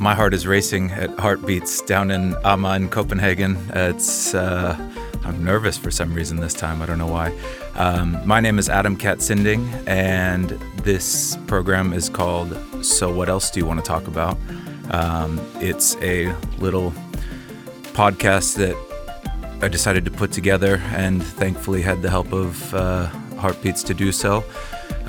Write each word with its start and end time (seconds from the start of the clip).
My 0.00 0.14
heart 0.14 0.32
is 0.32 0.46
racing 0.46 0.92
at 0.92 1.10
Heartbeats 1.18 1.82
down 1.82 2.10
in 2.10 2.32
Amager 2.36 2.76
in 2.76 2.88
Copenhagen. 2.88 3.58
It's 3.74 4.34
uh, 4.34 4.74
I'm 5.24 5.44
nervous 5.44 5.76
for 5.76 5.90
some 5.90 6.14
reason 6.14 6.38
this 6.38 6.54
time. 6.54 6.80
I 6.80 6.86
don't 6.86 6.96
know 6.96 7.06
why. 7.06 7.38
Um, 7.74 8.16
my 8.26 8.40
name 8.40 8.58
is 8.58 8.70
Adam 8.70 8.96
Katz 8.96 9.26
Sinding, 9.26 9.68
and 9.86 10.48
this 10.84 11.36
program 11.46 11.92
is 11.92 12.08
called 12.08 12.56
"So 12.82 13.14
What 13.14 13.28
Else 13.28 13.50
Do 13.50 13.60
You 13.60 13.66
Want 13.66 13.78
to 13.78 13.86
Talk 13.86 14.06
About?" 14.06 14.38
Um, 14.90 15.38
it's 15.56 15.96
a 15.96 16.34
little 16.56 16.94
podcast 17.92 18.56
that 18.56 18.76
I 19.62 19.68
decided 19.68 20.06
to 20.06 20.10
put 20.10 20.32
together, 20.32 20.76
and 20.94 21.22
thankfully 21.22 21.82
had 21.82 22.00
the 22.00 22.08
help 22.08 22.32
of 22.32 22.72
uh, 22.72 23.08
Heartbeats 23.36 23.82
to 23.82 23.92
do 23.92 24.12
so. 24.12 24.44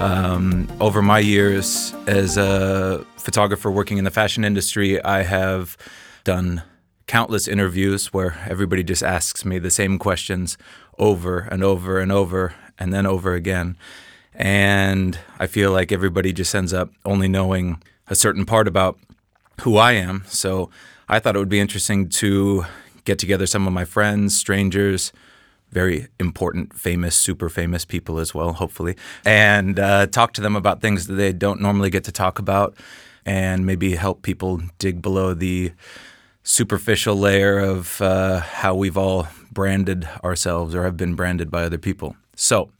Um, 0.01 0.67
over 0.79 1.03
my 1.03 1.19
years 1.19 1.93
as 2.07 2.35
a 2.35 3.05
photographer 3.17 3.69
working 3.69 3.99
in 3.99 4.03
the 4.03 4.09
fashion 4.09 4.43
industry, 4.43 4.99
I 5.03 5.21
have 5.21 5.77
done 6.23 6.63
countless 7.05 7.47
interviews 7.47 8.11
where 8.11 8.35
everybody 8.49 8.83
just 8.83 9.03
asks 9.03 9.45
me 9.45 9.59
the 9.59 9.69
same 9.69 9.99
questions 9.99 10.57
over 10.97 11.41
and 11.41 11.63
over 11.63 11.99
and 11.99 12.11
over 12.11 12.55
and 12.79 12.91
then 12.91 13.05
over 13.05 13.35
again. 13.35 13.77
And 14.33 15.19
I 15.37 15.45
feel 15.45 15.71
like 15.71 15.91
everybody 15.91 16.33
just 16.33 16.55
ends 16.55 16.73
up 16.73 16.89
only 17.05 17.27
knowing 17.27 17.79
a 18.07 18.15
certain 18.15 18.43
part 18.43 18.67
about 18.67 18.97
who 19.61 19.77
I 19.77 19.91
am. 19.91 20.23
So 20.25 20.71
I 21.07 21.19
thought 21.19 21.35
it 21.35 21.39
would 21.39 21.47
be 21.47 21.59
interesting 21.59 22.09
to 22.09 22.65
get 23.05 23.19
together 23.19 23.45
some 23.45 23.67
of 23.67 23.73
my 23.73 23.85
friends, 23.85 24.35
strangers, 24.35 25.13
very 25.71 26.07
important, 26.19 26.77
famous, 26.77 27.15
super 27.15 27.49
famous 27.49 27.85
people 27.85 28.19
as 28.19 28.33
well, 28.33 28.53
hopefully, 28.53 28.95
and 29.25 29.79
uh, 29.79 30.07
talk 30.07 30.33
to 30.33 30.41
them 30.41 30.55
about 30.55 30.81
things 30.81 31.07
that 31.07 31.13
they 31.13 31.31
don't 31.33 31.61
normally 31.61 31.89
get 31.89 32.03
to 32.05 32.11
talk 32.11 32.39
about 32.39 32.75
and 33.25 33.65
maybe 33.65 33.95
help 33.95 34.21
people 34.21 34.61
dig 34.79 35.01
below 35.01 35.33
the 35.33 35.71
superficial 36.43 37.15
layer 37.15 37.59
of 37.59 38.01
uh, 38.01 38.39
how 38.39 38.73
we've 38.73 38.97
all 38.97 39.27
branded 39.51 40.07
ourselves 40.23 40.73
or 40.73 40.83
have 40.83 40.97
been 40.97 41.15
branded 41.15 41.51
by 41.51 41.63
other 41.63 41.77
people. 41.77 42.15
So 42.35 42.71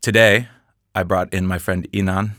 today, 0.00 0.48
I 0.94 1.02
brought 1.02 1.32
in 1.32 1.46
my 1.46 1.58
friend 1.58 1.90
Inan. 1.92 2.32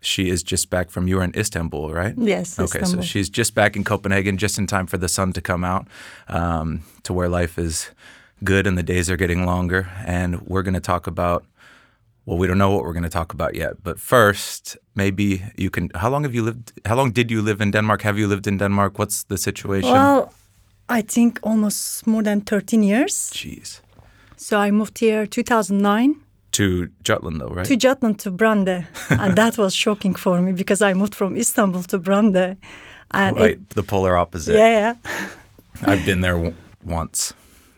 She 0.00 0.30
is 0.30 0.42
just 0.42 0.70
back 0.70 0.90
from 0.90 1.06
you 1.06 1.16
were 1.16 1.24
in 1.24 1.34
Istanbul, 1.36 1.92
right? 1.92 2.14
Yes. 2.16 2.58
Okay, 2.58 2.80
Istanbul. 2.80 3.02
so 3.04 3.06
she's 3.06 3.28
just 3.28 3.54
back 3.54 3.76
in 3.76 3.84
Copenhagen, 3.84 4.38
just 4.38 4.58
in 4.58 4.66
time 4.66 4.86
for 4.86 4.96
the 4.96 5.08
sun 5.08 5.32
to 5.34 5.40
come 5.40 5.62
out, 5.62 5.86
um, 6.28 6.82
to 7.02 7.12
where 7.12 7.28
life 7.28 7.58
is 7.58 7.90
good 8.44 8.66
and 8.66 8.76
the 8.78 8.82
days 8.82 9.10
are 9.10 9.16
getting 9.16 9.46
longer. 9.46 9.88
And 10.06 10.40
we're 10.42 10.62
going 10.62 10.74
to 10.74 10.80
talk 10.80 11.06
about, 11.06 11.44
well, 12.26 12.38
we 12.38 12.46
don't 12.46 12.58
know 12.58 12.70
what 12.70 12.84
we're 12.84 12.92
going 12.92 13.02
to 13.10 13.18
talk 13.18 13.32
about 13.32 13.54
yet. 13.54 13.82
But 13.82 13.98
first, 14.00 14.76
maybe 14.94 15.42
you 15.56 15.70
can, 15.70 15.90
how 15.94 16.10
long 16.10 16.22
have 16.24 16.34
you 16.34 16.42
lived, 16.44 16.72
how 16.84 16.96
long 16.96 17.12
did 17.12 17.30
you 17.30 17.42
live 17.42 17.60
in 17.60 17.70
Denmark? 17.70 18.02
Have 18.02 18.18
you 18.18 18.28
lived 18.28 18.46
in 18.46 18.58
Denmark? 18.58 18.98
What's 18.98 19.24
the 19.24 19.36
situation? 19.36 19.92
Well, 19.92 20.32
I 20.88 21.02
think 21.02 21.38
almost 21.42 22.06
more 22.06 22.22
than 22.22 22.40
13 22.40 22.82
years. 22.82 23.30
Jeez. 23.32 23.80
So 24.36 24.58
I 24.58 24.70
moved 24.70 24.98
here 24.98 25.26
2009 25.26 26.14
To 26.52 26.88
Jutland, 27.04 27.40
though, 27.40 27.54
right? 27.54 27.66
to 27.66 27.76
Jutland 27.76 28.18
to 28.18 28.30
Brande. 28.30 28.86
and 29.10 29.36
that 29.36 29.56
was 29.58 29.74
shocking 29.74 30.16
for 30.16 30.40
me 30.40 30.52
because 30.52 30.82
I 30.90 30.94
moved 30.94 31.14
from 31.14 31.36
Istanbul 31.36 31.82
to 31.84 31.98
Brande. 31.98 32.56
And 33.12 33.36
right, 33.36 33.50
it, 33.50 33.68
the 33.74 33.82
polar 33.82 34.16
opposite. 34.16 34.54
yeah, 34.54 34.68
yeah. 34.80 34.94
I've 35.82 36.04
been 36.06 36.20
there 36.22 36.34
w- 36.36 36.54
once. 36.84 37.34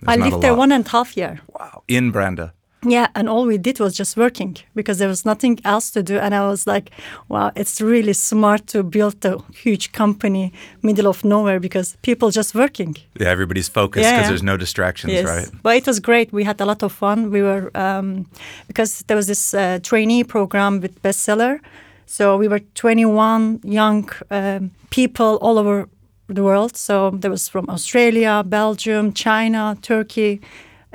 I 0.06 0.16
There's 0.16 0.30
lived 0.30 0.42
there 0.42 0.54
one 0.54 0.72
and 0.72 0.86
a 0.86 0.88
half 0.90 1.16
year. 1.16 1.40
Wow. 1.58 1.82
In 1.88 2.10
Brande. 2.10 2.50
Yeah, 2.84 3.06
and 3.14 3.28
all 3.28 3.46
we 3.46 3.58
did 3.58 3.78
was 3.78 3.96
just 3.96 4.16
working 4.16 4.56
because 4.74 4.98
there 4.98 5.06
was 5.08 5.24
nothing 5.24 5.60
else 5.64 5.92
to 5.92 6.02
do. 6.02 6.18
And 6.18 6.34
I 6.34 6.48
was 6.48 6.66
like, 6.66 6.90
wow, 7.28 7.52
it's 7.54 7.80
really 7.80 8.12
smart 8.12 8.66
to 8.68 8.82
build 8.82 9.24
a 9.24 9.38
huge 9.54 9.92
company 9.92 10.52
middle 10.82 11.06
of 11.06 11.24
nowhere 11.24 11.60
because 11.60 11.96
people 12.02 12.30
just 12.32 12.54
working. 12.56 12.96
Yeah, 13.20 13.28
everybody's 13.30 13.68
focused 13.68 14.02
because 14.04 14.22
Yeah. 14.22 14.28
there's 14.28 14.42
no 14.42 14.56
distractions, 14.56 15.12
Yes, 15.12 15.24
right? 15.26 15.48
but 15.62 15.76
it 15.76 15.86
was 15.86 16.00
great. 16.00 16.32
We 16.32 16.42
had 16.44 16.60
a 16.60 16.64
lot 16.64 16.82
of 16.82 16.90
fun. 16.92 17.30
We 17.30 17.42
were 17.42 17.70
um, 17.76 18.26
because 18.66 19.04
there 19.06 19.16
was 19.16 19.26
this 19.26 19.54
uh, 19.54 19.78
trainee 19.82 20.24
program 20.24 20.80
with 20.80 21.00
bestseller, 21.02 21.60
so 22.06 22.36
we 22.36 22.48
were 22.48 22.60
21 22.74 23.60
young 23.62 24.10
um, 24.32 24.70
people 24.90 25.38
all 25.40 25.56
over 25.56 25.88
the 26.32 26.42
world. 26.42 26.76
So 26.76 27.10
there 27.20 27.30
was 27.30 27.48
from 27.50 27.64
Australia, 27.68 28.42
Belgium, 28.44 29.12
China, 29.12 29.76
Turkey. 29.80 30.40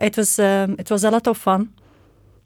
It 0.02 0.18
was 0.18 0.40
um, 0.40 0.76
it 0.80 0.90
was 0.90 1.04
a 1.04 1.10
lot 1.12 1.28
of 1.28 1.38
fun. 1.38 1.68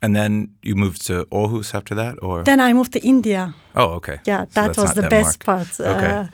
And 0.03 0.15
then 0.15 0.47
you 0.63 0.75
moved 0.75 1.05
to 1.07 1.13
Aarhus 1.31 1.73
after 1.75 1.95
that, 1.95 2.15
or? 2.21 2.43
Then 2.43 2.59
I 2.59 2.73
moved 2.73 2.91
to 2.93 2.99
India. 2.99 3.53
oh, 3.75 3.95
okay. 3.95 4.17
Yeah, 4.27 4.45
So 4.49 4.61
that 4.61 4.77
was 4.77 4.93
the 4.93 5.01
Denmark. 5.01 5.11
best 5.11 5.45
part. 5.45 5.79
Okay. 5.79 6.11
Uh, 6.11 6.25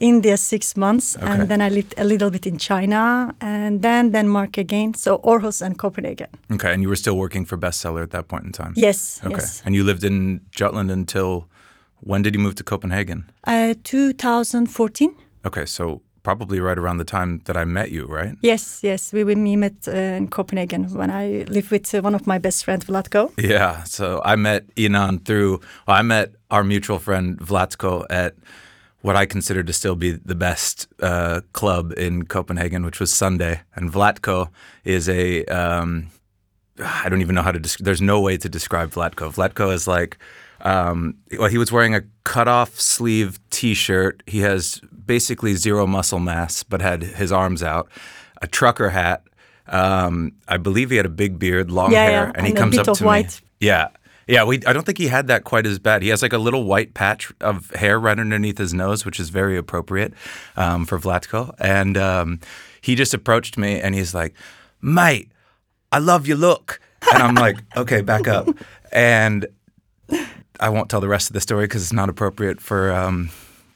India 0.00 0.36
six 0.36 0.76
months, 0.76 1.16
Okay. 1.16 1.30
and 1.32 1.48
then 1.48 1.60
I 1.60 1.68
lived 1.74 1.94
a 1.96 2.02
little 2.04 2.30
bit 2.30 2.46
in 2.46 2.58
China, 2.58 3.30
and 3.40 3.82
then 3.82 4.10
Denmark 4.12 4.58
again. 4.58 4.94
So 4.94 5.18
Aarhus 5.22 5.62
and 5.62 5.76
Copenhagen. 5.78 6.26
Okay, 6.50 6.72
and 6.74 6.82
you 6.82 6.88
were 6.88 6.96
still 6.98 7.14
working 7.16 7.46
for 7.46 7.58
Bestseller 7.58 8.02
at 8.02 8.10
that 8.10 8.26
point 8.26 8.44
in 8.44 8.52
time? 8.52 8.72
Yes, 8.76 9.20
Okay. 9.24 9.36
yes. 9.36 9.62
And 9.64 9.74
you 9.74 9.84
lived 9.86 10.02
in 10.04 10.40
Jutland 10.60 10.90
until 10.90 11.44
when 12.00 12.22
did 12.22 12.34
you 12.34 12.42
move 12.42 12.54
to 12.54 12.64
Copenhagen? 12.64 13.24
Uh, 13.46 13.74
2014. 13.84 15.14
Okay, 15.46 15.66
so 15.66 16.00
probably 16.22 16.58
right 16.58 16.78
around 16.78 16.96
the 16.98 17.04
time 17.04 17.40
that 17.44 17.56
I 17.56 17.64
met 17.64 17.90
you, 17.90 18.06
right? 18.06 18.34
Yes, 18.40 18.80
yes, 18.82 19.12
we 19.12 19.24
we 19.24 19.56
met 19.56 19.86
uh, 19.86 19.92
in 19.92 20.28
Copenhagen 20.28 20.84
when 20.94 21.10
I 21.10 21.44
lived 21.48 21.70
with 21.70 21.94
uh, 21.94 22.00
one 22.00 22.14
of 22.14 22.26
my 22.26 22.38
best 22.38 22.64
friends, 22.64 22.86
Vlatko. 22.86 23.30
Yeah, 23.38 23.84
so 23.84 24.22
I 24.24 24.36
met 24.36 24.74
Inan 24.76 25.24
through, 25.24 25.60
well, 25.86 25.98
I 25.98 26.02
met 26.02 26.32
our 26.50 26.64
mutual 26.64 26.98
friend 26.98 27.38
Vlatko 27.38 28.06
at 28.10 28.34
what 29.02 29.16
I 29.16 29.26
consider 29.26 29.62
to 29.62 29.72
still 29.72 29.96
be 29.96 30.12
the 30.12 30.34
best 30.34 30.88
uh, 31.02 31.42
club 31.52 31.92
in 31.98 32.24
Copenhagen, 32.24 32.86
which 32.86 33.00
was 33.00 33.12
Sunday. 33.12 33.60
And 33.76 33.92
Vlatko 33.92 34.48
is 34.84 35.10
a, 35.10 35.44
um, 35.44 36.06
I 36.78 37.10
don't 37.10 37.20
even 37.20 37.34
know 37.34 37.42
how 37.42 37.52
to, 37.52 37.60
desc- 37.60 37.84
there's 37.84 38.00
no 38.00 38.18
way 38.18 38.38
to 38.38 38.48
describe 38.48 38.92
Vlatko. 38.92 39.30
Vlatko 39.30 39.74
is 39.74 39.86
like, 39.86 40.16
um, 40.62 41.16
well, 41.38 41.50
he 41.50 41.58
was 41.58 41.70
wearing 41.70 41.94
a 41.94 42.00
cut-off 42.24 42.80
sleeve 42.80 43.38
T-shirt. 43.50 44.22
He 44.26 44.38
has 44.40 44.80
basically 45.06 45.54
zero 45.54 45.86
muscle 45.86 46.18
mass, 46.18 46.62
but 46.62 46.80
had 46.80 47.02
his 47.02 47.32
arms 47.32 47.62
out. 47.62 47.88
A 48.42 48.46
trucker 48.46 48.90
hat. 48.90 49.22
Um, 49.66 50.32
I 50.48 50.56
believe 50.58 50.90
he 50.90 50.96
had 50.96 51.06
a 51.06 51.10
big 51.10 51.38
beard, 51.38 51.70
long 51.70 51.92
Yeah, 51.92 52.04
hair, 52.04 52.24
yeah, 52.26 52.32
and 52.34 52.46
he 52.46 52.50
and 52.52 52.58
a 52.58 52.60
comes 52.60 52.78
up 52.78 52.96
to 52.98 53.04
white. 53.04 53.40
me. 53.42 53.48
Yeah, 53.60 53.88
yeah. 54.26 54.44
We 54.44 54.56
I 54.66 54.72
don't 54.74 54.84
think 54.84 54.98
he 54.98 55.06
had 55.08 55.26
that 55.28 55.44
quite 55.44 55.66
as 55.66 55.78
bad. 55.78 56.02
He 56.02 56.08
has 56.10 56.20
like 56.20 56.34
a 56.34 56.38
little 56.38 56.64
white 56.64 56.92
patch 56.92 57.32
of 57.40 57.70
hair 57.70 57.98
right 57.98 58.18
underneath 58.18 58.58
his 58.58 58.74
nose, 58.74 59.06
which 59.06 59.18
is 59.18 59.30
very 59.30 59.56
appropriate 59.56 60.12
um, 60.56 60.84
for 60.84 60.98
Vlatko. 60.98 61.54
And 61.58 61.96
um, 61.96 62.40
he 62.82 62.94
just 62.94 63.14
approached 63.14 63.56
me 63.56 63.80
and 63.80 63.94
he's 63.94 64.12
like, 64.14 64.34
"Mate, 64.82 65.30
I 65.92 65.98
love 65.98 66.26
your 66.26 66.36
look." 66.36 66.78
And 67.14 67.22
I'm 67.22 67.34
like, 67.34 67.56
"Okay, 67.76 68.02
back 68.02 68.28
up." 68.28 68.48
And 68.92 69.46
I 70.60 70.68
won't 70.68 70.90
tell 70.90 71.00
the 71.00 71.08
rest 71.08 71.30
of 71.30 71.34
the 71.34 71.40
story 71.40 71.64
because 71.64 71.82
it's 71.82 71.92
not 71.92 72.10
appropriate 72.10 72.60
for 72.60 72.92
um, 72.92 73.30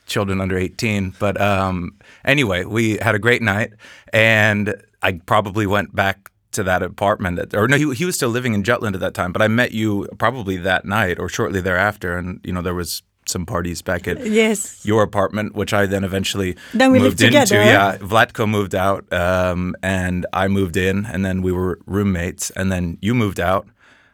children 0.08 0.40
under 0.40 0.58
18. 0.58 1.14
But 1.18 1.40
um, 1.40 1.92
anyway, 2.24 2.64
we 2.64 2.98
had 3.00 3.14
a 3.14 3.18
great 3.18 3.42
night, 3.42 3.72
and 4.12 4.74
I 5.02 5.12
probably 5.26 5.66
went 5.66 5.94
back 5.94 6.30
to 6.52 6.62
that 6.64 6.82
apartment. 6.82 7.38
At, 7.38 7.54
or 7.54 7.68
no, 7.68 7.76
he, 7.76 7.94
he 7.94 8.04
was 8.04 8.16
still 8.16 8.30
living 8.30 8.54
in 8.54 8.64
Jutland 8.64 8.96
at 8.96 9.00
that 9.00 9.14
time. 9.14 9.32
But 9.32 9.42
I 9.42 9.48
met 9.48 9.72
you 9.72 10.08
probably 10.18 10.56
that 10.58 10.84
night 10.84 11.18
or 11.18 11.28
shortly 11.28 11.60
thereafter, 11.60 12.16
and 12.16 12.40
you 12.42 12.52
know 12.52 12.62
there 12.62 12.74
was 12.74 13.02
some 13.26 13.44
parties 13.44 13.82
back 13.82 14.08
at 14.08 14.24
Yes. 14.26 14.84
your 14.86 15.02
apartment, 15.02 15.54
which 15.54 15.74
I 15.74 15.84
then 15.84 16.02
eventually 16.02 16.56
Then 16.72 16.90
we 16.92 16.98
moved 16.98 17.20
lived 17.20 17.34
into. 17.34 17.44
together. 17.46 17.62
Yeah, 17.62 17.98
Vlatko 17.98 18.48
moved 18.48 18.74
out, 18.74 19.04
um, 19.12 19.76
and 19.82 20.24
I 20.32 20.48
moved 20.48 20.78
in, 20.78 21.04
and 21.04 21.24
then 21.26 21.42
we 21.42 21.52
were 21.52 21.78
roommates, 21.86 22.50
and 22.56 22.72
then 22.72 22.96
you 23.02 23.14
moved 23.14 23.38
out, 23.38 23.68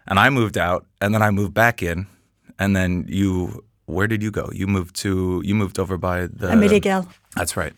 and 0.09 0.19
I 0.19 0.31
moved 0.31 0.59
out, 0.59 0.87
and 1.01 1.15
then 1.15 1.23
I 1.23 1.31
moved 1.31 1.55
back 1.55 1.81
in, 1.83 2.09
and 2.59 2.75
then 2.75 3.07
you. 3.09 3.64
Where 3.87 4.07
did 4.07 4.23
you 4.23 4.31
go? 4.31 4.49
You 4.53 4.67
moved 4.67 4.95
to. 5.03 5.43
You 5.45 5.55
moved 5.55 5.79
over 5.79 5.97
by 5.99 6.27
the. 6.27 6.51
Amerigal. 6.53 7.07
That's 7.37 7.57
right, 7.57 7.73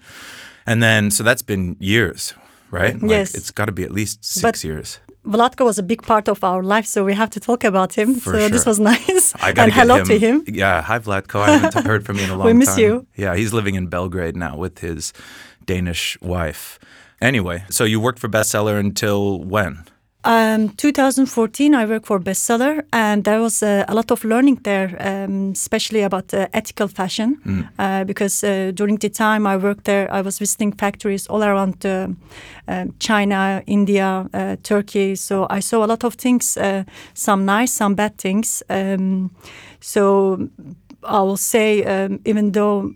and 0.67 0.83
then 0.83 1.11
so 1.11 1.23
that's 1.25 1.43
been 1.43 1.77
years, 1.81 2.35
right? 2.71 2.95
Like, 3.01 3.11
Yes. 3.11 3.35
it's 3.35 3.51
got 3.51 3.67
to 3.67 3.73
be 3.73 3.83
at 3.85 3.91
least 3.93 4.25
six 4.25 4.43
But- 4.43 4.65
years. 4.65 5.01
Vlatko 5.27 5.65
was 5.65 5.77
a 5.77 5.83
big 5.83 6.03
part 6.03 6.29
of 6.29 6.45
our 6.45 6.63
life, 6.63 6.87
so 6.87 7.03
we 7.05 7.13
have 7.15 7.31
to 7.31 7.41
talk 7.41 7.65
about 7.65 7.95
him. 7.99 8.15
For 8.15 8.33
so 8.39 8.49
this 8.49 8.65
was 8.65 8.79
nice. 8.93 9.35
I 9.43 9.51
got 9.53 9.65
and 9.65 9.73
hello 9.73 10.05
to 10.05 10.17
him. 10.19 10.45
Yeah, 10.47 10.81
hi 10.83 11.01
Vlatko. 11.01 11.41
I 11.41 11.57
haven't 11.59 11.85
heard 11.85 12.07
from 12.07 12.17
you 12.19 12.25
in 12.25 12.31
a 12.31 12.37
long 12.39 12.47
time. 12.47 12.55
We 12.55 12.59
miss 12.61 12.69
time. 12.77 12.85
you. 12.85 13.07
Yeah, 13.17 13.35
he's 13.35 13.53
living 13.53 13.75
in 13.75 13.89
Belgrade 13.89 14.37
now 14.37 14.57
with 14.57 14.79
his 14.79 15.13
Danish 15.65 16.17
wife. 16.21 16.79
Anyway, 17.21 17.65
so 17.71 17.83
you 17.85 17.99
worked 17.99 18.21
for 18.21 18.29
Bestseller 18.29 18.79
until 18.79 19.43
when? 19.43 19.85
Um, 20.27 20.71
2014, 20.71 21.73
I 21.73 21.87
worked 21.87 22.07
for 22.07 22.19
Bestseller, 22.19 22.83
and 22.93 23.23
there 23.23 23.41
was 23.41 23.63
uh, 23.63 23.85
a 23.87 23.95
lot 23.95 24.11
of 24.11 24.25
learning 24.25 24.59
there, 24.65 24.97
um, 24.99 25.53
especially 25.53 26.03
about 26.03 26.35
uh, 26.35 26.49
ethical 26.53 26.89
fashion. 26.89 27.39
Uh, 27.79 28.03
because 28.03 28.43
uh, 28.43 28.73
during 28.75 28.97
the 28.97 29.09
time 29.09 29.47
I 29.47 29.57
worked 29.57 29.85
there, 29.85 30.13
I 30.13 30.23
was 30.23 30.41
visiting 30.41 30.73
factories 30.73 31.29
all 31.29 31.45
around 31.45 31.87
uh, 31.87 32.09
um 32.67 32.93
China, 32.99 33.63
India, 33.67 34.29
uh, 34.35 34.57
Turkey. 34.65 35.15
So 35.15 35.47
I 35.49 35.61
saw 35.61 35.85
a 35.85 35.87
lot 35.87 36.03
of 36.05 36.15
things, 36.15 36.59
some 37.15 37.45
nice, 37.45 37.73
some 37.73 37.95
bad 37.95 38.19
things. 38.19 38.65
Um, 38.69 39.31
so 39.81 40.49
I 41.05 41.21
will 41.23 41.37
say, 41.37 41.85
um, 41.85 42.19
even 42.25 42.53
though 42.53 42.93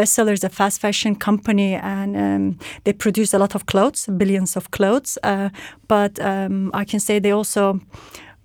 bestseller 0.00 0.32
is 0.32 0.44
a 0.44 0.48
fast 0.48 0.80
fashion 0.80 1.14
company 1.14 1.74
and 1.74 2.16
um, 2.16 2.58
they 2.84 2.92
produce 2.92 3.34
a 3.34 3.38
lot 3.38 3.54
of 3.54 3.66
clothes, 3.66 4.08
billions 4.16 4.56
of 4.56 4.70
clothes, 4.70 5.18
uh, 5.22 5.48
but 5.88 6.18
um, 6.20 6.70
I 6.74 6.84
can 6.84 7.00
say 7.00 7.20
they 7.20 7.32
also 7.32 7.80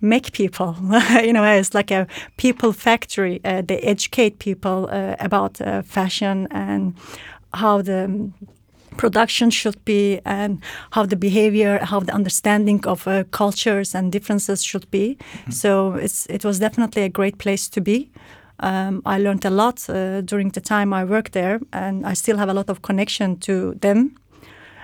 make 0.00 0.32
people. 0.32 0.76
you 1.22 1.32
know, 1.32 1.44
it's 1.44 1.74
like 1.74 1.90
a 1.90 2.06
people 2.36 2.72
factory. 2.72 3.40
Uh, 3.44 3.62
they 3.62 3.78
educate 3.78 4.38
people 4.38 4.88
uh, 4.90 5.16
about 5.18 5.60
uh, 5.60 5.82
fashion 5.82 6.46
and 6.50 6.94
how 7.54 7.82
the 7.82 8.30
production 8.96 9.50
should 9.50 9.84
be 9.84 10.20
and 10.24 10.62
how 10.90 11.06
the 11.06 11.16
behavior, 11.16 11.78
how 11.82 12.00
the 12.00 12.12
understanding 12.12 12.86
of 12.86 13.06
uh, 13.06 13.24
cultures 13.30 13.94
and 13.94 14.12
differences 14.12 14.62
should 14.62 14.90
be. 14.90 15.16
Mm-hmm. 15.16 15.50
So 15.50 15.94
it's 15.94 16.26
it 16.26 16.44
was 16.44 16.58
definitely 16.58 17.02
a 17.02 17.08
great 17.08 17.38
place 17.38 17.68
to 17.70 17.80
be. 17.80 18.10
Um, 18.60 19.02
I 19.04 19.18
learned 19.18 19.44
a 19.44 19.50
lot 19.50 19.88
uh, 19.88 20.20
during 20.22 20.50
the 20.50 20.60
time 20.60 20.92
I 20.92 21.04
worked 21.04 21.32
there, 21.32 21.60
and 21.72 22.06
I 22.06 22.14
still 22.14 22.38
have 22.38 22.48
a 22.48 22.54
lot 22.54 22.70
of 22.70 22.82
connection 22.82 23.38
to 23.40 23.74
them. 23.74 24.16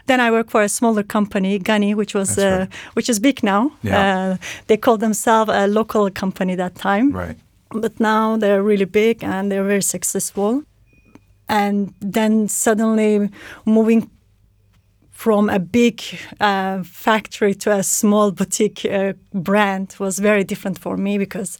Then 0.06 0.20
I 0.20 0.30
work 0.30 0.50
for 0.50 0.62
a 0.62 0.68
smaller 0.68 1.02
company, 1.02 1.58
Ganni, 1.58 1.94
which 1.94 2.14
was 2.14 2.36
uh, 2.36 2.42
right. 2.42 2.74
which 2.94 3.08
is 3.08 3.20
big 3.20 3.42
now. 3.42 3.70
Yeah. 3.82 4.32
Uh, 4.32 4.36
they 4.66 4.76
called 4.76 5.00
themselves 5.00 5.50
a 5.54 5.66
local 5.66 6.10
company 6.10 6.56
that 6.56 6.74
time. 6.74 7.12
Right. 7.12 7.36
But 7.70 7.98
now 8.00 8.36
they're 8.36 8.62
really 8.62 8.84
big 8.84 9.24
and 9.24 9.50
they're 9.50 9.64
very 9.64 9.82
successful 9.82 10.64
and 11.48 11.94
then 12.00 12.48
suddenly 12.48 13.30
moving 13.64 14.10
from 15.10 15.48
a 15.50 15.58
big 15.58 16.02
uh, 16.40 16.82
factory 16.82 17.54
to 17.54 17.70
a 17.70 17.82
small 17.82 18.32
boutique 18.32 18.84
uh, 18.84 19.12
brand 19.32 19.94
was 19.98 20.18
very 20.18 20.42
different 20.44 20.78
for 20.78 20.96
me 20.96 21.18
because 21.18 21.58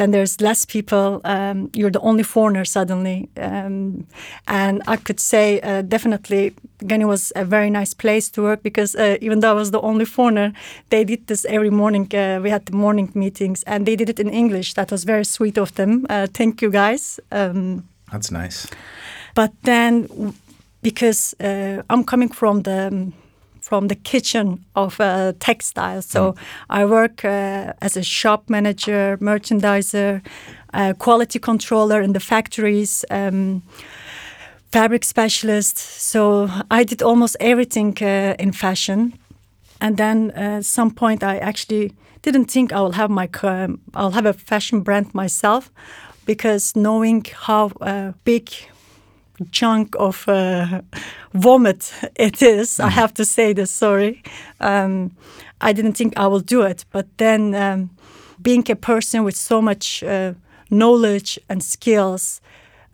then 0.00 0.12
there's 0.12 0.40
less 0.40 0.64
people. 0.64 1.20
Um, 1.24 1.70
you're 1.74 1.90
the 1.90 2.00
only 2.00 2.22
foreigner 2.22 2.64
suddenly, 2.64 3.28
um, 3.36 4.06
and 4.46 4.82
I 4.86 4.96
could 4.96 5.20
say 5.20 5.60
uh, 5.60 5.82
definitely 5.82 6.54
Ganni 6.78 7.04
was 7.06 7.32
a 7.36 7.44
very 7.44 7.68
nice 7.68 7.92
place 7.94 8.30
to 8.30 8.42
work 8.42 8.62
because 8.62 8.96
uh, 8.96 9.18
even 9.20 9.40
though 9.40 9.50
I 9.50 9.54
was 9.54 9.70
the 9.70 9.80
only 9.80 10.06
foreigner, 10.06 10.52
they 10.88 11.04
did 11.04 11.26
this 11.26 11.44
every 11.44 11.70
morning. 11.70 12.08
Uh, 12.14 12.40
we 12.42 12.48
had 12.50 12.64
the 12.64 12.76
morning 12.76 13.10
meetings, 13.14 13.62
and 13.64 13.84
they 13.84 13.96
did 13.96 14.08
it 14.08 14.18
in 14.18 14.30
English. 14.30 14.74
That 14.74 14.90
was 14.90 15.04
very 15.04 15.24
sweet 15.24 15.58
of 15.58 15.74
them. 15.74 16.06
Uh, 16.08 16.26
thank 16.32 16.62
you, 16.62 16.70
guys. 16.70 17.20
Um, 17.30 17.84
That's 18.10 18.30
nice. 18.30 18.66
But 19.34 19.52
then, 19.62 20.34
because 20.82 21.34
uh, 21.40 21.82
I'm 21.90 22.04
coming 22.04 22.32
from 22.32 22.62
the 22.62 23.12
from 23.60 23.88
the 23.88 23.94
kitchen 23.94 24.64
of 24.74 25.00
uh, 25.00 25.32
textiles, 25.38 26.06
so 26.06 26.32
mm. 26.32 26.38
I 26.68 26.84
work 26.84 27.24
uh, 27.24 27.72
as 27.80 27.96
a 27.96 28.02
shop 28.02 28.48
manager, 28.48 29.18
merchandiser, 29.20 30.22
uh, 30.74 30.92
quality 30.98 31.38
controller 31.38 32.00
in 32.00 32.12
the 32.12 32.20
factories. 32.20 33.04
Um, 33.10 33.62
fabric 34.72 35.02
specialist 35.04 35.78
so 35.78 36.48
i 36.70 36.84
did 36.84 37.02
almost 37.02 37.36
everything 37.40 37.96
uh, 38.02 38.34
in 38.38 38.52
fashion 38.52 39.12
and 39.80 39.96
then 39.96 40.30
uh, 40.36 40.58
at 40.58 40.64
some 40.64 40.90
point 40.92 41.24
i 41.24 41.38
actually 41.38 41.92
didn't 42.22 42.44
think 42.44 42.72
i 42.72 42.80
will 42.80 42.92
have 42.92 43.10
my 43.10 43.28
um, 43.42 43.80
i'll 43.94 44.12
have 44.12 44.26
a 44.26 44.32
fashion 44.32 44.80
brand 44.80 45.12
myself 45.12 45.72
because 46.24 46.76
knowing 46.76 47.26
how 47.46 47.72
uh, 47.80 48.12
big 48.24 48.48
chunk 49.50 49.94
of 49.98 50.28
uh, 50.28 50.82
vomit 51.34 51.92
it 52.16 52.42
is. 52.42 52.76
Mm. 52.76 52.84
I 52.84 52.88
have 52.90 53.14
to 53.14 53.24
say 53.24 53.52
this. 53.52 53.70
Sorry, 53.70 54.22
um, 54.60 55.10
I 55.60 55.72
didn't 55.72 55.96
think 55.96 56.16
I 56.16 56.26
will 56.26 56.40
do 56.40 56.62
it, 56.62 56.84
but 56.90 57.06
then 57.16 57.54
um, 57.54 57.90
being 58.42 58.70
a 58.70 58.76
person 58.76 59.24
with 59.24 59.36
so 59.36 59.60
much 59.60 60.02
uh, 60.02 60.34
knowledge 60.70 61.38
and 61.48 61.62
skills, 61.62 62.40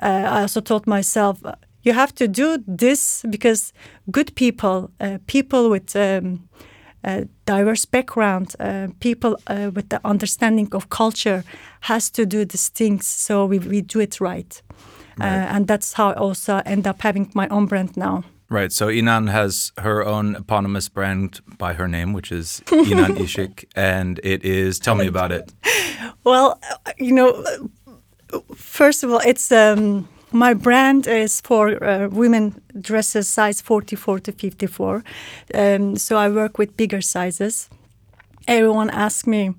uh, 0.02 0.06
I 0.06 0.42
also 0.42 0.60
taught 0.60 0.86
myself 0.86 1.40
you 1.86 1.92
have 1.92 2.12
to 2.16 2.26
do 2.26 2.58
this 2.66 3.24
because 3.30 3.72
good 4.10 4.34
people, 4.34 4.90
uh, 5.00 5.18
people 5.28 5.70
with 5.70 5.94
um, 5.94 6.48
diverse 7.44 7.84
background, 7.84 8.56
uh, 8.58 8.88
people 8.98 9.38
uh, 9.46 9.70
with 9.72 9.88
the 9.88 10.00
understanding 10.04 10.68
of 10.72 10.88
culture, 10.88 11.44
has 11.82 12.10
to 12.10 12.26
do 12.26 12.44
these 12.44 12.68
things 12.68 13.06
so 13.06 13.46
we, 13.46 13.60
we 13.60 13.80
do 13.80 14.00
it 14.00 14.20
right. 14.20 14.62
Right. 15.18 15.26
Uh, 15.26 15.54
and 15.54 15.66
that's 15.66 15.94
how 15.94 16.10
I 16.10 16.14
also 16.14 16.62
end 16.66 16.86
up 16.86 17.02
having 17.02 17.30
my 17.34 17.48
own 17.48 17.66
brand 17.66 17.96
now. 17.96 18.24
Right. 18.48 18.72
So 18.72 18.86
Inan 18.86 19.30
has 19.30 19.72
her 19.78 20.04
own 20.04 20.36
eponymous 20.36 20.88
brand 20.88 21.40
by 21.58 21.72
her 21.72 21.88
name, 21.88 22.12
which 22.12 22.30
is 22.30 22.62
Inan 22.66 23.16
Isik, 23.24 23.64
and 23.74 24.20
it 24.22 24.44
is. 24.44 24.78
Tell 24.78 24.94
me 24.94 25.06
about 25.06 25.32
it. 25.32 25.52
Well, 26.22 26.60
you 26.98 27.12
know, 27.12 27.44
first 28.54 29.02
of 29.02 29.10
all, 29.10 29.20
it's 29.26 29.50
um, 29.50 30.08
my 30.32 30.54
brand 30.54 31.06
is 31.06 31.40
for 31.40 31.82
uh, 31.82 32.08
women 32.08 32.60
dresses 32.80 33.28
size 33.28 33.60
44 33.60 34.20
to 34.20 34.32
54. 34.32 35.02
Um, 35.54 35.96
so 35.96 36.16
I 36.16 36.28
work 36.28 36.58
with 36.58 36.76
bigger 36.76 37.00
sizes. 37.00 37.68
Everyone 38.46 38.90
asks 38.90 39.26
me, 39.26 39.54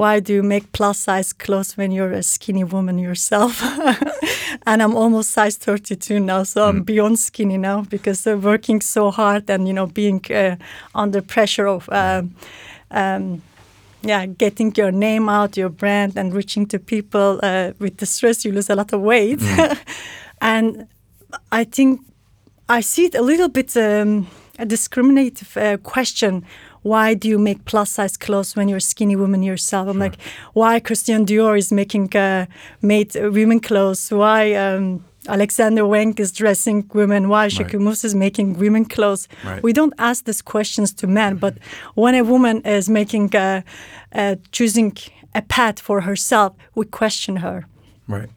why 0.00 0.18
do 0.18 0.32
you 0.32 0.42
make 0.42 0.72
plus 0.72 0.98
size 0.98 1.34
clothes 1.34 1.76
when 1.76 1.92
you're 1.92 2.12
a 2.12 2.22
skinny 2.22 2.64
woman 2.64 2.98
yourself? 2.98 3.62
and 4.66 4.82
I'm 4.82 4.96
almost 4.96 5.30
size 5.30 5.58
32 5.58 6.18
now, 6.18 6.42
so 6.44 6.66
I'm 6.68 6.80
mm. 6.80 6.86
beyond 6.86 7.18
skinny 7.18 7.58
now 7.58 7.82
because 7.82 8.26
I'm 8.26 8.40
working 8.40 8.80
so 8.80 9.10
hard 9.10 9.50
and 9.50 9.68
you 9.68 9.74
know 9.74 9.86
being 9.86 10.22
uh, 10.32 10.56
under 10.94 11.20
pressure 11.20 11.66
of. 11.66 11.86
Uh, 11.90 12.22
um, 12.90 13.42
yeah, 14.02 14.24
getting 14.24 14.74
your 14.74 14.90
name 14.90 15.28
out, 15.28 15.58
your 15.58 15.68
brand, 15.68 16.16
and 16.16 16.32
reaching 16.32 16.64
to 16.68 16.78
people 16.78 17.38
uh, 17.42 17.72
with 17.78 17.98
the 17.98 18.06
stress, 18.06 18.46
you 18.46 18.52
lose 18.52 18.70
a 18.70 18.74
lot 18.74 18.94
of 18.94 19.02
weight. 19.02 19.40
Mm. 19.40 19.78
and 20.40 20.86
I 21.52 21.64
think 21.64 22.00
I 22.70 22.80
see 22.80 23.04
it 23.04 23.14
a 23.14 23.20
little 23.20 23.50
bit 23.50 23.76
um, 23.76 24.26
a 24.58 24.64
discriminative 24.64 25.56
uh, 25.58 25.76
question 25.78 26.46
why 26.82 27.14
do 27.14 27.28
you 27.28 27.38
make 27.38 27.64
plus 27.64 27.90
size 27.90 28.16
clothes 28.16 28.56
when 28.56 28.68
you're 28.68 28.78
a 28.78 28.80
skinny 28.80 29.16
woman 29.16 29.42
yourself? 29.42 29.88
I'm 29.88 29.94
sure. 29.94 30.00
like, 30.00 30.20
why 30.54 30.80
Christian 30.80 31.26
Dior 31.26 31.58
is 31.58 31.72
making 31.72 32.14
uh, 32.16 32.46
made 32.80 33.14
women 33.14 33.60
clothes? 33.60 34.10
Why 34.10 34.54
um, 34.54 35.04
Alexander 35.28 35.86
Wang 35.86 36.14
is 36.18 36.32
dressing 36.32 36.88
women? 36.94 37.28
Why 37.28 37.48
Jacquemus 37.48 37.86
right. 37.86 38.04
is 38.04 38.14
making 38.14 38.58
women 38.58 38.86
clothes? 38.86 39.28
Right. 39.44 39.62
We 39.62 39.72
don't 39.72 39.94
ask 39.98 40.24
these 40.24 40.42
questions 40.42 40.92
to 40.94 41.06
men, 41.06 41.36
but 41.36 41.58
when 41.94 42.14
a 42.14 42.22
woman 42.22 42.62
is 42.62 42.88
making 42.88 43.36
uh, 43.36 43.62
uh, 44.12 44.36
choosing 44.52 44.96
a 45.34 45.42
path 45.42 45.80
for 45.80 46.00
herself, 46.00 46.54
we 46.74 46.86
question 46.86 47.36
her. 47.36 47.66
Right. 48.08 48.30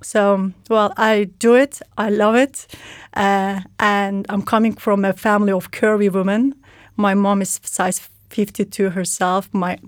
So, 0.00 0.52
well, 0.68 0.92
I 0.96 1.24
do 1.38 1.54
it. 1.54 1.80
I 1.96 2.10
love 2.10 2.36
it. 2.36 2.66
Uh, 3.14 3.60
and 3.78 4.26
I'm 4.28 4.42
coming 4.42 4.74
from 4.74 5.04
a 5.04 5.12
family 5.12 5.52
of 5.52 5.70
curvy 5.70 6.12
women. 6.12 6.54
My 6.96 7.14
mom 7.14 7.42
is 7.42 7.60
size 7.62 8.00
52 8.30 8.90
herself. 8.90 9.48
My 9.52 9.78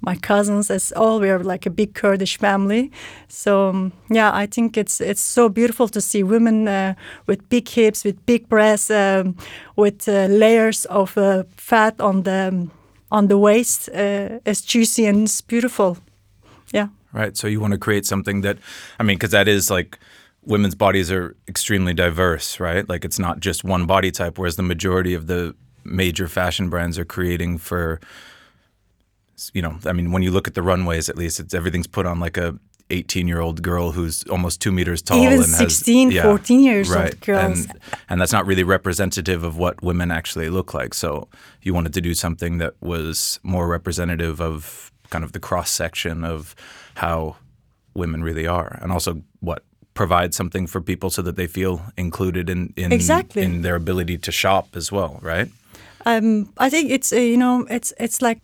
my 0.00 0.16
cousins 0.16 0.70
as 0.70 0.92
all 0.92 1.20
we 1.20 1.30
are 1.30 1.42
like 1.42 1.66
a 1.66 1.70
big 1.70 1.94
Kurdish 1.94 2.38
family. 2.38 2.90
So 3.28 3.68
um, 3.68 3.92
yeah, 4.10 4.30
I 4.42 4.46
think 4.46 4.76
it's 4.76 5.00
it's 5.00 5.20
so 5.22 5.48
beautiful 5.48 5.88
to 5.88 6.00
see 6.00 6.22
women 6.22 6.68
uh, 6.68 6.94
with 7.26 7.48
big 7.48 7.68
hips, 7.68 8.04
with 8.04 8.16
big 8.26 8.48
breasts, 8.48 8.90
um, 8.90 9.36
with 9.76 10.08
uh, 10.08 10.26
layers 10.26 10.86
of 10.86 11.16
uh, 11.16 11.44
fat 11.56 12.00
on 12.00 12.22
the 12.22 12.68
on 13.10 13.28
the 13.28 13.38
waist. 13.38 13.88
Uh, 13.88 14.40
it's 14.44 14.62
juicy 14.62 15.06
and 15.06 15.24
it's 15.24 15.40
beautiful. 15.40 15.96
Yeah. 16.72 16.88
Right. 17.12 17.36
So 17.36 17.46
you 17.46 17.60
want 17.60 17.72
to 17.72 17.78
create 17.78 18.06
something 18.06 18.40
that, 18.42 18.58
I 18.98 19.04
mean, 19.04 19.16
because 19.16 19.30
that 19.30 19.46
is 19.46 19.70
like 19.70 19.98
women's 20.42 20.74
bodies 20.74 21.12
are 21.12 21.36
extremely 21.46 21.94
diverse, 21.94 22.58
right? 22.58 22.88
Like 22.88 23.04
it's 23.04 23.18
not 23.18 23.38
just 23.38 23.64
one 23.64 23.86
body 23.86 24.10
type, 24.10 24.36
whereas 24.36 24.56
the 24.56 24.62
majority 24.62 25.14
of 25.14 25.26
the 25.28 25.54
major 25.84 26.28
fashion 26.28 26.68
brands 26.68 26.98
are 26.98 27.04
creating 27.04 27.58
for 27.58 28.00
you 29.52 29.62
know 29.62 29.78
i 29.86 29.92
mean 29.92 30.12
when 30.12 30.22
you 30.22 30.30
look 30.30 30.48
at 30.48 30.54
the 30.54 30.62
runways 30.62 31.08
at 31.08 31.16
least 31.16 31.40
it's 31.40 31.54
everything's 31.54 31.86
put 31.86 32.06
on 32.06 32.20
like 32.20 32.36
a 32.36 32.58
18 32.90 33.26
year 33.26 33.40
old 33.40 33.62
girl 33.62 33.92
who's 33.92 34.24
almost 34.24 34.60
two 34.60 34.70
meters 34.70 35.00
tall 35.00 35.18
even 35.18 35.34
and 35.34 35.44
16 35.44 36.08
has, 36.08 36.16
yeah, 36.16 36.22
14 36.22 36.60
years 36.60 36.90
right. 36.90 37.14
old 37.14 37.20
girls 37.20 37.64
and, 37.66 37.80
and 38.08 38.20
that's 38.20 38.32
not 38.32 38.46
really 38.46 38.62
representative 38.62 39.42
of 39.42 39.56
what 39.56 39.82
women 39.82 40.10
actually 40.10 40.50
look 40.50 40.74
like 40.74 40.92
so 40.92 41.28
you 41.62 41.72
wanted 41.72 41.94
to 41.94 42.00
do 42.00 42.14
something 42.14 42.58
that 42.58 42.74
was 42.80 43.40
more 43.42 43.66
representative 43.68 44.40
of 44.40 44.92
kind 45.10 45.24
of 45.24 45.32
the 45.32 45.40
cross 45.40 45.70
section 45.70 46.24
of 46.24 46.54
how 46.96 47.36
women 47.94 48.22
really 48.22 48.46
are 48.46 48.78
and 48.82 48.92
also 48.92 49.22
what 49.40 49.64
provide 49.94 50.34
something 50.34 50.66
for 50.66 50.80
people 50.80 51.08
so 51.08 51.22
that 51.22 51.36
they 51.36 51.46
feel 51.46 51.82
included 51.96 52.50
in 52.50 52.74
in, 52.76 52.92
exactly. 52.92 53.42
in 53.42 53.62
their 53.62 53.76
ability 53.76 54.18
to 54.18 54.30
shop 54.30 54.68
as 54.76 54.92
well 54.92 55.18
right 55.22 55.48
um, 56.06 56.48
I 56.58 56.70
think 56.70 56.90
it's 56.90 57.12
uh, 57.12 57.16
you 57.16 57.36
know 57.36 57.66
it's 57.70 57.92
it's 57.98 58.20
like 58.22 58.40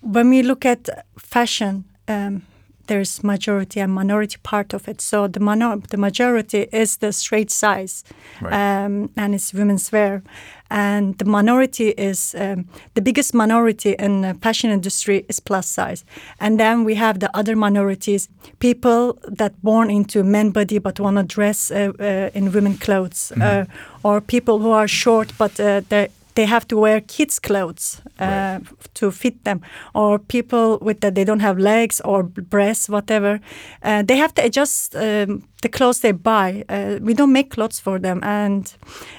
when 0.00 0.28
we 0.30 0.42
look 0.42 0.64
at 0.66 0.88
fashion, 1.18 1.84
um, 2.08 2.42
there's 2.86 3.24
majority 3.24 3.80
and 3.80 3.92
minority 3.94 4.36
part 4.42 4.74
of 4.74 4.88
it. 4.88 5.00
So 5.00 5.26
the 5.28 5.40
minor- 5.40 5.80
the 5.90 5.96
majority 5.96 6.66
is 6.72 6.96
the 6.98 7.12
straight 7.12 7.50
size, 7.50 8.04
Right. 8.42 8.52
um, 8.84 9.08
and 9.16 9.34
it's 9.34 9.54
women's 9.54 9.90
wear, 9.92 10.22
and 10.70 11.16
the 11.18 11.24
minority 11.24 11.94
is 11.96 12.34
um, 12.38 12.64
the 12.94 13.00
biggest 13.02 13.34
minority 13.34 13.94
in 13.98 14.20
the 14.22 14.34
fashion 14.42 14.70
industry 14.70 15.24
is 15.28 15.40
plus 15.40 15.66
size, 15.66 16.04
and 16.38 16.58
then 16.60 16.84
we 16.84 16.94
have 16.96 17.18
the 17.20 17.30
other 17.38 17.56
minorities, 17.56 18.28
people 18.58 19.18
that 19.38 19.52
born 19.62 19.90
into 19.90 20.22
men 20.22 20.50
body 20.50 20.78
but 20.78 21.00
want 21.00 21.16
to 21.16 21.22
dress 21.22 21.70
uh, 21.70 21.92
uh, 21.98 22.30
in 22.34 22.52
women 22.52 22.76
clothes, 22.76 23.32
uh, 23.40 23.64
or 24.02 24.20
people 24.20 24.58
who 24.58 24.70
are 24.72 24.88
short 24.88 25.32
but 25.38 25.58
uh, 25.60 25.80
they 25.88 26.08
they 26.34 26.46
have 26.46 26.66
to 26.68 26.76
wear 26.76 27.00
kids' 27.00 27.38
clothes 27.38 28.00
uh, 28.20 28.24
Right. 28.24 28.62
to 28.94 29.10
fit 29.10 29.44
them, 29.44 29.60
or 29.94 30.18
people 30.18 30.78
with 30.80 31.00
that 31.00 31.14
they 31.14 31.24
don't 31.24 31.40
have 31.42 31.58
legs 31.58 32.00
or 32.04 32.22
breasts, 32.24 32.88
whatever. 32.88 33.40
Uh, 33.82 34.02
they 34.02 34.16
have 34.16 34.32
to 34.34 34.42
adjust 34.44 34.94
um, 34.96 35.42
the 35.62 35.68
clothes 35.68 36.00
they 36.00 36.12
buy. 36.12 36.64
Uh, 36.68 36.98
we 37.02 37.14
don't 37.14 37.32
make 37.32 37.50
clothes 37.50 37.80
for 37.80 37.98
them, 38.00 38.20
and 38.22 38.74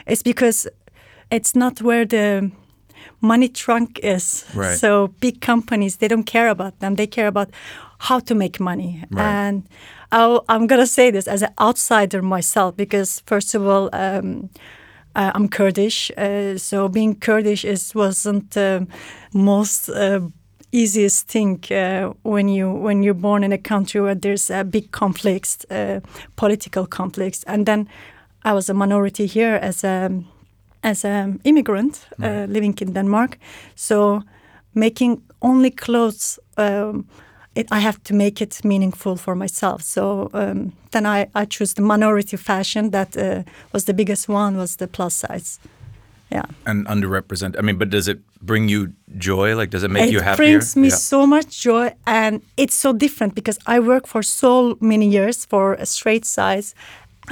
it's 0.08 0.24
because 0.24 0.68
it's 1.32 1.56
not 1.56 1.82
where 1.82 2.06
the 2.06 2.52
money 3.22 3.48
trunk 3.48 4.00
is. 4.04 4.46
Right. 4.56 4.78
So 4.78 5.08
big 5.20 5.40
companies 5.42 5.98
they 5.98 6.08
don't 6.08 6.26
care 6.32 6.50
about 6.50 6.80
them. 6.80 6.96
They 6.96 7.08
care 7.08 7.28
about 7.28 7.50
how 7.98 8.20
to 8.20 8.36
make 8.36 8.60
money. 8.60 9.04
Right. 9.10 9.26
And 9.26 9.64
I'll, 10.12 10.44
I'm 10.50 10.68
gonna 10.68 10.86
say 10.88 11.12
this 11.12 11.28
as 11.28 11.42
an 11.42 11.50
outsider 11.60 12.22
myself 12.22 12.76
because 12.76 13.22
first 13.26 13.56
of 13.56 13.62
all. 13.68 13.90
Um, 13.94 14.50
uh, 15.16 15.32
I'm 15.34 15.48
Kurdish, 15.48 16.12
uh, 16.18 16.58
so 16.58 16.90
being 16.90 17.16
Kurdish 17.16 17.66
is 17.66 17.96
wasn't 17.96 18.52
the 18.52 18.88
most 19.34 19.90
uh, 19.90 20.20
easiest 20.72 21.28
thing 21.28 21.64
uh, 21.72 22.14
when 22.24 22.50
you 22.50 22.70
when 22.72 23.04
you're 23.04 23.22
born 23.22 23.44
in 23.44 23.54
a 23.54 23.58
country 23.58 24.02
where 24.02 24.16
there's 24.16 24.50
a 24.50 24.64
big 24.64 24.92
conflicts, 24.92 25.66
uh, 25.72 26.00
political 26.36 26.86
conflicts, 26.86 27.44
and 27.44 27.66
then 27.66 27.88
I 28.44 28.54
was 28.54 28.70
a 28.70 28.74
minority 28.74 29.26
here 29.26 29.60
as 29.62 29.84
a 29.84 30.10
as 30.84 31.06
an 31.06 31.40
immigrant 31.44 32.08
uh, 32.22 32.46
living 32.48 32.76
in 32.82 32.94
Denmark, 32.94 33.38
so 33.76 34.22
making 34.74 35.22
only 35.42 35.72
clothes. 35.72 36.40
Um, 36.58 37.06
it, 37.56 37.68
I 37.72 37.80
have 37.80 38.04
to 38.04 38.14
make 38.14 38.42
it 38.42 38.64
meaningful 38.64 39.16
for 39.16 39.36
myself. 39.36 39.82
So 39.82 40.30
um, 40.34 40.74
then 40.92 41.06
I, 41.06 41.28
I 41.34 41.46
choose 41.46 41.74
the 41.74 41.82
minority 41.82 42.38
fashion 42.38 42.92
that 42.92 43.16
uh, 43.18 43.44
was 43.74 43.86
the 43.86 43.94
biggest 43.94 44.28
one 44.30 44.58
was 44.58 44.76
the 44.76 44.88
plus 44.88 45.16
size. 45.16 45.60
Yeah. 46.32 46.46
And 46.66 46.88
underrepresented. 46.88 47.56
I 47.58 47.62
mean, 47.62 47.78
but 47.78 47.90
does 47.92 48.08
it 48.08 48.20
bring 48.42 48.68
you 48.68 48.94
joy? 49.18 49.56
Like, 49.56 49.70
does 49.70 49.84
it 49.84 49.92
make 49.92 50.08
it 50.08 50.12
you 50.12 50.22
happier? 50.22 50.46
It 50.46 50.50
brings 50.50 50.76
me 50.76 50.88
Yeah. 50.90 50.96
so 50.96 51.26
much 51.26 51.62
joy 51.62 51.94
and 52.06 52.42
it's 52.58 52.76
so 52.76 52.94
different 52.94 53.36
because 53.36 53.60
I 53.68 53.80
work 53.80 54.08
for 54.08 54.24
so 54.24 54.78
many 54.82 55.08
years 55.08 55.46
for 55.46 55.74
a 55.76 55.86
straight 55.86 56.26
size 56.26 56.74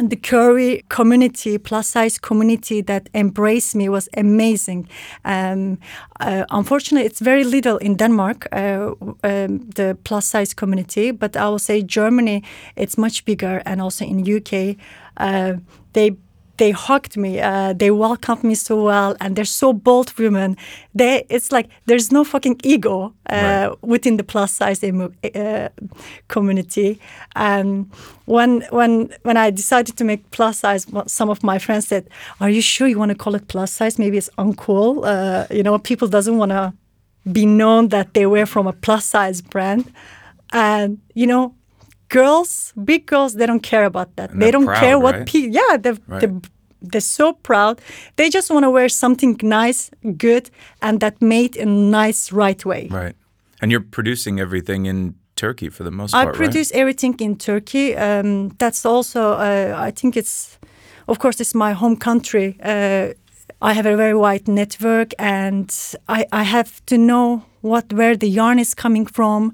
the 0.02 0.16
curry 0.16 0.84
community, 0.90 1.58
plus 1.58 1.88
size 1.88 2.18
community 2.18 2.82
that 2.82 3.10
embraced 3.14 3.76
me 3.76 3.90
was 3.90 4.10
amazing. 4.18 4.88
Um, 5.26 5.78
uh, 6.20 6.46
unfortunately, 6.50 7.06
it's 7.06 7.20
very 7.20 7.44
little 7.44 7.78
in 7.78 7.96
Denmark, 7.96 8.48
uh, 8.52 8.94
um, 9.24 9.70
the 9.76 9.98
plus 10.04 10.26
size 10.26 10.54
community, 10.54 11.12
but 11.12 11.36
I 11.36 11.48
will 11.50 11.60
say 11.60 11.82
Germany, 11.82 12.44
it's 12.76 12.98
much 12.98 13.26
bigger, 13.26 13.62
and 13.66 13.82
also 13.82 14.06
in 14.06 14.22
UK, 14.22 14.78
uh, 15.18 15.54
they 15.94 16.16
they 16.64 16.72
hugged 16.88 17.16
me. 17.18 17.32
Uh, 17.52 17.74
they 17.82 17.92
welcomed 17.92 18.44
me 18.44 18.56
so 18.56 18.76
well, 18.92 19.12
and 19.20 19.36
they're 19.36 19.54
so 19.64 19.74
bold 19.74 20.10
women. 20.18 20.56
They, 21.00 21.14
it's 21.30 21.50
like 21.52 21.68
there's 21.88 22.10
no 22.18 22.24
fucking 22.24 22.58
ego 22.64 22.98
uh, 23.30 23.36
Right. 23.36 23.70
within 23.94 24.18
the 24.18 24.24
plus 24.24 24.52
size 24.60 24.80
uh, 24.84 25.68
community. 26.28 27.00
And 27.36 27.90
when 28.26 28.62
when 28.72 29.10
when 29.24 29.38
I 29.48 29.52
decided 29.52 29.98
to 29.98 30.04
make 30.04 30.22
plus 30.32 30.60
size, 30.60 30.86
some 31.08 31.30
of 31.32 31.44
my 31.44 31.60
friends 31.60 31.88
said, 31.88 32.04
"Are 32.40 32.50
you 32.50 32.62
sure 32.62 32.88
you 32.88 33.00
want 33.00 33.12
to 33.12 33.18
call 33.24 33.36
it 33.36 33.48
plus 33.48 33.72
size? 33.80 34.00
Maybe 34.00 34.18
it's 34.18 34.30
uncool. 34.38 35.04
Uh, 35.04 35.46
you 35.58 35.64
know, 35.64 35.78
people 35.80 36.08
doesn't 36.08 36.38
want 36.38 36.52
to 36.52 36.74
be 37.32 37.46
known 37.46 37.90
that 37.90 38.14
they 38.14 38.26
wear 38.26 38.46
from 38.46 38.68
a 38.68 38.74
plus 38.74 39.06
size 39.06 39.42
brand." 39.42 39.84
And 40.52 40.98
you 41.16 41.28
know, 41.28 41.54
girls, 42.18 42.74
big 42.92 43.06
girls, 43.06 43.34
they 43.34 43.46
don't 43.46 43.64
care 43.64 43.86
about 43.86 44.10
that. 44.16 44.30
And 44.32 44.42
they 44.42 44.52
don't 44.52 44.66
proud, 44.66 44.80
care 44.84 44.98
what 45.06 45.16
right? 45.16 45.28
pe- 45.32 45.50
yeah, 45.60 45.78
they're, 45.84 45.98
Right. 46.08 46.22
they're, 46.22 46.42
they're 46.92 47.02
so 47.20 47.34
proud. 47.34 47.76
They 48.16 48.30
just 48.30 48.50
want 48.54 48.64
to 48.64 48.70
wear 48.78 48.90
something 48.90 49.40
nice, 49.42 49.90
good, 50.18 50.50
and 50.82 51.00
that 51.00 51.16
made 51.22 51.56
in 51.64 51.92
nice, 51.92 52.32
right 52.32 52.64
way. 52.66 52.88
Right. 52.92 53.16
And 53.62 53.72
you're 53.72 53.88
producing 53.92 54.40
everything 54.40 54.86
in 54.86 55.16
Turkey 55.36 55.70
for 55.70 55.84
the 55.84 55.92
most 55.92 56.14
I 56.14 56.24
part, 56.24 56.36
I 56.36 56.38
produce 56.38 56.72
everything 56.74 57.16
in 57.20 57.36
Turkey. 57.38 57.96
Um, 57.96 58.50
that's 58.60 58.86
also, 58.86 59.22
uh, 59.34 59.88
I 59.88 59.92
think 59.92 60.16
it's, 60.16 60.58
of 61.08 61.18
course, 61.20 61.42
it's 61.42 61.56
my 61.56 61.74
home 61.74 61.98
country. 61.98 62.56
Uh, 62.64 63.14
I 63.62 63.74
have 63.74 63.86
a 63.86 63.96
very 63.96 64.14
wide 64.14 64.48
network, 64.48 65.14
and 65.18 65.70
I, 66.10 66.26
I 66.32 66.44
have 66.44 66.72
to 66.86 66.98
know 66.98 67.44
what 67.62 67.86
where 67.94 68.18
the 68.18 68.28
yarn 68.30 68.60
is 68.60 68.74
coming 68.76 69.08
from, 69.08 69.54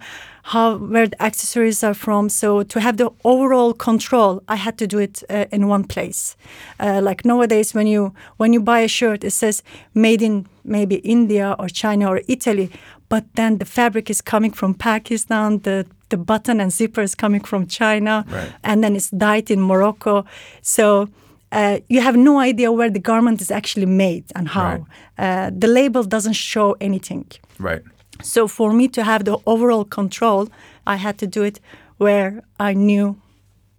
how 0.54 0.78
where 0.94 1.08
the 1.08 1.22
accessories 1.22 1.84
are 1.84 1.94
from. 1.94 2.30
So 2.30 2.64
to 2.64 2.80
have 2.80 2.98
the 2.98 3.10
overall 3.24 3.74
control, 3.74 4.42
I 4.48 4.56
had 4.66 4.78
to 4.78 4.88
do 4.88 4.98
it 5.00 5.24
uh, 5.30 5.46
in 5.52 5.68
one 5.70 5.84
place. 5.84 6.36
Uh, 6.80 7.02
like 7.10 7.24
nowadays, 7.26 7.74
when 7.76 7.88
you 7.88 8.14
when 8.38 8.54
you 8.54 8.62
buy 8.64 8.80
a 8.84 8.88
shirt, 8.88 9.24
it 9.24 9.32
says 9.34 9.64
made 9.94 10.22
in 10.22 10.46
maybe 10.64 10.96
India 10.96 11.56
or 11.60 11.68
China 11.70 12.06
or 12.10 12.22
Italy, 12.28 12.70
but 13.10 13.24
then 13.36 13.58
the 13.58 13.66
fabric 13.66 14.10
is 14.10 14.22
coming 14.22 14.54
from 14.56 14.74
Pakistan. 14.74 15.60
The 15.62 15.86
the 16.10 16.18
button 16.18 16.60
and 16.62 16.72
zipper 16.72 17.04
is 17.04 17.16
coming 17.16 17.44
from 17.46 17.68
China, 17.68 18.24
Right. 18.28 18.52
and 18.64 18.84
then 18.84 18.96
it's 18.96 19.10
dyed 19.12 19.52
in 19.52 19.62
Morocco. 19.62 20.26
So. 20.62 21.08
Uh, 21.52 21.80
you 21.90 22.00
have 22.04 22.16
no 22.16 22.40
idea 22.50 22.72
where 22.72 22.92
the 22.92 23.00
garment 23.02 23.42
is 23.42 23.50
actually 23.52 23.88
made 23.88 24.24
and 24.36 24.48
how. 24.48 24.70
Right. 24.70 24.84
Uh, 25.18 25.50
the 25.62 25.68
label 25.68 26.04
doesn't 26.04 26.36
show 26.36 26.76
anything. 26.80 27.26
Right. 27.60 27.82
So 28.22 28.48
for 28.48 28.74
me 28.74 28.88
to 28.90 29.04
have 29.04 29.24
the 29.26 29.38
overall 29.46 29.86
control, 29.86 30.50
I 30.86 30.96
had 30.96 31.18
to 31.20 31.28
do 31.28 31.44
it 31.44 31.60
where 31.98 32.44
I 32.60 32.74
knew 32.74 33.16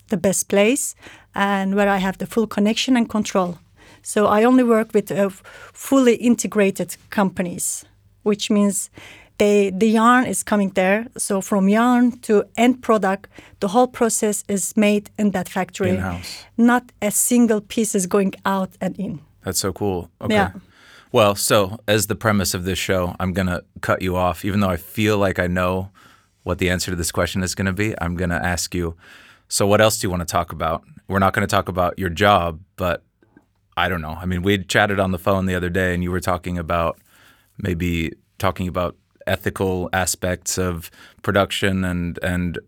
the 0.09 0.17
best 0.17 0.49
place 0.49 0.95
and 1.35 1.75
where 1.75 1.89
I 1.89 1.99
have 1.99 2.19
the 2.19 2.27
full 2.27 2.47
connection 2.47 2.97
and 2.97 3.09
control. 3.09 3.59
So 4.03 4.27
I 4.27 4.45
only 4.45 4.65
work 4.65 4.95
with 4.95 5.11
uh, 5.11 5.29
fully 5.73 6.15
integrated 6.15 6.97
companies, 7.11 7.85
which 8.23 8.51
means 8.51 8.91
they 9.39 9.71
the 9.71 9.89
yarn 9.89 10.27
is 10.27 10.43
coming 10.43 10.71
there. 10.75 11.07
So 11.17 11.41
from 11.41 11.69
yarn 11.69 12.19
to 12.21 12.45
end 12.57 12.83
product, 12.83 13.29
the 13.61 13.69
whole 13.69 13.89
process 13.89 14.45
is 14.49 14.77
made 14.77 15.11
in 15.19 15.31
that 15.33 15.49
factory. 15.49 15.91
In-house. 15.91 16.45
Not 16.57 16.93
a 17.01 17.11
single 17.11 17.61
piece 17.61 17.95
is 17.95 18.07
going 18.07 18.35
out 18.45 18.71
and 18.81 18.97
in. 18.99 19.21
That's 19.45 19.61
so 19.61 19.73
cool. 19.73 20.11
Okay. 20.21 20.35
Yeah. 20.35 20.51
Well, 21.12 21.35
so 21.35 21.79
as 21.88 22.07
the 22.07 22.14
premise 22.14 22.55
of 22.55 22.64
this 22.64 22.79
show, 22.79 23.17
I'm 23.19 23.33
going 23.33 23.49
to 23.49 23.64
cut 23.81 24.00
you 24.00 24.17
off. 24.17 24.45
Even 24.45 24.61
though 24.61 24.71
I 24.71 24.76
feel 24.76 25.19
like 25.19 25.38
I 25.38 25.49
know 25.49 25.90
what 26.45 26.59
the 26.59 26.71
answer 26.71 26.90
to 26.93 26.97
this 26.97 27.11
question 27.11 27.43
is 27.43 27.55
going 27.55 27.67
to 27.67 27.73
be, 27.73 27.95
I'm 28.00 28.14
going 28.17 28.31
to 28.31 28.37
ask 28.37 28.75
you 28.75 28.97
so, 29.50 29.67
what 29.67 29.81
else 29.81 29.99
do 29.99 30.07
you 30.07 30.11
want 30.11 30.21
to 30.21 30.26
talk 30.26 30.52
about? 30.52 30.85
We're 31.09 31.19
not 31.19 31.33
going 31.33 31.47
to 31.47 31.50
talk 31.50 31.69
about 31.69 31.99
your 31.99 32.09
job, 32.09 32.61
but 32.76 33.02
I 33.76 33.88
don't 33.88 34.00
know. 34.00 34.17
I 34.21 34.25
mean, 34.25 34.43
we 34.43 34.62
chatted 34.62 35.00
on 35.00 35.11
the 35.11 35.19
phone 35.19 35.47
the 35.47 35.57
other 35.57 35.69
day 35.69 35.93
and 35.93 36.05
you 36.05 36.12
were 36.12 36.21
talking 36.21 36.57
about 36.57 37.00
maybe 37.59 38.12
talking 38.38 38.69
about 38.69 38.97
ethical 39.26 39.90
aspects 39.93 40.57
of 40.57 40.88
production 41.23 41.85
and, 41.85 42.19
and, 42.23 42.59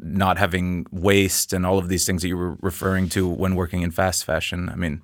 not 0.00 0.38
having 0.38 0.84
waste 0.90 1.52
and 1.52 1.64
all 1.64 1.78
of 1.78 1.88
these 1.88 2.04
things 2.04 2.22
that 2.22 2.28
you 2.28 2.36
were 2.36 2.56
referring 2.60 3.08
to 3.08 3.28
when 3.28 3.54
working 3.54 3.82
in 3.82 3.92
fast 3.92 4.24
fashion. 4.24 4.68
I 4.68 4.74
mean, 4.74 5.00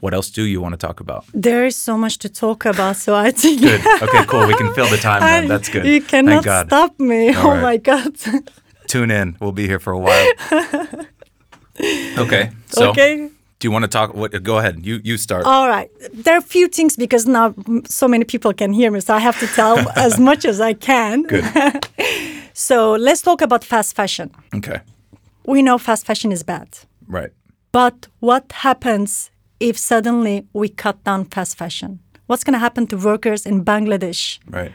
what 0.00 0.14
else 0.14 0.30
do 0.30 0.42
you 0.44 0.60
want 0.60 0.72
to 0.72 0.86
talk 0.86 1.00
about? 1.00 1.24
There 1.34 1.66
is 1.66 1.76
so 1.76 1.96
much 1.96 2.18
to 2.18 2.28
talk 2.28 2.64
about, 2.64 2.96
so 2.96 3.14
I 3.14 3.30
think 3.30 3.60
Good. 3.60 3.80
Okay, 4.02 4.24
cool. 4.26 4.46
We 4.46 4.54
can 4.54 4.72
fill 4.74 4.88
the 4.88 4.96
time 4.96 5.20
then. 5.20 5.48
That's 5.52 5.68
good. 5.68 5.86
You 5.86 6.02
cannot 6.02 6.44
stop 6.66 6.98
me. 7.00 7.34
All 7.34 7.46
oh 7.46 7.50
right. 7.50 7.62
my 7.62 7.76
God. 7.76 8.16
Tune 8.86 9.10
in. 9.10 9.36
We'll 9.40 9.52
be 9.52 9.66
here 9.66 9.78
for 9.78 9.92
a 9.92 9.98
while. 9.98 10.26
okay. 12.24 12.50
So, 12.66 12.90
okay. 12.90 13.28
do 13.58 13.68
you 13.68 13.70
want 13.70 13.84
to 13.84 13.88
talk? 13.88 14.14
What? 14.14 14.42
Go 14.42 14.58
ahead. 14.58 14.86
You 14.86 15.00
you 15.04 15.16
start. 15.18 15.44
All 15.44 15.68
right. 15.68 15.90
There 16.14 16.34
are 16.34 16.38
a 16.38 16.48
few 16.56 16.68
things 16.68 16.96
because 16.96 17.26
now 17.26 17.54
so 17.84 18.08
many 18.08 18.24
people 18.24 18.54
can 18.54 18.72
hear 18.72 18.90
me, 18.90 19.00
so 19.00 19.14
I 19.14 19.18
have 19.18 19.38
to 19.40 19.46
tell 19.48 19.78
as 19.96 20.18
much 20.18 20.44
as 20.44 20.60
I 20.60 20.74
can. 20.74 21.22
Good. 21.22 21.44
So 22.58 22.94
let's 22.94 23.22
talk 23.22 23.40
about 23.40 23.62
fast 23.62 23.94
fashion. 23.94 24.30
Okay. 24.52 24.80
We 25.46 25.62
know 25.62 25.78
fast 25.78 26.04
fashion 26.04 26.32
is 26.32 26.42
bad. 26.42 26.68
Right. 27.06 27.30
But 27.70 28.08
what 28.18 28.50
happens 28.50 29.30
if 29.60 29.76
suddenly 29.78 30.46
we 30.52 30.68
cut 30.68 31.02
down 31.04 31.24
fast 31.24 31.56
fashion? 31.56 31.98
What's 32.26 32.44
going 32.44 32.52
to 32.54 32.58
happen 32.60 32.86
to 32.88 32.96
workers 32.96 33.46
in 33.46 33.64
Bangladesh? 33.64 34.38
Right. 34.50 34.72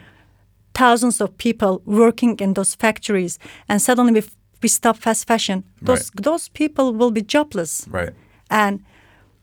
thousands 0.76 1.22
of 1.22 1.30
people 1.38 1.82
working 1.86 2.40
in 2.40 2.54
those 2.54 2.74
factories 2.76 3.38
and 3.70 3.80
suddenly 3.82 4.12
we, 4.14 4.24
we 4.64 4.68
stop 4.70 4.98
fast 4.98 5.28
fashion 5.28 5.64
those 5.82 6.10
those 6.24 6.50
people 6.50 6.86
will 7.00 7.12
be 7.12 7.22
jobless 7.22 7.86
Right. 7.92 8.14
and 8.50 8.80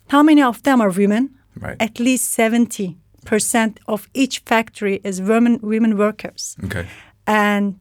how 0.09 0.23
many 0.25 0.42
of 0.42 0.62
them 0.62 0.80
are 0.80 0.90
women 0.90 1.28
Right. 1.62 1.76
at 1.80 2.00
least 2.00 2.37
70% 2.38 3.78
of 3.87 4.09
each 4.12 4.42
factory 4.44 5.00
is 5.04 5.20
women 5.23 5.59
women 5.62 5.97
workers 5.97 6.56
Okay. 6.64 6.85
and 7.26 7.78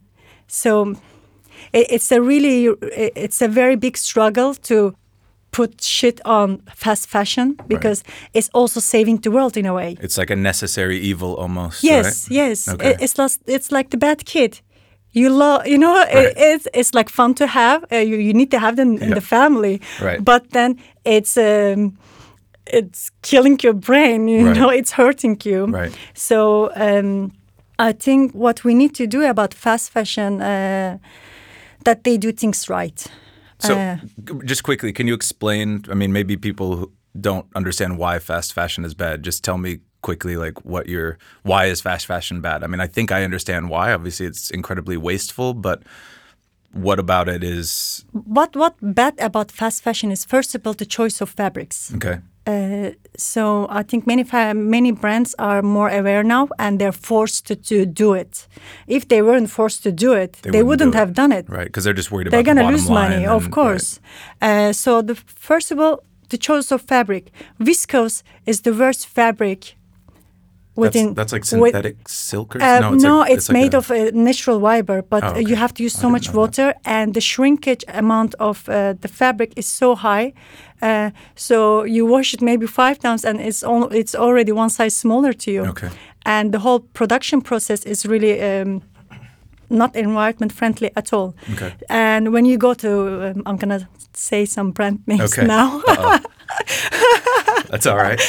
so 0.47 0.91
it, 1.73 1.87
it's 1.95 2.11
a 2.11 2.19
really 2.21 2.65
it- 2.65 3.13
it's 3.15 3.41
a 3.41 3.47
very 3.47 3.75
big 3.75 3.97
struggle 3.97 4.53
to 4.69 4.93
put 5.59 5.81
shit 5.81 6.19
on 6.25 6.61
fast 6.75 7.07
fashion 7.09 7.55
because 7.67 8.03
it's 8.33 8.49
also 8.53 8.79
saving 8.79 9.21
the 9.21 9.29
world 9.29 9.57
in 9.57 9.65
a 9.65 9.73
way. 9.73 9.95
It's 10.01 10.17
like 10.17 10.33
a 10.33 10.35
necessary 10.35 10.97
evil 11.11 11.35
almost. 11.35 11.83
Yes, 11.83 12.05
right? 12.05 12.35
yes. 12.35 12.67
Okay. 12.67 12.95
It's 12.99 13.17
like 13.17 13.31
it's 13.55 13.69
like 13.71 13.89
the 13.89 13.97
bad 13.97 14.17
kid. 14.25 14.61
You 15.11 15.29
love, 15.29 15.65
you 15.67 15.77
know, 15.77 15.93
Right. 15.95 16.27
it, 16.27 16.33
it's 16.37 16.67
it's 16.73 16.93
like 16.93 17.09
fun 17.11 17.33
to 17.33 17.45
have. 17.47 17.79
Uh, 17.91 17.95
you 18.09 18.17
you 18.17 18.33
need 18.33 18.49
to 18.51 18.57
have 18.59 18.75
them 18.75 18.97
in 19.01 19.09
the 19.13 19.21
family. 19.21 19.79
Right. 20.01 20.23
But 20.23 20.41
then 20.51 20.75
it's 21.03 21.35
um, 21.37 21.97
it's 22.73 23.11
killing 23.21 23.59
your 23.63 23.73
brain. 23.75 24.27
You 24.27 24.45
Right. 24.47 24.57
know, 24.57 24.69
it's 24.71 24.91
hurting 24.91 25.41
you. 25.45 25.65
Right. 25.65 25.91
So 26.13 26.69
um, 26.75 27.31
I 27.89 27.93
think 27.93 28.31
what 28.33 28.63
we 28.63 28.73
need 28.73 28.93
to 28.95 29.07
do 29.07 29.21
about 29.29 29.53
fast 29.53 29.91
fashion 29.91 30.41
uh, 30.41 30.97
that 31.83 32.03
they 32.03 32.17
do 32.17 32.31
things 32.31 32.69
right. 32.69 33.11
So, 33.59 33.77
Uh, 33.77 33.97
just 34.45 34.63
quickly, 34.63 34.93
can 34.93 35.07
you 35.07 35.13
explain? 35.13 35.83
I 35.91 35.93
mean, 35.93 36.13
maybe 36.13 36.37
people 36.37 36.75
who 36.77 36.91
don't 37.19 37.45
understand 37.55 37.97
why 37.97 38.19
fast 38.19 38.53
fashion 38.53 38.85
is 38.85 38.93
bad. 38.93 39.23
Just 39.23 39.43
tell 39.43 39.57
me 39.57 39.79
quickly, 40.01 40.37
like, 40.37 40.63
what 40.63 40.87
your 40.87 41.17
why 41.43 41.65
is 41.65 41.81
fast 41.81 42.05
fashion 42.05 42.41
bad? 42.41 42.63
I 42.63 42.67
mean, 42.67 42.79
I 42.79 42.87
think 42.87 43.11
I 43.11 43.23
understand 43.23 43.69
why. 43.69 43.91
Obviously, 43.93 44.25
it's 44.27 44.49
incredibly 44.51 44.97
wasteful, 44.97 45.53
but 45.53 45.83
what 46.71 46.99
about 46.99 47.27
it 47.27 47.43
is 47.43 48.05
what 48.11 48.55
what 48.55 48.75
bad 48.81 49.13
about 49.19 49.51
fast 49.51 49.83
fashion 49.83 50.11
is 50.11 50.23
first 50.23 50.53
of 50.55 50.65
all 50.67 50.73
the 50.73 50.85
choice 50.85 51.19
of 51.19 51.29
fabrics. 51.29 51.91
okay? 51.95 52.19
Uh, 52.49 52.91
so 53.17 53.67
I 53.69 53.83
think 53.83 54.07
many 54.07 54.23
many 54.53 54.91
brands 54.91 55.35
are 55.37 55.61
more 55.61 55.89
aware 55.99 56.23
now, 56.23 56.47
and 56.57 56.79
they're 56.79 56.97
forced 57.11 57.45
to, 57.47 57.55
to 57.55 57.85
do 57.85 58.13
it. 58.13 58.47
If 58.87 59.07
they 59.07 59.21
weren't 59.21 59.49
forced 59.49 59.83
to 59.83 59.91
do 59.91 60.13
it, 60.13 60.33
they, 60.41 60.49
wouldn't 60.49 60.67
wouldn't 60.67 60.91
do 60.93 60.97
it. 60.97 60.99
have 60.99 61.13
done 61.13 61.31
it. 61.39 61.45
Right, 61.49 61.67
because 61.67 61.83
they're 61.83 61.99
just 62.01 62.11
worried 62.11 62.27
about. 62.27 62.35
They're 62.37 62.49
gonna 62.55 62.65
the 62.67 62.71
lose 62.71 62.89
money, 62.89 63.17
line 63.17 63.35
of 63.37 63.43
and- 63.45 63.53
course. 63.53 63.99
Uh, 64.41 64.71
so 64.73 65.01
the 65.01 65.15
first 65.49 65.71
of 65.71 65.79
all, 65.79 66.03
the 66.29 66.37
choice 66.37 66.71
of 66.71 66.81
fabric. 66.81 67.31
Viscose 67.59 68.23
is 68.45 68.61
the 68.61 68.73
worst 68.73 69.07
fabric. 69.07 69.75
Within 70.79 71.13
That's, 71.13 71.31
that's 71.31 71.51
like 71.53 71.61
with- 71.61 71.73
synthetic 71.73 71.97
silk 72.07 72.55
or 72.55 72.61
uh, 72.61 72.79
no? 72.79 72.93
It's, 72.93 73.03
no, 73.03 73.19
like, 73.19 73.31
it's, 73.37 73.49
like 73.49 73.53
made 73.61 73.73
a- 73.73 73.77
of 73.77 73.91
uh, 73.91 74.11
natural 74.13 74.59
fiber, 74.61 75.01
but 75.09 75.23
Oh, 75.23 75.27
okay. 75.29 75.49
you 75.49 75.55
have 75.55 75.73
to 75.73 75.83
use 75.83 75.93
so 75.99 76.09
much 76.09 76.27
know 76.27 76.33
that. 76.33 76.39
water, 76.39 76.73
and 76.85 77.13
the 77.13 77.21
shrinkage 77.21 77.83
amount 77.87 78.35
of 78.39 78.67
uh, 78.69 78.73
the 79.01 79.07
fabric 79.07 79.51
is 79.55 79.67
so 79.67 79.95
high. 79.95 80.33
Uh, 80.81 81.09
so 81.35 81.83
you 81.85 82.05
wash 82.05 82.33
it 82.33 82.41
maybe 82.41 82.67
five 82.67 82.95
times, 82.99 83.25
and 83.25 83.39
it's 83.39 83.63
al- 83.63 83.91
it's 83.93 84.15
already 84.15 84.51
one 84.51 84.69
size 84.69 84.95
smaller 84.95 85.33
to 85.33 85.51
you. 85.51 85.65
Okay. 85.69 85.89
And 86.25 86.51
the 86.51 86.59
whole 86.59 86.79
production 86.93 87.41
process 87.41 87.85
is 87.85 88.05
really. 88.05 88.41
Um, 88.41 88.81
not 89.71 89.95
environment 89.95 90.51
friendly 90.51 90.89
at 90.95 91.13
all. 91.13 91.35
Okay. 91.53 91.71
And 91.89 92.33
when 92.33 92.43
you 92.45 92.57
go 92.57 92.73
to, 92.73 92.89
um, 93.29 93.43
I'm 93.45 93.55
gonna 93.57 93.87
say 94.13 94.45
some 94.45 94.71
brand 94.71 94.99
names 95.05 95.21
Okay. 95.37 95.45
now. 95.47 95.81
That's 97.69 97.85
all 97.85 97.95
right. 97.97 98.19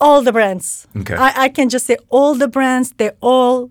All 0.00 0.22
the 0.22 0.32
brands. 0.32 0.86
Okay. 0.96 1.14
I, 1.14 1.44
I 1.44 1.48
can 1.48 1.68
just 1.68 1.86
say 1.86 1.96
all 2.08 2.34
the 2.34 2.48
brands, 2.48 2.92
they 2.92 3.10
all 3.20 3.70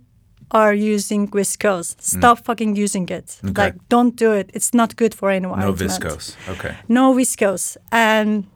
are 0.51 0.73
using 0.73 1.27
viscose. 1.27 1.95
Stop 2.01 2.45
fucking 2.45 2.75
using 2.75 3.09
it. 3.09 3.25
Mm. 3.25 3.49
Okay. 3.49 3.61
Like, 3.63 3.89
don't 3.89 4.15
do 4.15 4.31
it. 4.31 4.49
It's 4.53 4.73
not 4.73 4.95
good 4.95 5.13
for 5.13 5.29
anyone. 5.29 5.59
No 5.59 5.73
viscose. 5.73 6.35
Okay. 6.47 6.75
No 6.87 7.13
viscose. 7.13 7.77
And 7.91 8.47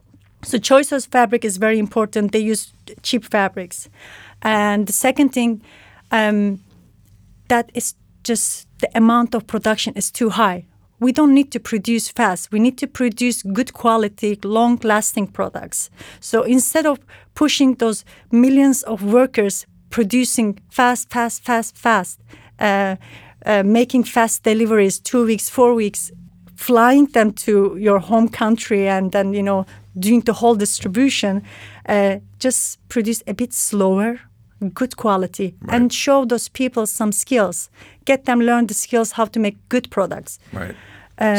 so 0.44 0.58
choice 0.58 0.92
of 0.92 1.06
fabric 1.06 1.44
is 1.46 1.58
very 1.58 1.80
important. 1.80 2.32
They 2.32 2.40
use 2.40 2.74
cheap 3.04 3.26
fabrics. 3.26 3.90
And 4.42 4.88
the 4.88 4.94
second 4.94 5.30
thing, 5.30 5.62
um, 6.12 6.62
that 7.50 7.72
is 7.74 7.96
just 8.24 8.68
the 8.80 8.90
amount 8.96 9.36
of 9.36 9.46
production 9.46 9.94
is 9.96 10.12
too 10.12 10.30
high. 10.30 10.66
We 11.02 11.12
don't 11.12 11.34
need 11.34 11.52
to 11.52 11.60
produce 11.60 12.10
fast. 12.10 12.52
We 12.52 12.60
need 12.60 12.78
to 12.78 12.88
produce 12.88 13.42
good 13.42 13.74
quality, 13.74 14.40
long 14.44 14.80
lasting 14.84 15.28
products. 15.28 15.90
So 16.20 16.44
instead 16.44 16.86
of 16.86 17.00
pushing 17.34 17.76
those 17.76 18.06
millions 18.32 18.84
of 18.84 19.04
workers 19.04 19.66
producing 19.90 20.60
fast, 20.70 21.10
fast, 21.10 21.44
fast, 21.44 21.76
fast, 21.76 22.20
uh, 22.60 22.96
uh, 23.46 23.64
making 23.64 24.04
fast 24.04 24.44
deliveries, 24.44 25.00
two 25.00 25.26
weeks, 25.26 25.50
four 25.50 25.74
weeks, 25.74 26.12
flying 26.56 27.08
them 27.08 27.34
to 27.34 27.76
your 27.78 27.98
home 27.98 28.30
country 28.30 28.88
and 28.88 29.12
then, 29.12 29.34
you 29.34 29.42
know, 29.42 29.66
doing 29.98 30.22
the 30.22 30.34
whole 30.34 30.56
distribution, 30.56 31.42
uh, 31.90 32.18
just 32.38 32.78
produce 32.90 33.24
a 33.26 33.34
bit 33.34 33.54
slower, 33.54 34.20
good 34.70 34.96
quality 34.96 35.56
and 35.70 35.92
show 35.92 36.24
those 36.24 36.48
people 36.48 36.86
some 36.86 37.12
skills 37.12 37.70
get 38.06 38.26
them 38.26 38.40
learn 38.40 38.68
the 38.68 38.74
skills 38.74 39.14
how 39.14 39.26
to 39.26 39.40
make 39.40 39.58
good 39.70 39.90
products 39.90 40.38
Right. 40.54 40.76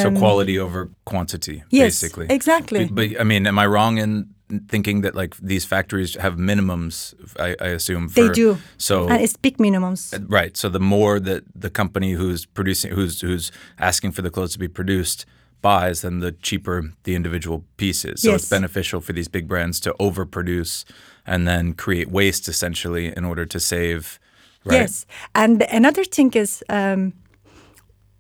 So 0.02 0.10
quality 0.10 0.58
over 0.58 0.88
quantity, 1.04 1.58
Um, 1.60 1.66
yes, 1.70 2.00
basically. 2.00 2.26
exactly. 2.30 2.84
But, 2.86 2.94
but, 2.94 3.20
I 3.20 3.24
mean, 3.24 3.46
am 3.46 3.58
I 3.58 3.66
wrong 3.66 3.98
in 3.98 4.28
thinking 4.68 5.02
that 5.02 5.14
like 5.14 5.34
these 5.48 5.64
factories 5.66 6.14
have 6.16 6.36
minimums? 6.36 7.14
I, 7.38 7.56
I 7.66 7.68
assume 7.74 8.08
they 8.08 8.28
do 8.28 8.58
So 8.76 9.08
and 9.08 9.22
it's 9.22 9.36
big 9.36 9.56
minimums 9.58 10.12
right. 10.28 10.56
So 10.56 10.68
the 10.68 10.80
more 10.80 11.20
that 11.20 11.42
the 11.62 11.70
company 11.70 12.12
who's 12.12 12.46
producing, 12.46 12.92
who's 12.96 13.20
who's 13.22 13.50
asking 13.78 14.12
for 14.12 14.22
the 14.22 14.30
clothes 14.30 14.52
to 14.52 14.58
be 14.58 14.68
produced 14.68 15.26
buys, 15.62 16.00
then 16.00 16.20
the 16.20 16.32
cheaper 16.32 16.82
the 17.04 17.14
individual 17.14 17.64
piece 17.76 18.04
is. 18.04 18.20
So 18.22 18.30
Yes. 18.30 18.40
it's 18.42 18.50
beneficial 18.50 19.00
for 19.00 19.12
these 19.14 19.28
big 19.30 19.46
brands 19.48 19.80
to 19.80 19.94
overproduce 19.98 20.84
and 21.24 21.46
then 21.46 21.72
create 21.74 22.08
waste 22.10 22.48
essentially 22.48 23.06
in 23.16 23.24
order 23.24 23.46
to 23.46 23.58
save. 23.60 24.18
Right. 24.64 24.80
yes 24.80 25.06
and 25.34 25.62
another 25.72 26.04
thing 26.04 26.30
is 26.36 26.62
um, 26.68 27.12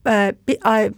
uh, 0.04 0.32
I, 0.64 0.90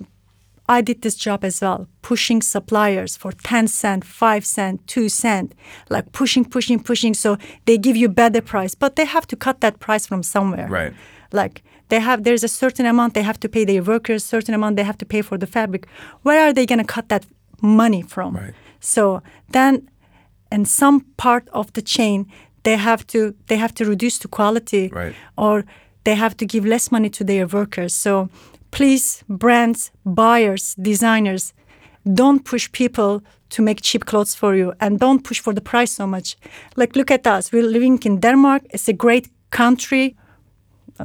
I 0.68 0.80
did 0.80 1.02
this 1.02 1.14
job 1.16 1.44
as 1.44 1.60
well, 1.60 1.86
pushing 2.02 2.40
suppliers 2.42 3.16
for 3.16 3.32
10 3.32 3.68
cent, 3.68 4.04
5 4.04 4.44
cent, 4.46 4.86
2 4.86 5.08
cent, 5.08 5.54
like 5.90 6.12
pushing, 6.12 6.44
pushing, 6.44 6.82
pushing. 6.82 7.14
So 7.14 7.36
they 7.66 7.76
give 7.78 7.96
you 7.96 8.08
better 8.08 8.40
price, 8.40 8.74
but 8.74 8.96
they 8.96 9.04
have 9.04 9.26
to 9.26 9.36
cut 9.36 9.60
that 9.60 9.78
price 9.78 10.06
from 10.06 10.22
somewhere. 10.22 10.66
Right. 10.68 10.94
Like 11.32 11.62
they 11.90 12.00
have, 12.00 12.24
there's 12.24 12.44
a 12.44 12.48
certain 12.48 12.86
amount 12.86 13.12
they 13.14 13.22
have 13.22 13.38
to 13.40 13.48
pay 13.48 13.64
their 13.66 13.82
workers, 13.82 14.24
certain 14.24 14.54
amount 14.54 14.76
they 14.76 14.84
have 14.84 14.98
to 14.98 15.04
pay 15.06 15.22
for 15.22 15.36
the 15.36 15.46
fabric. 15.46 15.86
Where 16.22 16.40
are 16.48 16.52
they 16.52 16.64
going 16.66 16.78
to 16.78 16.84
cut 16.94 17.08
that 17.10 17.26
money 17.60 18.02
from? 18.02 18.36
Right. 18.36 18.54
So 18.80 19.22
then, 19.50 19.88
in 20.50 20.64
some 20.64 21.00
part 21.16 21.48
of 21.52 21.72
the 21.72 21.82
chain, 21.82 22.26
they 22.62 22.76
have 22.76 23.06
to 23.08 23.34
they 23.48 23.56
have 23.56 23.74
to 23.74 23.84
reduce 23.84 24.18
the 24.18 24.28
quality, 24.28 24.88
Right. 24.88 25.14
or 25.36 25.64
they 26.04 26.14
have 26.14 26.36
to 26.36 26.46
give 26.46 26.64
less 26.68 26.90
money 26.90 27.10
to 27.10 27.24
their 27.24 27.46
workers. 27.46 27.94
So 27.94 28.28
please, 28.74 29.22
brands, 29.28 29.92
buyers, 30.04 30.74
designers, 30.74 31.54
don't 32.12 32.44
push 32.44 32.70
people 32.72 33.22
to 33.50 33.62
make 33.62 33.80
cheap 33.80 34.04
clothes 34.04 34.34
for 34.34 34.56
you, 34.56 34.72
and 34.80 34.98
don't 34.98 35.22
push 35.22 35.40
for 35.40 35.54
the 35.54 35.60
price 35.60 35.92
so 35.92 36.06
much. 36.06 36.36
Like 36.76 36.96
look 36.96 37.10
at 37.10 37.26
us, 37.26 37.52
we're 37.52 37.62
living 37.62 37.98
in 38.04 38.20
Denmark. 38.20 38.62
It's 38.70 38.88
a 38.88 38.92
great 38.92 39.28
country. 39.50 40.16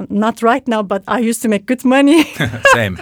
Not 0.08 0.42
right 0.42 0.66
now, 0.68 0.82
but 0.82 1.02
I 1.08 1.18
used 1.18 1.42
to 1.42 1.48
make 1.48 1.66
good 1.66 1.84
money. 1.84 2.24
same. 2.74 2.98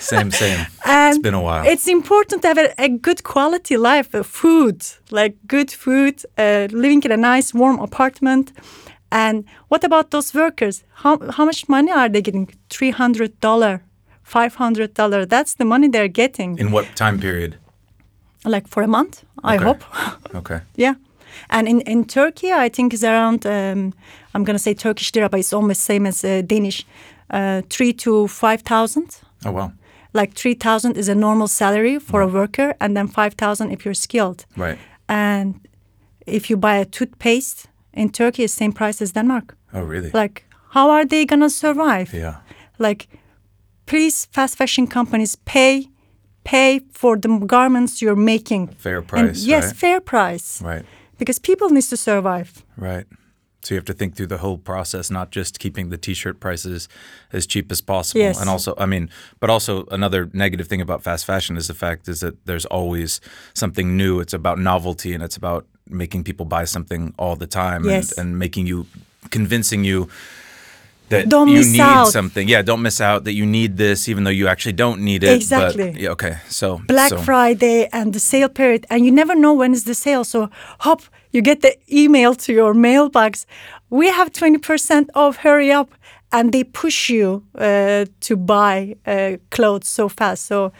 Same. 0.00 0.30
Same. 0.30 0.66
And 0.84 1.14
it's 1.14 1.22
been 1.22 1.34
a 1.34 1.40
while. 1.40 1.64
It's 1.66 1.86
important 1.86 2.42
to 2.42 2.48
have 2.48 2.58
a, 2.58 2.74
a 2.78 2.88
good 2.88 3.22
quality 3.22 3.76
life, 3.76 4.14
uh, 4.14 4.24
food, 4.24 4.82
like 5.10 5.36
good 5.46 5.70
food, 5.70 6.24
uh, 6.38 6.66
living 6.70 7.02
in 7.04 7.12
a 7.12 7.16
nice 7.16 7.54
warm 7.54 7.78
apartment. 7.78 8.52
And 9.12 9.44
what 9.70 9.84
about 9.84 10.10
those 10.10 10.34
workers? 10.38 10.84
How 11.04 11.18
how 11.36 11.44
much 11.44 11.68
money 11.68 11.92
are 11.92 12.08
they 12.08 12.22
getting? 12.22 12.48
Three 12.70 12.92
hundred 12.92 13.30
dollar, 13.40 13.80
five 14.22 14.54
hundred 14.58 14.94
dollar. 14.94 15.26
That's 15.26 15.54
the 15.54 15.64
money 15.64 15.88
they're 15.88 16.08
getting. 16.12 16.58
in 16.58 16.70
what 16.72 16.86
time 16.96 17.18
period? 17.18 17.54
like 18.44 18.66
for 18.68 18.82
a 18.82 18.86
month, 18.88 19.22
I 19.52 19.56
hope. 19.56 19.84
Okay. 20.34 20.60
yeah. 20.76 20.94
And 21.48 21.68
in, 21.68 21.80
in 21.82 22.04
Turkey, 22.04 22.50
I 22.66 22.68
think 22.70 22.92
it's 22.92 23.04
around, 23.04 23.46
um, 23.46 23.92
I'm 24.34 24.44
going 24.44 24.56
to 24.56 24.62
say 24.62 24.74
Turkish 24.74 25.14
lira, 25.14 25.28
but 25.28 25.38
it's 25.40 25.52
almost 25.52 25.80
same 25.82 26.08
as 26.08 26.24
uh, 26.24 26.42
Danish, 26.46 26.84
uh, 27.30 27.62
three 27.70 27.92
to 27.92 28.26
5,000. 28.28 29.20
Oh 29.44 29.52
wow. 29.52 29.72
like 30.14 30.34
3000 30.34 30.96
is 30.96 31.08
a 31.08 31.14
normal 31.14 31.48
salary 31.48 31.98
for 32.00 32.20
a 32.22 32.26
worker 32.26 32.74
and 32.80 32.96
then 32.96 33.08
5000 33.08 33.70
if 33.72 33.84
you're 33.84 33.94
skilled 33.94 34.44
Right. 34.56 34.78
and 35.08 35.54
if 36.26 36.50
you 36.50 36.56
buy 36.56 36.76
a 36.76 36.84
toothpaste 36.84 37.68
in 37.94 38.08
turkey 38.10 38.42
it's 38.44 38.52
same 38.54 38.72
price 38.72 39.02
as 39.02 39.12
denmark 39.12 39.56
Oh 39.74 39.82
really? 39.82 40.10
like 40.14 40.44
how 40.70 40.90
are 40.90 41.04
they 41.06 41.24
gonna 41.26 41.50
survive 41.50 42.12
yeah. 42.14 42.36
like 42.78 43.06
please 43.86 44.26
fast 44.32 44.56
fashion 44.56 44.86
companies 44.86 45.36
pay 45.44 45.86
pay 46.44 46.80
for 46.92 47.16
the 47.18 47.28
garments 47.46 48.00
you're 48.02 48.16
making 48.16 48.68
Fair 48.78 48.98
And 48.98 49.08
price. 49.08 49.44
yes 49.46 49.64
Right. 49.64 49.76
fair 49.76 50.00
price 50.00 50.62
Right. 50.64 50.84
because 51.18 51.38
people 51.40 51.68
need 51.70 51.84
to 51.90 51.96
survive 51.96 52.50
Right. 52.76 53.06
So 53.64 53.74
you 53.74 53.78
have 53.78 53.84
to 53.86 53.92
think 53.94 54.16
through 54.16 54.26
the 54.26 54.38
whole 54.38 54.58
process, 54.58 55.08
not 55.08 55.30
just 55.30 55.60
keeping 55.60 55.90
the 55.90 55.96
t-shirt 55.96 56.40
prices 56.40 56.88
as 57.32 57.46
cheap 57.46 57.70
as 57.70 57.80
possible. 57.80 58.20
Yes. 58.22 58.40
And 58.40 58.50
also, 58.50 58.74
I 58.76 58.86
mean, 58.86 59.08
but 59.38 59.50
also 59.50 59.84
another 59.92 60.28
negative 60.32 60.66
thing 60.66 60.80
about 60.80 61.04
fast 61.04 61.24
fashion 61.24 61.56
is 61.56 61.66
the 61.68 61.74
fact 61.74 62.08
is 62.08 62.18
that 62.20 62.34
there's 62.44 62.66
always 62.66 63.20
something 63.54 63.96
new. 63.96 64.18
It's 64.18 64.34
about 64.34 64.58
novelty 64.58 65.14
and 65.14 65.22
it's 65.22 65.36
about 65.36 65.64
making 65.88 66.24
people 66.24 66.46
buy 66.46 66.64
something 66.66 67.12
all 67.18 67.36
the 67.36 67.46
time 67.46 67.84
Yes. 67.84 68.12
and, 68.12 68.28
and 68.28 68.38
making 68.38 68.66
you 68.66 68.86
convincing 69.30 69.84
you 69.84 70.08
that 71.08 71.28
Don't 71.28 71.48
you 71.48 71.62
need 71.64 71.80
out. 71.80 72.08
something. 72.12 72.48
Yeah, 72.48 72.62
don't 72.62 72.80
miss 72.82 73.00
out 73.00 73.24
that 73.24 73.32
you 73.34 73.44
need 73.44 73.76
this, 73.76 74.08
even 74.08 74.24
though 74.24 74.30
you 74.30 74.48
actually 74.48 74.72
don't 74.76 75.00
need 75.02 75.22
it. 75.22 75.26
but- 75.26 75.36
Exactly. 75.36 75.94
yeah, 75.98 76.12
okay. 76.12 76.38
So 76.48 76.78
Black 76.86 77.10
so, 77.10 77.18
Friday 77.18 77.88
and 77.92 78.12
the 78.12 78.20
sale 78.20 78.48
period, 78.48 78.86
and 78.88 79.04
you 79.04 79.12
never 79.12 79.34
know 79.34 79.52
when 79.52 79.72
is 79.72 79.84
the 79.84 79.94
sale. 79.94 80.24
So 80.24 80.48
hop, 80.80 81.02
you 81.32 81.42
get 81.42 81.60
the 81.60 81.74
email 81.90 82.34
to 82.34 82.52
your 82.52 82.72
mailbox. 82.74 83.46
We 83.90 84.08
have 84.10 84.30
twenty 84.32 84.58
percent 84.58 85.10
off. 85.14 85.36
Hurry 85.36 85.70
up! 85.70 85.90
And 86.30 86.50
they 86.52 86.64
push 86.64 87.10
you 87.10 87.42
uh, 87.58 88.06
to 88.20 88.36
buy 88.36 88.96
uh, 89.06 89.36
clothes 89.50 89.88
so 89.88 90.08
fast. 90.08 90.46
So 90.46 90.72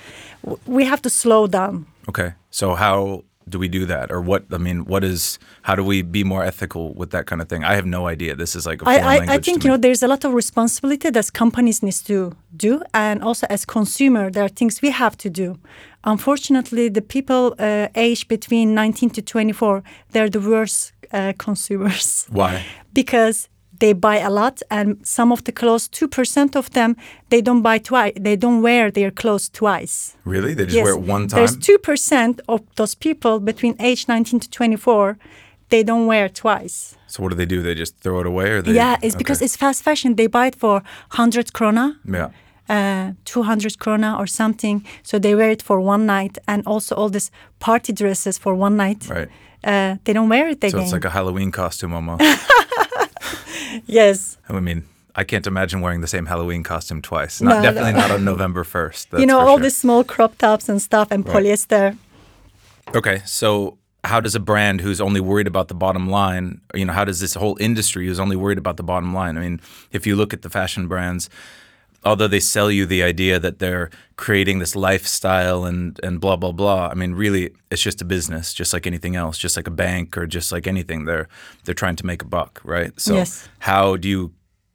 w- 0.44 0.58
we 0.66 0.84
have 0.86 1.00
to 1.02 1.10
slow 1.10 1.46
down. 1.46 1.84
Okay. 2.08 2.32
So 2.50 2.74
how 2.74 3.24
do 3.48 3.58
we 3.58 3.68
do 3.68 3.86
that, 3.86 4.10
or 4.10 4.20
what? 4.20 4.44
I 4.52 4.58
mean, 4.58 4.84
what 4.84 5.04
is? 5.04 5.38
How 5.62 5.74
do 5.74 5.84
we 5.84 6.02
be 6.02 6.24
more 6.24 6.44
ethical 6.44 6.94
with 6.94 7.10
that 7.10 7.26
kind 7.26 7.40
of 7.42 7.48
thing? 7.48 7.64
I 7.64 7.74
have 7.74 7.86
no 7.86 8.06
idea. 8.06 8.36
This 8.36 8.54
is 8.56 8.66
like 8.66 8.82
a 8.82 8.88
I, 8.88 8.94
foreign 8.94 9.06
I, 9.06 9.18
language. 9.18 9.38
I 9.38 9.42
think 9.42 9.64
you 9.64 9.70
know 9.70 9.76
there's 9.76 10.02
a 10.02 10.08
lot 10.08 10.24
of 10.24 10.34
responsibility 10.34 11.10
that 11.10 11.32
companies 11.32 11.82
needs 11.82 12.02
to 12.02 12.34
do, 12.56 12.82
and 12.94 13.22
also 13.22 13.46
as 13.50 13.64
consumer, 13.64 14.30
there 14.30 14.44
are 14.44 14.48
things 14.48 14.82
we 14.82 14.90
have 14.90 15.16
to 15.18 15.30
do. 15.30 15.58
Unfortunately, 16.04 16.88
the 16.88 17.02
people 17.02 17.54
uh, 17.58 17.88
aged 17.94 18.26
between 18.26 18.74
19 18.74 19.10
to 19.10 19.22
24, 19.22 19.84
they're 20.10 20.28
the 20.28 20.40
worst 20.40 20.92
uh, 21.12 21.32
consumers 21.38 22.26
Why? 22.30 22.64
because 22.92 23.48
they 23.82 23.92
buy 23.92 24.18
a 24.20 24.30
lot, 24.30 24.62
and 24.70 24.88
some 25.02 25.32
of 25.32 25.42
the 25.42 25.52
clothes, 25.60 25.88
two 25.88 26.08
percent 26.08 26.56
of 26.56 26.70
them, 26.70 26.90
they 27.30 27.42
don't 27.42 27.62
buy 27.62 27.78
twice. 27.78 28.12
They 28.28 28.36
don't 28.36 28.62
wear 28.62 28.92
their 28.92 29.10
clothes 29.10 29.48
twice. 29.60 30.16
Really? 30.24 30.54
They 30.54 30.66
just 30.66 30.84
wear 30.84 30.94
it 30.94 31.02
one 31.14 31.26
time. 31.26 31.38
There's 31.38 31.56
two 31.68 31.78
percent 31.78 32.40
of 32.46 32.60
those 32.76 32.94
people 32.94 33.40
between 33.40 33.74
age 33.80 34.06
19 34.06 34.40
to 34.40 34.48
24, 34.50 35.18
they 35.68 35.82
don't 35.82 36.06
wear 36.06 36.28
twice. 36.28 36.96
so 37.08 37.22
what 37.22 37.30
do 37.32 37.36
they 37.36 37.48
do? 37.54 37.60
They 37.62 37.74
just 37.74 37.94
throw 38.02 38.20
it 38.20 38.26
away, 38.26 38.50
or 38.50 38.62
they? 38.62 38.74
Yeah, 38.74 39.04
it's 39.04 39.16
because 39.16 39.42
it's 39.44 39.56
fast 39.56 39.82
fashion. 39.82 40.14
They 40.14 40.28
buy 40.28 40.46
it 40.46 40.56
for 40.56 40.74
100 41.10 41.52
krona, 41.52 41.86
yeah. 42.04 42.28
uh, 42.68 43.12
200 43.24 43.78
krona 43.78 44.10
or 44.20 44.26
something. 44.28 44.86
So 45.02 45.18
they 45.18 45.34
wear 45.34 45.50
it 45.50 45.62
for 45.62 45.80
one 45.80 46.06
night. 46.06 46.38
And 46.46 46.62
also 46.66 46.94
all 46.94 47.10
these 47.10 47.30
party 47.58 47.92
dresses 47.92 48.38
for 48.38 48.54
one 48.54 48.76
night. 48.76 49.08
Right. 49.08 49.28
Uh, 49.64 49.96
they 50.04 50.12
don't 50.12 50.28
wear 50.28 50.48
it 50.48 50.58
again. 50.64 50.70
So 50.70 50.80
it's 50.80 50.92
like 50.92 51.04
a 51.04 51.10
Halloween 51.10 51.50
costume 51.50 51.94
almost. 51.94 52.22
yes. 53.86 54.38
I 54.48 54.58
mean, 54.60 54.84
I 55.14 55.24
can't 55.24 55.46
imagine 55.46 55.80
wearing 55.80 56.00
the 56.00 56.06
same 56.06 56.26
Halloween 56.26 56.62
costume 56.62 57.02
twice. 57.02 57.40
Not 57.40 57.56
No, 57.56 57.62
definitely 57.62 57.92
no. 57.92 57.98
not 57.98 58.10
on 58.10 58.24
November 58.24 58.64
first. 58.64 59.08
you 59.18 59.26
know, 59.26 59.40
all 59.40 59.58
these 59.58 59.76
small 59.76 60.04
crop 60.04 60.38
tops 60.38 60.68
and 60.68 60.80
stuff 60.80 61.08
and 61.10 61.26
Right. 61.26 61.36
polyester. 61.44 61.96
Okay, 62.94 63.22
so 63.24 63.78
how 64.04 64.20
does 64.20 64.34
a 64.34 64.40
brand 64.40 64.80
who's 64.80 65.00
only 65.00 65.20
worried 65.20 65.46
about 65.46 65.68
the 65.68 65.74
bottom 65.74 66.08
line, 66.10 66.60
you 66.74 66.84
know, 66.84 66.92
how 66.92 67.04
does 67.04 67.20
this 67.20 67.34
whole 67.34 67.56
industry 67.60 68.06
who's 68.06 68.18
only 68.18 68.36
worried 68.36 68.58
about 68.58 68.76
the 68.76 68.82
bottom 68.82 69.14
line? 69.14 69.36
I 69.36 69.40
mean, 69.40 69.60
if 69.92 70.06
you 70.06 70.16
look 70.16 70.32
at 70.34 70.42
the 70.42 70.50
fashion 70.50 70.88
brands, 70.88 71.30
although 72.04 72.28
they 72.28 72.40
sell 72.40 72.70
you 72.70 72.86
the 72.86 73.02
idea 73.02 73.38
that 73.38 73.58
they're 73.58 73.90
creating 74.16 74.58
this 74.58 74.74
lifestyle 74.76 75.64
and 75.64 75.98
and 76.02 76.20
blah 76.20 76.36
blah 76.36 76.52
blah, 76.52 76.88
I 76.92 76.94
mean, 76.94 77.14
really, 77.14 77.50
it's 77.70 77.82
just 77.82 78.02
a 78.02 78.04
business, 78.04 78.52
just 78.54 78.72
like 78.72 78.86
anything 78.86 79.16
else, 79.16 79.38
just 79.38 79.56
like 79.56 79.68
a 79.68 79.72
bank 79.74 80.16
or 80.16 80.26
just 80.26 80.52
like 80.52 80.66
anything. 80.66 81.04
They're 81.06 81.28
they're 81.64 81.74
trying 81.74 81.96
to 81.96 82.06
make 82.06 82.22
a 82.22 82.26
buck, 82.26 82.60
right? 82.64 82.92
So 83.00 83.14
Yes. 83.14 83.48
how 83.60 83.96
do 83.96 84.08
you 84.08 84.32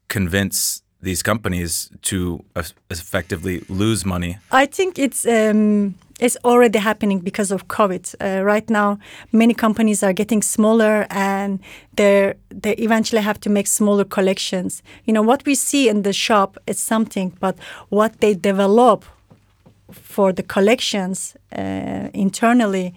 convince 0.10 0.82
these 1.02 1.22
companies 1.24 1.92
to 2.02 2.44
effectively 2.90 3.64
lose 3.70 4.06
money? 4.06 4.38
I 4.52 4.66
think 4.66 4.98
it's 4.98 5.26
um, 5.28 5.94
it's 6.20 6.38
already 6.44 6.80
happening 6.80 7.20
because 7.20 7.52
of 7.52 7.68
COVID. 7.68 8.16
Uh, 8.20 8.44
right 8.44 8.70
now, 8.70 8.98
many 9.32 9.54
companies 9.54 10.02
are 10.04 10.14
getting 10.14 10.42
smaller, 10.42 11.06
and 11.10 11.60
they 11.96 12.34
they 12.50 12.74
eventually 12.74 13.22
have 13.22 13.40
to 13.42 13.50
make 13.50 13.68
smaller 13.68 14.04
collections. 14.06 14.82
You 15.06 15.14
know 15.14 15.22
what 15.22 15.46
we 15.46 15.56
see 15.56 15.90
in 15.90 16.02
the 16.02 16.14
shop 16.14 16.58
is 16.66 16.80
something, 16.80 17.38
but 17.40 17.58
what 17.90 18.20
they 18.20 18.34
develop 18.34 19.06
for 19.92 20.34
the 20.34 20.44
collections 20.44 21.36
uh, 21.56 22.10
internally, 22.14 22.94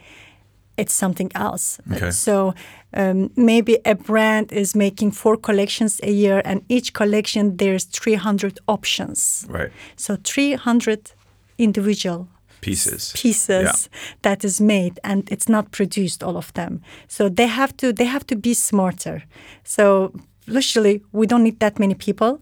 it's 0.76 0.94
something 0.94 1.30
else. 1.34 1.78
Okay. 1.92 2.10
So 2.10 2.54
um, 2.94 3.30
maybe 3.36 3.78
a 3.84 3.94
brand 3.94 4.50
is 4.52 4.74
making 4.74 5.12
four 5.12 5.36
collections 5.36 6.00
a 6.02 6.10
year, 6.10 6.40
and 6.44 6.62
each 6.68 6.94
collection 6.94 7.58
there's 7.58 7.84
300 7.84 8.58
options. 8.66 9.46
Right. 9.50 9.70
So 9.96 10.16
300 10.24 11.12
individual 11.58 12.28
Pieces. 12.60 13.12
pieces 13.14 13.88
that 14.22 14.44
is 14.44 14.60
made 14.60 15.00
and 15.02 15.30
it's 15.30 15.48
not 15.48 15.70
produced 15.70 16.22
all 16.22 16.36
of 16.36 16.52
them. 16.52 16.82
So 17.08 17.28
they 17.28 17.46
have 17.46 17.76
to 17.78 17.92
they 17.92 18.04
have 18.04 18.26
to 18.26 18.36
be 18.36 18.54
smarter. 18.54 19.22
So 19.64 20.12
literally 20.46 21.02
we 21.12 21.26
don't 21.26 21.42
need 21.42 21.60
that 21.60 21.78
many 21.78 21.94
people 21.94 22.40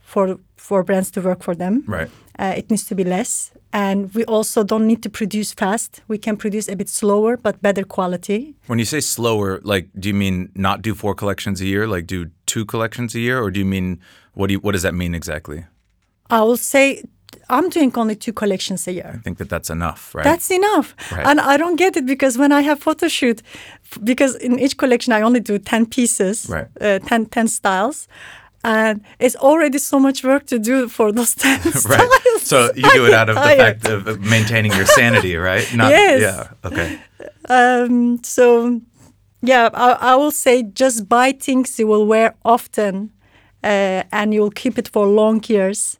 for 0.00 0.38
for 0.56 0.82
brands 0.82 1.10
to 1.12 1.20
work 1.20 1.42
for 1.42 1.54
them. 1.54 1.84
Right. 1.86 2.10
Uh, 2.38 2.54
it 2.56 2.70
needs 2.70 2.84
to 2.84 2.94
be 2.94 3.04
less 3.04 3.52
and 3.72 4.14
we 4.14 4.24
also 4.24 4.64
don't 4.64 4.86
need 4.86 5.02
to 5.02 5.10
produce 5.10 5.52
fast. 5.52 6.00
We 6.08 6.18
can 6.18 6.36
produce 6.36 6.68
a 6.68 6.76
bit 6.76 6.88
slower 6.88 7.36
but 7.36 7.60
better 7.60 7.84
quality. 7.84 8.54
When 8.66 8.78
you 8.78 8.84
say 8.84 9.00
slower, 9.00 9.60
like, 9.62 9.88
do 9.98 10.08
you 10.08 10.14
mean 10.14 10.50
not 10.54 10.82
do 10.82 10.94
four 10.94 11.14
collections 11.14 11.60
a 11.60 11.66
year, 11.66 11.86
like 11.86 12.06
do 12.06 12.30
two 12.46 12.64
collections 12.64 13.14
a 13.14 13.20
year, 13.20 13.42
or 13.42 13.50
do 13.50 13.60
you 13.60 13.66
mean 13.66 14.00
what 14.34 14.46
do 14.48 14.54
you 14.54 14.60
what 14.60 14.72
does 14.72 14.82
that 14.82 14.94
mean 14.94 15.14
exactly? 15.14 15.64
I 16.30 16.42
will 16.42 16.56
say 16.56 17.02
I'm 17.50 17.68
doing 17.70 17.92
only 17.96 18.14
two 18.16 18.32
collections 18.32 18.86
a 18.88 18.92
year. 18.92 19.12
I 19.14 19.18
think 19.22 19.38
that 19.38 19.48
that's 19.48 19.70
enough, 19.70 20.14
right? 20.14 20.24
That's 20.24 20.50
enough. 20.50 20.94
Right. 21.12 21.26
And 21.26 21.40
I 21.40 21.56
don't 21.56 21.76
get 21.76 21.96
it 21.96 22.04
because 22.06 22.36
when 22.38 22.52
I 22.52 22.60
have 22.62 22.78
photo 22.80 23.08
shoot, 23.08 23.42
because 24.04 24.34
in 24.36 24.58
each 24.58 24.76
collection 24.76 25.12
I 25.12 25.22
only 25.22 25.40
do 25.40 25.58
10 25.58 25.86
pieces, 25.86 26.46
Right. 26.48 26.66
uh, 26.80 26.98
10, 26.98 27.26
10 27.26 27.48
styles. 27.48 28.08
And 28.64 29.00
it's 29.18 29.36
already 29.36 29.78
so 29.78 29.98
much 30.00 30.24
work 30.24 30.46
to 30.46 30.58
do 30.58 30.88
for 30.88 31.12
those 31.12 31.34
10 31.42 31.60
right. 31.64 31.74
styles. 31.74 32.42
So 32.42 32.70
you 32.76 32.90
do 32.92 33.06
it 33.06 33.14
out 33.14 33.28
of 33.30 33.36
the 33.36 33.42
fact 33.56 33.88
of 33.88 34.06
of 34.06 34.20
maintaining 34.20 34.72
your 34.72 34.86
sanity, 34.86 35.36
right? 35.36 35.66
Not, 35.74 35.90
Yes. 35.90 36.20
Yeah. 36.20 36.68
Okay. 36.68 36.98
Um, 37.48 38.18
so, 38.24 38.80
yeah, 39.42 39.70
I, 39.72 40.12
I 40.12 40.14
will 40.16 40.30
say 40.32 40.62
just 40.62 41.08
buy 41.08 41.32
things 41.32 41.78
you 41.78 41.86
will 41.86 42.06
wear 42.06 42.34
often 42.44 43.10
uh, 43.64 44.02
and 44.12 44.34
you'll 44.34 44.50
keep 44.62 44.78
it 44.78 44.88
for 44.88 45.06
long 45.06 45.42
years. 45.48 45.98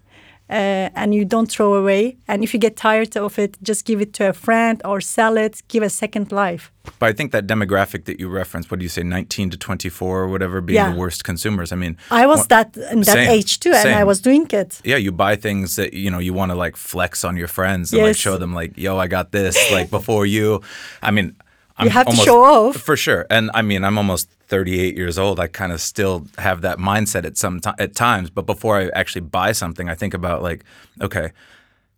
Uh, 0.51 0.89
and 0.95 1.15
you 1.15 1.25
don't 1.27 1.51
throw 1.51 1.75
away. 1.75 2.17
And 2.27 2.43
if 2.43 2.55
you 2.55 2.61
get 2.61 2.75
tired 2.77 3.17
of 3.19 3.39
it, 3.39 3.59
just 3.63 3.85
give 3.85 4.01
it 4.01 4.15
to 4.15 4.29
a 4.31 4.33
friend 4.33 4.81
or 4.85 5.01
sell 5.01 5.37
it. 5.37 5.63
Give 5.69 5.83
a 5.83 5.91
second 5.91 6.33
life. 6.33 6.73
But 6.99 7.11
I 7.11 7.13
think 7.13 7.33
that 7.33 7.47
demographic 7.47 8.07
that 8.07 8.19
you 8.19 8.29
referenced, 8.31 8.71
what 8.71 8.81
do 8.81 8.85
you 8.85 8.89
say, 8.89 9.03
19 9.03 9.51
to 9.51 9.57
24 9.59 10.21
or 10.23 10.29
whatever, 10.29 10.63
being 10.63 10.77
Yeah. 10.77 10.91
the 10.93 10.97
worst 10.99 11.23
consumers. 11.23 11.71
I 11.71 11.77
mean, 11.77 11.99
I 12.11 12.27
was 12.27 12.39
one- 12.39 12.47
that 12.49 12.77
in 12.93 13.01
that 13.03 13.13
Same, 13.13 13.29
age 13.31 13.61
too, 13.61 13.73
and 13.75 13.91
I 13.95 14.05
was 14.05 14.21
doing 14.23 14.47
it. 14.51 14.81
yeah, 14.85 14.97
you 14.97 15.13
buy 15.13 15.37
things 15.37 15.77
that 15.77 15.93
you 15.93 16.11
know 16.11 16.19
you 16.19 16.33
want 16.33 16.51
to 16.51 16.57
like 16.57 16.77
flex 16.79 17.25
on 17.25 17.37
your 17.37 17.49
friends 17.49 17.93
and 17.93 18.03
like 18.03 18.17
show 18.17 18.39
them 18.39 18.55
like, 18.55 18.73
yo, 18.79 18.97
I 18.97 19.07
got 19.07 19.33
this 19.33 19.57
like 19.71 19.91
before 19.91 20.25
you. 20.25 20.63
I 21.03 21.11
mean, 21.11 21.35
I'm 21.79 21.87
You 21.87 21.91
have 21.91 22.09
to 22.09 22.17
show 22.17 22.45
off. 22.45 22.77
for 22.77 22.97
sure. 22.97 23.27
And 23.31 23.51
I 23.55 23.63
mean, 23.63 23.85
I'm 23.85 23.97
almost 23.99 24.29
38 24.49 24.97
years 24.97 25.19
old. 25.19 25.39
I 25.39 25.47
kind 25.47 25.73
of 25.73 25.81
still 25.81 26.27
have 26.39 26.63
that 26.63 26.79
mindset 26.79 27.25
at 27.25 27.37
some 27.37 27.61
ti 27.61 27.71
at 27.79 27.95
times. 27.95 28.31
But 28.31 28.47
before 28.47 28.79
I 28.79 28.89
actually 28.89 29.23
buy 29.23 29.53
something, 29.53 29.89
I 29.89 29.95
think 29.95 30.15
about 30.15 30.43
like, 30.43 30.65
okay, 31.01 31.31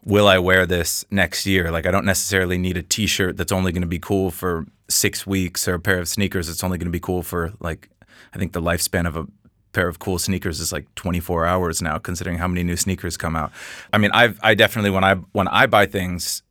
will 0.05 0.29
I 0.29 0.38
wear 0.38 0.66
this 0.66 1.05
next 1.11 1.47
year? 1.47 1.71
Like, 1.71 1.87
I 1.87 1.90
don't 1.90 2.05
necessarily 2.05 2.59
need 2.59 2.77
a 2.77 2.83
T-shirt 2.83 3.37
that's 3.37 3.53
only 3.53 3.73
going 3.73 3.83
to 3.83 3.88
be 3.88 3.99
cool 3.99 4.31
for 4.31 4.66
six 4.88 5.27
weeks, 5.27 5.66
or 5.69 5.75
a 5.75 5.81
pair 5.81 5.99
of 5.99 6.09
sneakers 6.09 6.49
that's 6.49 6.64
only 6.64 6.79
going 6.79 6.87
to 6.87 6.93
be 6.93 7.01
cool 7.01 7.23
for 7.23 7.53
like, 7.61 7.88
I 8.35 8.38
think 8.38 8.53
the 8.53 8.62
lifespan 8.62 9.07
of 9.07 9.16
a 9.16 9.27
pair 9.73 9.87
of 9.87 9.99
cool 10.01 10.19
sneakers 10.19 10.59
is 10.59 10.73
like 10.73 10.93
24 10.97 11.47
hours 11.47 11.81
now, 11.81 11.99
considering 11.99 12.38
how 12.38 12.49
many 12.49 12.62
new 12.64 12.77
sneakers 12.77 13.16
come 13.16 13.37
out. 13.37 13.53
I 13.93 13.99
mean, 13.99 14.11
I've 14.12 14.38
I 14.43 14.55
definitely 14.55 14.90
when 14.90 15.05
I 15.05 15.14
when 15.33 15.49
I 15.49 15.66
buy 15.66 15.87
things, 15.87 16.43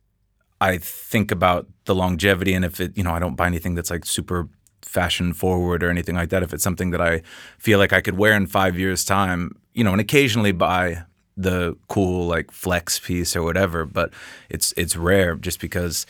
I 0.60 0.78
think 0.78 1.30
about 1.30 1.66
the 1.84 1.94
longevity 1.94 2.52
and 2.54 2.64
if 2.64 2.80
it, 2.80 2.96
you 2.96 3.02
know, 3.02 3.12
I 3.12 3.18
don't 3.18 3.36
buy 3.36 3.46
anything 3.46 3.74
that's 3.74 3.90
like 3.90 4.04
super 4.04 4.48
fashion 4.82 5.32
forward 5.32 5.82
or 5.82 5.90
anything 5.90 6.16
like 6.16 6.30
that. 6.30 6.42
If 6.42 6.52
it's 6.52 6.64
something 6.64 6.90
that 6.90 7.00
I 7.00 7.22
feel 7.58 7.78
like 7.78 7.92
I 7.92 8.00
could 8.00 8.18
wear 8.18 8.34
in 8.34 8.46
five 8.46 8.78
years' 8.78 9.04
time, 9.04 9.56
you 9.72 9.84
know, 9.84 9.92
and 9.92 10.00
occasionally 10.00 10.52
buy 10.52 11.04
the 11.36 11.76
cool 11.88 12.26
like 12.26 12.50
flex 12.50 12.98
piece 12.98 13.34
or 13.34 13.42
whatever, 13.42 13.84
but 13.84 14.12
it's 14.50 14.72
it's 14.76 14.96
rare 14.96 15.36
just 15.36 15.60
because, 15.60 16.06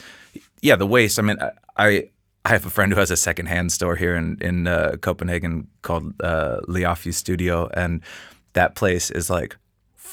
yeah, 0.63 0.77
the 0.77 0.87
waste. 0.87 1.19
I 1.19 1.23
mean, 1.23 1.37
I 1.77 2.11
I, 2.45 2.53
have 2.53 2.65
a 2.67 2.71
friend 2.71 2.93
who 2.93 2.99
has 2.99 3.11
a 3.11 3.17
secondhand 3.17 3.71
store 3.71 3.97
here 3.97 4.17
in 4.17 4.39
in 4.41 4.67
uh, 4.67 4.97
Copenhagen 5.01 5.69
called 5.83 6.21
uh, 6.23 6.61
Studio, 7.13 7.69
and 7.75 8.03
that 8.55 8.75
place 8.75 9.11
is 9.11 9.31
like 9.31 9.57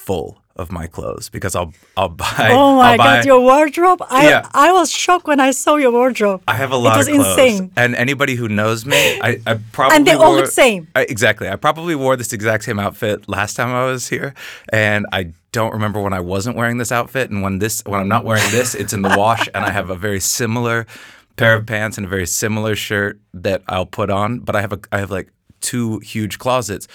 full 0.08 0.28
of 0.56 0.72
my 0.72 0.88
clothes 0.88 1.26
because 1.30 1.54
I'll 1.60 1.72
I'll 2.00 2.10
buy. 2.26 2.50
oh 2.52 2.78
my 2.78 2.92
I'll 2.92 2.98
buy, 2.98 3.16
god, 3.18 3.26
your 3.26 3.42
wardrobe! 3.50 4.02
I 4.10 4.24
Yeah. 4.30 4.50
I 4.68 4.70
was 4.78 4.90
shocked 5.04 5.28
when 5.32 5.40
I 5.40 5.52
saw 5.52 5.76
your 5.76 5.92
wardrobe. 5.92 6.42
I 6.48 6.56
have 6.64 6.72
a 6.72 6.78
lot 6.86 6.96
It 6.96 6.98
was 7.02 7.08
of 7.10 7.14
clothes, 7.16 7.38
insane. 7.38 7.72
and 7.82 7.90
anybody 8.06 8.34
who 8.40 8.48
knows 8.60 8.80
me, 8.94 8.98
I, 9.28 9.30
I 9.46 9.52
probably 9.76 9.96
And 9.96 10.08
they 10.08 10.14
all 10.24 10.34
look 10.40 10.48
same. 10.66 10.88
I, 10.96 11.02
exactly. 11.16 11.48
I 11.54 11.56
probably 11.58 11.96
wore 12.04 12.16
this 12.22 12.32
exact 12.34 12.64
same 12.64 12.80
outfit 12.86 13.18
last 13.38 13.54
time 13.58 13.70
I 13.70 13.86
was 13.92 14.04
here, 14.16 14.34
and 14.74 15.06
I 15.20 15.22
don't 15.52 15.74
remember 15.78 16.00
when 16.02 16.14
I 16.14 16.22
wasn't 16.22 16.56
wearing 16.60 16.78
this 16.80 16.92
outfit, 17.00 17.30
and 17.32 17.40
when 17.46 17.60
this 17.60 17.84
when 17.86 18.00
I'm 18.02 18.12
not 18.16 18.24
wearing 18.30 18.50
this, 18.58 18.74
it's 18.82 18.94
in 18.94 19.02
the 19.08 19.14
wash, 19.22 19.46
and 19.54 19.62
I 19.70 19.72
have 19.80 19.90
a 19.92 19.96
very 20.08 20.20
similar 20.22 20.88
pair 21.36 21.54
of 21.58 21.66
pants 21.68 21.98
and 21.98 22.06
a 22.08 22.10
very 22.10 22.26
similar 22.26 22.76
shirt 22.76 23.20
that 23.46 23.62
I'll 23.68 23.86
put 24.00 24.10
on, 24.10 24.40
but 24.40 24.56
I 24.56 24.62
have 24.62 24.74
a 24.74 24.80
I 24.92 24.98
have 25.04 25.12
like 25.12 25.30
two 25.62 26.00
huge 26.00 26.40
closets. 26.40 26.88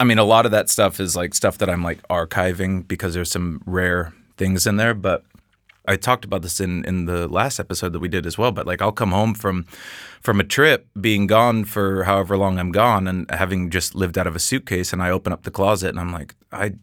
I 0.00 0.04
mean, 0.04 0.18
a 0.18 0.24
lot 0.24 0.46
of 0.46 0.52
that 0.52 0.68
stuff 0.68 1.00
is 1.00 1.16
like 1.16 1.34
stuff 1.34 1.58
that 1.58 1.68
I'm 1.68 1.82
like 1.82 2.06
archiving 2.08 2.86
because 2.86 3.14
there's 3.14 3.30
some 3.30 3.62
rare 3.66 4.12
things 4.36 4.66
in 4.66 4.76
there. 4.76 4.94
But 4.94 5.24
I 5.86 5.96
talked 5.96 6.24
about 6.24 6.42
this 6.42 6.60
in 6.60 6.84
in 6.84 7.06
the 7.06 7.26
last 7.26 7.58
episode 7.58 7.92
that 7.94 7.98
we 7.98 8.08
did 8.08 8.26
as 8.26 8.38
well. 8.38 8.52
But 8.52 8.66
like, 8.66 8.80
I'll 8.80 8.92
come 8.92 9.10
home 9.10 9.34
from 9.34 9.66
from 10.20 10.38
a 10.38 10.44
trip, 10.44 10.86
being 11.00 11.26
gone 11.26 11.64
for 11.64 12.04
however 12.04 12.36
long 12.36 12.58
I'm 12.58 12.70
gone, 12.70 13.08
and 13.08 13.28
having 13.30 13.70
just 13.70 13.94
lived 13.94 14.16
out 14.16 14.26
of 14.26 14.36
a 14.36 14.40
suitcase, 14.40 14.92
and 14.92 15.02
I 15.02 15.10
open 15.10 15.32
up 15.32 15.42
the 15.42 15.50
closet 15.50 15.88
and 15.88 15.98
I'm 15.98 16.12
like, 16.12 16.34
I 16.52 16.74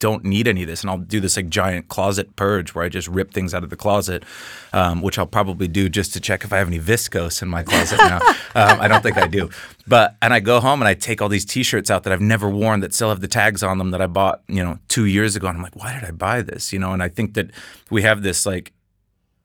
don't 0.00 0.24
need 0.24 0.48
any 0.48 0.62
of 0.62 0.68
this, 0.68 0.80
and 0.80 0.90
I'll 0.90 0.98
do 0.98 1.20
this 1.20 1.36
like 1.36 1.48
giant 1.48 1.88
closet 1.88 2.34
purge 2.34 2.74
where 2.74 2.84
I 2.84 2.88
just 2.88 3.06
rip 3.06 3.32
things 3.32 3.54
out 3.54 3.62
of 3.62 3.70
the 3.70 3.76
closet, 3.76 4.24
um, 4.72 5.02
which 5.02 5.18
I'll 5.18 5.26
probably 5.26 5.68
do 5.68 5.88
just 5.88 6.12
to 6.14 6.20
check 6.20 6.42
if 6.42 6.52
I 6.52 6.58
have 6.58 6.66
any 6.66 6.80
viscose 6.80 7.42
in 7.42 7.48
my 7.48 7.62
closet 7.62 7.98
now. 7.98 8.16
um, 8.56 8.80
I 8.80 8.88
don't 8.88 9.02
think 9.02 9.16
I 9.16 9.28
do, 9.28 9.50
but 9.86 10.16
and 10.20 10.34
I 10.34 10.40
go 10.40 10.58
home 10.58 10.80
and 10.82 10.88
I 10.88 10.94
take 10.94 11.22
all 11.22 11.28
these 11.28 11.44
T-shirts 11.44 11.90
out 11.90 12.02
that 12.02 12.12
I've 12.12 12.20
never 12.20 12.48
worn 12.48 12.80
that 12.80 12.92
still 12.92 13.10
have 13.10 13.20
the 13.20 13.28
tags 13.28 13.62
on 13.62 13.78
them 13.78 13.92
that 13.92 14.02
I 14.02 14.06
bought, 14.06 14.42
you 14.48 14.64
know, 14.64 14.78
two 14.88 15.04
years 15.04 15.36
ago, 15.36 15.46
and 15.46 15.56
I'm 15.56 15.62
like, 15.62 15.76
why 15.76 15.92
did 15.92 16.02
I 16.02 16.10
buy 16.10 16.42
this? 16.42 16.72
You 16.72 16.80
know, 16.80 16.92
and 16.92 17.02
I 17.02 17.08
think 17.08 17.34
that 17.34 17.50
we 17.90 18.02
have 18.02 18.22
this 18.22 18.44
like 18.44 18.72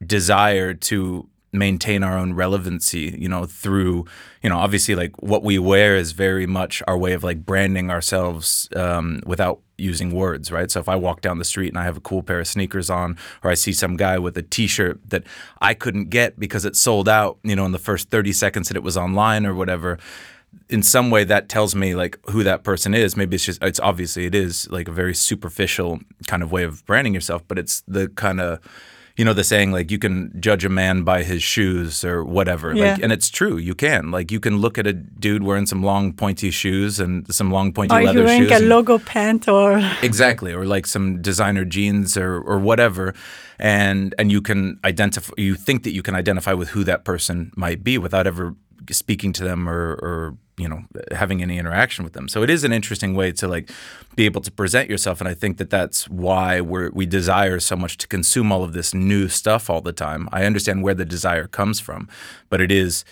desire 0.05 0.73
to 0.73 1.29
maintain 1.55 2.03
our 2.03 2.17
own 2.17 2.33
relevancy 2.33 3.15
you 3.17 3.29
know 3.29 3.45
through 3.45 4.05
you 4.43 4.49
know 4.49 4.57
obviously 4.57 4.93
like 4.93 5.11
what 5.23 5.41
we 5.41 5.57
wear 5.57 5.95
is 5.95 6.11
very 6.11 6.45
much 6.45 6.83
our 6.87 6.97
way 6.97 7.13
of 7.13 7.23
like 7.23 7.45
branding 7.45 7.89
ourselves 7.89 8.67
um, 8.75 9.21
without 9.25 9.61
using 9.77 10.11
words 10.11 10.51
right? 10.51 10.71
So 10.71 10.79
if 10.79 10.89
i 10.89 10.95
walk 10.95 11.21
down 11.21 11.37
the 11.37 11.45
street 11.45 11.69
and 11.69 11.77
i 11.77 11.83
have 11.83 11.97
a 11.97 12.01
cool 12.01 12.23
pair 12.23 12.39
of 12.39 12.47
sneakers 12.47 12.89
on 12.89 13.17
or 13.43 13.51
i 13.51 13.53
see 13.53 13.73
some 13.73 13.97
guy 13.97 14.17
with 14.17 14.37
a 14.37 14.41
t-shirt 14.41 14.99
that 15.09 15.23
i 15.61 15.73
couldn't 15.73 16.09
get 16.09 16.39
because 16.39 16.65
it 16.65 16.75
sold 16.75 17.09
out 17.09 17.37
you 17.43 17.55
know 17.55 17.65
in 17.65 17.71
the 17.71 17.79
first 17.79 18.09
30 18.09 18.31
seconds 18.33 18.67
that 18.67 18.77
it 18.77 18.83
was 18.83 18.97
online 18.97 19.45
or 19.45 19.53
whatever 19.53 19.97
in 20.69 20.81
some 20.81 21.11
way 21.11 21.23
that 21.23 21.49
tells 21.49 21.75
me 21.75 21.95
like 21.95 22.17
who 22.29 22.43
that 22.43 22.63
person 22.63 22.93
is. 22.93 23.15
Maybe 23.17 23.35
it's 23.35 23.45
just 23.45 23.61
it's 23.61 23.79
obviously 23.79 24.25
it 24.25 24.35
is 24.35 24.69
like 24.69 24.87
a 24.87 24.91
very 24.91 25.13
superficial 25.13 25.99
kind 26.27 26.41
of 26.41 26.51
way 26.51 26.63
of 26.63 26.85
branding 26.85 27.13
yourself 27.13 27.43
but 27.47 27.59
it's 27.59 27.83
the 27.87 28.07
kind 28.09 28.39
of 28.39 28.59
you 29.17 29.23
know 29.23 29.33
the 29.33 29.43
saying 29.43 29.71
like 29.71 29.91
you 29.91 29.97
can 29.97 30.31
judge 30.41 30.65
a 30.65 30.69
man 30.69 31.03
by 31.03 31.23
his 31.23 31.41
shoes 31.41 32.03
or 32.03 32.23
whatever. 32.23 32.73
Yeah. 32.75 32.93
like 32.93 33.03
and 33.03 33.11
it's 33.13 33.29
true 33.29 33.57
you 33.57 33.73
can. 33.73 34.11
Like 34.11 34.31
you 34.31 34.39
can 34.39 34.57
look 34.57 34.77
at 34.77 34.85
a 34.87 34.93
dude 34.93 35.43
wearing 35.43 35.65
some 35.65 35.83
long 35.83 36.11
pointy 36.13 36.51
shoes 36.51 36.99
and 36.99 37.33
some 37.33 37.49
long 37.49 37.71
pointy 37.71 37.95
you 37.95 38.05
leather 38.05 38.23
wearing 38.23 38.43
shoes 38.43 38.51
a 38.51 38.55
and- 38.55 38.69
logo 38.69 38.97
pant 38.99 39.47
or 39.47 39.79
exactly 40.01 40.53
or 40.53 40.65
like 40.65 40.85
some 40.85 41.21
designer 41.21 41.63
jeans 41.65 42.17
or 42.17 42.41
or 42.41 42.59
whatever. 42.59 43.13
And 43.57 44.13
and 44.19 44.31
you 44.31 44.41
can 44.41 44.79
identify 44.83 45.33
you 45.37 45.55
think 45.55 45.83
that 45.83 45.93
you 45.93 46.01
can 46.03 46.15
identify 46.15 46.51
with 46.53 46.69
who 46.69 46.83
that 46.83 47.05
person 47.05 47.51
might 47.55 47.83
be 47.83 47.97
without 47.97 48.27
ever 48.27 48.55
speaking 48.91 49.31
to 49.33 49.43
them 49.45 49.69
or 49.69 49.93
or 50.01 50.37
you 50.57 50.69
know 50.69 50.83
having 51.11 51.41
any 51.41 51.57
interaction 51.57 52.03
with 52.03 52.13
them 52.13 52.27
so 52.29 52.41
it 52.43 52.49
is 52.49 52.63
an 52.63 52.71
interesting 52.71 53.13
way 53.13 53.31
to 53.31 53.47
like 53.47 53.69
be 54.15 54.25
able 54.25 54.39
to 54.41 54.51
present 54.51 54.89
yourself 54.89 55.19
and 55.19 55.27
i 55.27 55.33
think 55.33 55.57
that 55.57 55.69
that's 55.69 56.07
why 56.09 56.61
we're 56.61 56.89
we 56.91 57.05
desire 57.05 57.59
so 57.59 57.75
much 57.75 57.97
to 57.97 58.07
consume 58.07 58.51
all 58.51 58.63
of 58.63 58.71
this 58.73 58.93
new 58.93 59.27
stuff 59.27 59.69
all 59.69 59.81
the 59.81 59.91
time 59.91 60.29
i 60.31 60.45
understand 60.45 60.81
where 60.83 60.93
the 60.93 61.05
desire 61.05 61.47
comes 61.47 61.79
from 61.79 62.07
but 62.49 62.61
it 62.61 62.71
is 62.71 63.03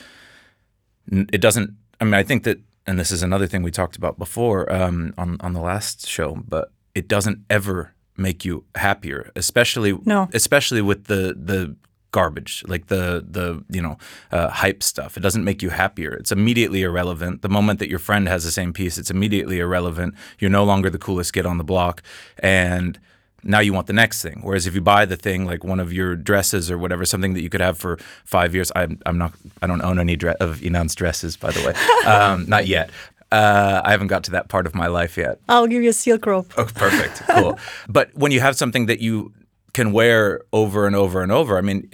it 1.11 1.41
doesn't 1.41 1.71
i 1.99 2.03
mean 2.05 2.13
i 2.13 2.23
think 2.23 2.43
that 2.43 2.59
and 2.87 2.99
this 2.99 3.11
is 3.11 3.23
another 3.23 3.47
thing 3.47 3.61
we 3.63 3.71
talked 3.71 3.95
about 3.95 4.17
before 4.17 4.71
um, 4.71 5.13
on 5.17 5.37
on 5.41 5.53
the 5.53 5.61
last 5.61 6.07
show 6.07 6.35
but 6.47 6.71
it 6.95 7.07
doesn't 7.07 7.39
ever 7.49 7.93
make 8.17 8.45
you 8.45 8.63
happier 8.75 9.31
especially 9.35 9.97
No. 10.05 10.29
especially 10.33 10.81
with 10.81 11.05
the 11.05 11.35
the 11.37 11.75
garbage 12.13 12.63
like 12.67 12.87
the 12.87 13.25
the 13.29 13.63
you 13.69 13.81
know 13.81 13.97
uh, 14.31 14.47
hype 14.47 14.81
stuff 14.81 15.17
it 15.17 15.19
doesn't 15.19 15.43
make 15.43 15.61
you 15.61 15.69
happier 15.69 16.13
it's 16.13 16.31
immediately 16.31 16.81
irrelevant 16.83 17.41
the 17.41 17.49
moment 17.49 17.79
that 17.79 17.89
your 17.89 17.99
friend 17.99 18.29
has 18.29 18.45
the 18.45 18.51
same 18.51 18.71
piece 18.71 18.97
it's 18.97 19.11
immediately 19.11 19.59
irrelevant 19.59 20.13
you're 20.39 20.51
no 20.51 20.63
longer 20.63 20.89
the 20.89 20.97
coolest 20.97 21.33
kid 21.33 21.45
on 21.45 21.57
the 21.57 21.63
block 21.63 22.01
and 22.39 22.99
now 23.43 23.59
you 23.59 23.73
want 23.73 23.87
the 23.87 23.93
next 23.93 24.21
thing. 24.21 24.39
Whereas 24.41 24.67
if 24.67 24.73
you 24.73 24.79
buy 24.79 25.05
the 25.05 25.17
thing 25.17 25.45
like 25.45 25.65
one 25.65 25.81
of 25.81 25.91
your 25.91 26.15
dresses 26.15 26.71
or 26.71 26.77
whatever, 26.77 27.03
something 27.05 27.33
that 27.33 27.41
you 27.41 27.49
could 27.49 27.59
have 27.59 27.77
for 27.77 27.97
five 28.23 28.55
years. 28.55 28.71
I'm, 28.73 28.99
I'm 29.05 29.17
not. 29.17 29.33
I 29.61 29.67
don't 29.67 29.81
own 29.81 29.99
any 29.99 30.15
dre- 30.15 30.35
of 30.39 30.63
Inan's 30.63 30.95
dresses, 30.95 31.35
by 31.35 31.51
the 31.51 31.61
way. 31.67 31.73
um, 32.09 32.45
not 32.47 32.67
yet. 32.67 32.89
Uh, 33.31 33.81
I 33.83 33.91
haven't 33.91 34.07
got 34.07 34.23
to 34.25 34.31
that 34.31 34.47
part 34.47 34.67
of 34.67 34.75
my 34.75 34.87
life 34.87 35.17
yet. 35.17 35.39
I'll 35.49 35.67
give 35.67 35.81
you 35.81 35.89
a 35.89 35.93
silk 35.93 36.25
rope. 36.25 36.53
Oh, 36.55 36.65
perfect. 36.65 37.23
Cool. 37.27 37.57
but 37.89 38.15
when 38.15 38.31
you 38.31 38.39
have 38.39 38.55
something 38.55 38.85
that 38.85 38.99
you 38.99 39.33
can 39.73 39.91
wear 39.91 40.41
over 40.51 40.85
and 40.87 40.95
over 40.95 41.21
and 41.23 41.31
over, 41.31 41.57
I 41.57 41.61
mean, 41.61 41.89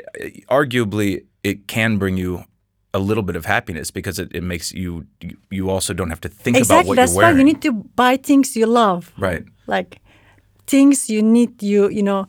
arguably 0.50 1.26
it 1.44 1.68
can 1.68 1.98
bring 1.98 2.18
you 2.18 2.44
a 2.94 3.00
little 3.00 3.24
bit 3.24 3.36
of 3.36 3.46
happiness 3.46 3.92
because 3.92 4.20
it, 4.20 4.30
it 4.36 4.44
makes 4.44 4.74
you, 4.74 5.06
you 5.50 5.70
also 5.70 5.94
don't 5.94 6.10
have 6.10 6.22
to 6.22 6.30
think 6.30 6.58
about 6.58 6.62
Exactly. 6.62 6.88
what 6.90 6.96
That's 6.96 7.12
you're 7.14 7.18
wearing. 7.24 7.36
why 7.36 7.40
you 7.40 7.46
need 7.46 7.62
to 7.62 7.72
buy 7.96 8.18
things 8.18 8.56
you 8.56 8.66
love. 8.66 9.12
right. 9.18 9.44
Like 9.68 10.02
things 10.68 11.10
you 11.10 11.22
need 11.24 11.64
you 11.64 11.90
you 11.90 12.04
know 12.04 12.28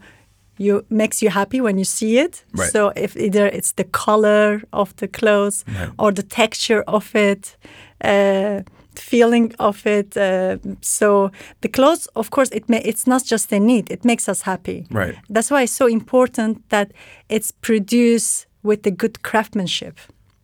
you 0.59 0.85
makes 0.91 1.21
you 1.23 1.31
happy 1.31 1.61
when 1.61 1.79
you 1.79 1.85
see 1.85 2.19
it. 2.19 2.45
Right. 2.55 2.71
So 2.71 2.93
if 2.97 3.17
either 3.17 3.47
it's 3.47 3.73
the 3.73 3.85
color 3.85 4.63
of 4.73 4.95
the 4.97 5.09
clothes 5.09 5.65
or 5.99 6.13
the 6.13 6.23
texture 6.23 6.83
of 6.87 7.15
it, 7.15 7.57
uh, 8.05 8.61
feeling 8.94 9.55
of 9.59 9.87
it. 9.87 10.16
Uh, 10.16 10.59
so 10.81 11.31
the 11.61 11.68
clothes, 11.68 12.07
of 12.16 12.31
course, 12.31 12.48
it 12.50 12.68
may, 12.68 12.81
it's 12.83 13.07
not 13.07 13.24
just 13.24 13.53
a 13.53 13.61
need; 13.61 13.90
it 13.90 14.05
makes 14.05 14.29
us 14.29 14.42
happy. 14.42 14.87
Right. 14.90 15.16
That's 15.29 15.50
why 15.50 15.62
it's 15.62 15.72
so 15.72 15.87
important 15.87 16.68
that 16.70 16.92
it's 17.29 17.50
produced 17.50 18.46
with 18.62 18.83
the 18.83 18.90
good 18.90 19.22
craftsmanship. 19.22 19.98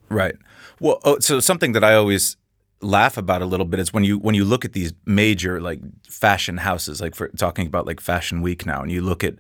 Right. 0.09 0.37
Well, 0.81 1.01
oh, 1.05 1.19
so 1.21 1.41
something 1.41 1.73
that 1.73 1.85
I 1.85 1.95
always 1.95 2.37
laugh 2.81 3.17
about 3.17 3.43
a 3.43 3.47
little 3.47 3.67
bit 3.67 3.81
is 3.81 3.93
when 3.93 4.05
you 4.05 4.19
when 4.19 4.35
you 4.35 4.45
look 4.45 4.65
at 4.65 4.73
these 4.73 4.93
major 5.07 5.61
like 5.61 5.81
fashion 6.09 6.59
houses, 6.59 7.01
like 7.01 7.15
for 7.15 7.29
talking 7.29 7.67
about 7.67 7.87
like 7.87 8.01
Fashion 8.01 8.43
Week 8.43 8.67
now, 8.67 8.83
and 8.83 8.91
you 8.91 9.01
look 9.01 9.25
at 9.25 9.35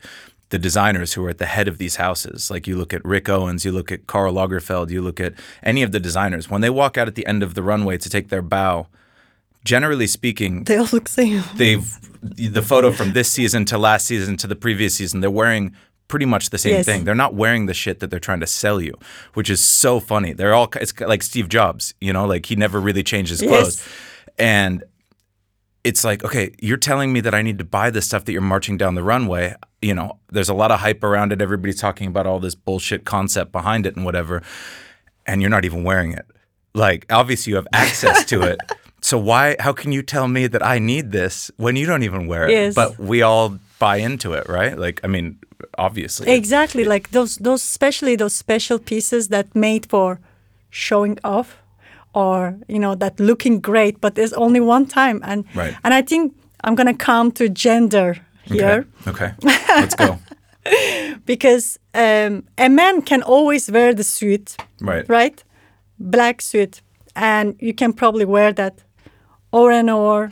the 0.50 0.58
designers 0.58 1.14
who 1.14 1.24
are 1.24 1.30
at 1.30 1.38
the 1.38 1.46
head 1.46 1.66
of 1.68 1.78
these 1.78 1.96
houses. 1.96 2.50
Like 2.50 2.66
you 2.68 2.76
look 2.76 2.94
at 2.94 3.04
Rick 3.04 3.28
Owens, 3.28 3.64
you 3.64 3.72
look 3.72 3.90
at 3.90 4.06
Karl 4.06 4.32
Lagerfeld, 4.34 4.90
you 4.90 5.02
look 5.02 5.18
at 5.20 5.34
any 5.62 5.82
of 5.82 5.90
the 5.92 5.98
designers 6.00 6.48
when 6.48 6.60
they 6.60 6.70
walk 6.70 6.96
out 6.96 7.08
at 7.08 7.14
the 7.16 7.26
end 7.26 7.42
of 7.42 7.54
the 7.54 7.62
runway 7.62 7.98
to 7.98 8.08
take 8.08 8.28
their 8.28 8.42
bow. 8.42 8.86
Generally 9.64 10.06
speaking, 10.06 10.62
They 10.62 10.76
all 10.76 10.86
look 10.92 11.04
the 11.04 11.10
same. 11.10 11.42
they've 11.56 11.98
the 12.22 12.62
photo 12.62 12.92
from 12.92 13.12
this 13.12 13.30
season 13.30 13.64
to 13.66 13.78
last 13.78 14.06
season 14.06 14.36
to 14.36 14.46
the 14.46 14.56
previous 14.56 14.94
season 14.96 15.20
they're 15.20 15.30
wearing 15.30 15.74
pretty 16.08 16.26
much 16.26 16.50
the 16.50 16.58
same 16.58 16.72
Yes. 16.74 16.84
thing 16.86 17.04
they're 17.04 17.14
not 17.14 17.34
wearing 17.34 17.66
the 17.66 17.74
shit 17.74 18.00
that 18.00 18.10
they're 18.10 18.18
trying 18.18 18.40
to 18.40 18.46
sell 18.48 18.80
you 18.80 18.94
which 19.34 19.48
is 19.48 19.62
so 19.62 20.00
funny 20.00 20.32
they're 20.32 20.52
all 20.54 20.68
it's 20.80 20.98
like 21.00 21.22
steve 21.22 21.48
jobs 21.48 21.94
you 22.00 22.12
know 22.12 22.26
like 22.26 22.46
he 22.46 22.56
never 22.56 22.80
really 22.80 23.04
changed 23.04 23.30
his 23.30 23.42
Yes. 23.42 23.50
clothes 23.50 23.88
and 24.38 24.82
it's 25.86 26.04
like 26.04 26.24
okay 26.24 26.54
you're 26.60 26.76
telling 26.76 27.12
me 27.12 27.20
that 27.20 27.34
i 27.34 27.42
need 27.42 27.58
to 27.58 27.64
buy 27.64 27.90
this 27.90 28.04
stuff 28.04 28.24
that 28.24 28.32
you're 28.32 28.40
marching 28.42 28.76
down 28.76 28.94
the 28.94 29.02
runway 29.02 29.54
you 29.80 29.94
know 29.94 30.18
there's 30.30 30.48
a 30.48 30.54
lot 30.54 30.70
of 30.70 30.80
hype 30.80 31.02
around 31.04 31.32
it 31.32 31.40
everybody's 31.40 31.80
talking 31.80 32.08
about 32.08 32.26
all 32.26 32.40
this 32.40 32.54
bullshit 32.54 33.04
concept 33.04 33.52
behind 33.52 33.86
it 33.86 33.96
and 33.96 34.04
whatever 34.04 34.42
and 35.26 35.40
you're 35.40 35.50
not 35.50 35.64
even 35.64 35.84
wearing 35.84 36.12
it. 36.12 36.26
Like 36.74 37.06
obviously 37.10 37.50
you 37.50 37.56
have 37.56 37.68
access 37.72 38.24
to 38.26 38.42
it. 38.42 38.58
So 39.02 39.18
why 39.18 39.54
how 39.60 39.72
can 39.72 39.92
you 39.92 40.02
tell 40.02 40.26
me 40.26 40.48
that 40.48 40.64
I 40.66 40.80
need 40.80 41.12
this 41.12 41.48
when 41.58 41.76
you 41.76 41.86
don't 41.86 42.02
even 42.02 42.26
wear 42.26 42.48
it? 42.48 42.50
Yes. 42.50 42.74
But 42.74 42.98
we 42.98 43.22
all 43.22 43.56
buy 43.78 43.98
into 43.98 44.32
it, 44.32 44.48
right? 44.48 44.76
Like 44.76 45.00
I 45.04 45.06
mean, 45.06 45.38
obviously. 45.78 46.32
Exactly, 46.32 46.82
like 46.82 47.10
those 47.10 47.36
those 47.36 47.62
especially 47.62 48.16
those 48.16 48.34
special 48.34 48.80
pieces 48.80 49.28
that 49.28 49.54
made 49.54 49.86
for 49.86 50.18
showing 50.70 51.20
off 51.22 51.62
or 52.16 52.56
you 52.68 52.78
know 52.78 52.94
that 52.96 53.20
looking 53.20 53.60
great, 53.60 54.00
but 54.00 54.14
there's 54.14 54.32
only 54.32 54.60
one 54.60 54.86
time 54.86 55.20
and 55.22 55.44
Right. 55.54 55.74
and 55.84 55.94
I 55.94 56.02
think 56.02 56.32
I'm 56.64 56.74
gonna 56.74 56.94
come 56.96 57.30
to 57.32 57.48
gender 57.48 58.14
here 58.44 58.86
Okay. 59.06 59.10
okay. 59.10 59.32
Let's 59.80 59.94
go. 59.94 60.18
because 61.26 61.78
um, 61.94 62.42
a 62.58 62.68
man 62.68 63.02
can 63.02 63.22
always 63.22 63.70
wear 63.70 63.94
the 63.94 64.04
suit, 64.04 64.56
Right. 64.80 65.08
right? 65.08 65.44
Black 65.98 66.42
suit, 66.42 66.82
and 67.14 67.54
you 67.60 67.74
can 67.74 67.92
probably 67.92 68.24
wear 68.24 68.52
that 68.54 68.82
over 69.52 69.70
and 69.72 69.90
over. 69.90 70.30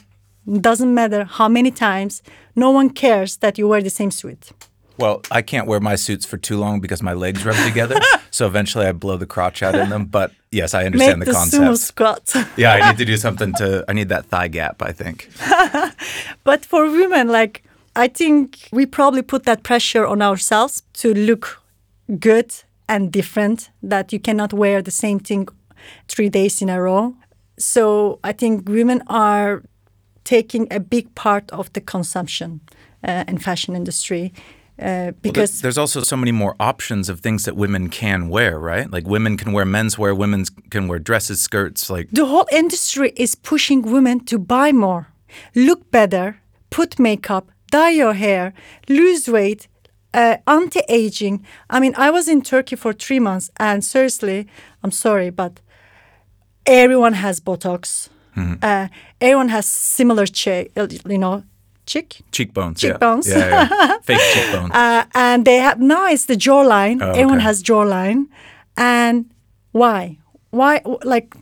Doesn't 0.60 0.92
matter 0.94 1.24
how 1.24 1.48
many 1.48 1.70
times. 1.70 2.22
No 2.56 2.70
one 2.70 2.90
cares 2.90 3.36
that 3.38 3.58
you 3.58 3.68
wear 3.68 3.82
the 3.82 3.90
same 3.90 4.10
suit. 4.10 4.50
Well, 4.96 5.22
I 5.30 5.42
can't 5.42 5.66
wear 5.66 5.80
my 5.80 5.96
suits 5.96 6.24
for 6.24 6.36
too 6.36 6.56
long 6.56 6.80
because 6.80 7.02
my 7.02 7.12
legs 7.14 7.44
rub 7.44 7.56
together. 7.66 8.00
so 8.30 8.46
eventually 8.46 8.86
I 8.86 8.92
blow 8.92 9.16
the 9.16 9.26
crotch 9.26 9.62
out 9.62 9.74
in 9.74 9.88
them. 9.88 10.04
But 10.06 10.30
yes, 10.52 10.72
I 10.74 10.84
understand 10.84 11.18
Make 11.18 11.26
the 11.26 11.32
the 11.32 11.38
concept. 11.38 11.62
sumo 11.62 11.76
squat. 11.76 12.34
Yeah, 12.56 12.74
I 12.74 12.90
need 12.90 12.98
to 12.98 13.04
do 13.04 13.16
something 13.16 13.52
to 13.54 13.84
I 13.88 13.92
need 13.92 14.08
that 14.08 14.26
thigh 14.26 14.48
gap, 14.48 14.82
I 14.82 14.92
think. 14.92 15.28
But 16.44 16.64
for 16.64 16.84
women, 16.90 17.28
like 17.28 17.62
I 17.96 18.08
think 18.08 18.68
we 18.72 18.86
probably 18.86 19.22
put 19.22 19.44
that 19.44 19.62
pressure 19.62 20.06
on 20.06 20.22
ourselves 20.22 20.82
to 20.94 21.12
look 21.14 21.60
good 22.20 22.52
and 22.88 23.12
different. 23.12 23.70
That 23.82 24.12
you 24.12 24.20
cannot 24.20 24.52
wear 24.52 24.82
the 24.82 24.90
same 24.92 25.18
thing 25.18 25.48
three 26.08 26.28
days 26.28 26.62
in 26.62 26.68
a 26.70 26.80
row. 26.80 27.14
So 27.58 28.18
I 28.24 28.32
think 28.32 28.68
women 28.68 29.02
are 29.08 29.62
taking 30.24 30.66
a 30.72 30.80
big 30.80 31.14
part 31.14 31.50
of 31.52 31.72
the 31.72 31.80
consumption 31.80 32.60
uh, 33.06 33.24
in 33.28 33.38
fashion 33.38 33.76
industry 33.76 34.32
uh, 34.78 34.84
Well, 34.86 35.12
because 35.22 35.60
there's 35.60 35.78
also 35.78 36.02
so 36.02 36.16
many 36.16 36.32
more 36.32 36.54
options 36.58 37.08
of 37.08 37.20
things 37.20 37.44
that 37.44 37.56
women 37.56 37.88
can 37.88 38.28
wear, 38.28 38.58
right? 38.58 38.90
Like 38.90 39.06
women 39.06 39.36
can 39.36 39.52
wear 39.52 39.64
menswear, 39.64 40.16
women 40.16 40.44
can 40.70 40.88
wear 40.88 40.98
dresses, 40.98 41.40
skirts, 41.40 41.88
like 41.90 42.08
the 42.10 42.26
whole 42.26 42.48
industry 42.52 43.12
is 43.16 43.34
pushing 43.34 43.82
women 43.82 44.20
to 44.26 44.38
buy 44.38 44.72
more. 44.72 45.06
look 45.54 45.90
better, 45.90 46.36
put 46.70 46.98
makeup, 46.98 47.50
dye 47.70 47.90
your 47.90 48.14
hair, 48.14 48.52
lose 48.88 49.28
weight, 49.28 49.68
uh, 50.12 50.36
anti-aging. 50.46 51.44
I 51.68 51.80
mean, 51.80 51.94
I 51.96 52.10
was 52.10 52.28
in 52.28 52.42
Turkey 52.42 52.76
for 52.76 52.92
three 52.92 53.20
months, 53.20 53.50
and 53.56 53.84
seriously, 53.84 54.46
I'm 54.82 54.92
sorry, 54.92 55.30
but 55.30 55.60
everyone 56.66 57.14
has 57.14 57.40
Botox. 57.40 58.08
Uh, 58.62 58.88
everyone 59.20 59.48
has 59.50 59.66
similar, 59.66 60.26
cheek, 60.26 60.72
you 60.76 61.18
know, 61.18 61.42
cheek. 61.86 62.22
Cheekbones. 62.32 62.80
Cheekbones. 62.80 63.28
Yeah, 63.28 63.38
yeah, 63.38 63.68
yeah. 63.70 63.98
Fake 64.02 64.20
cheekbones. 64.34 64.70
Uh, 64.72 65.04
and 65.14 65.44
they 65.44 65.56
have 65.58 65.80
now 65.80 66.06
it's 66.06 66.26
the 66.26 66.36
jawline. 66.36 67.02
Oh, 67.02 67.10
Everyone 67.10 67.40
has 67.40 67.62
jawline, 67.62 68.26
and 68.76 69.26
why? 69.72 70.18
Why? 70.50 70.80
Like 71.04 71.34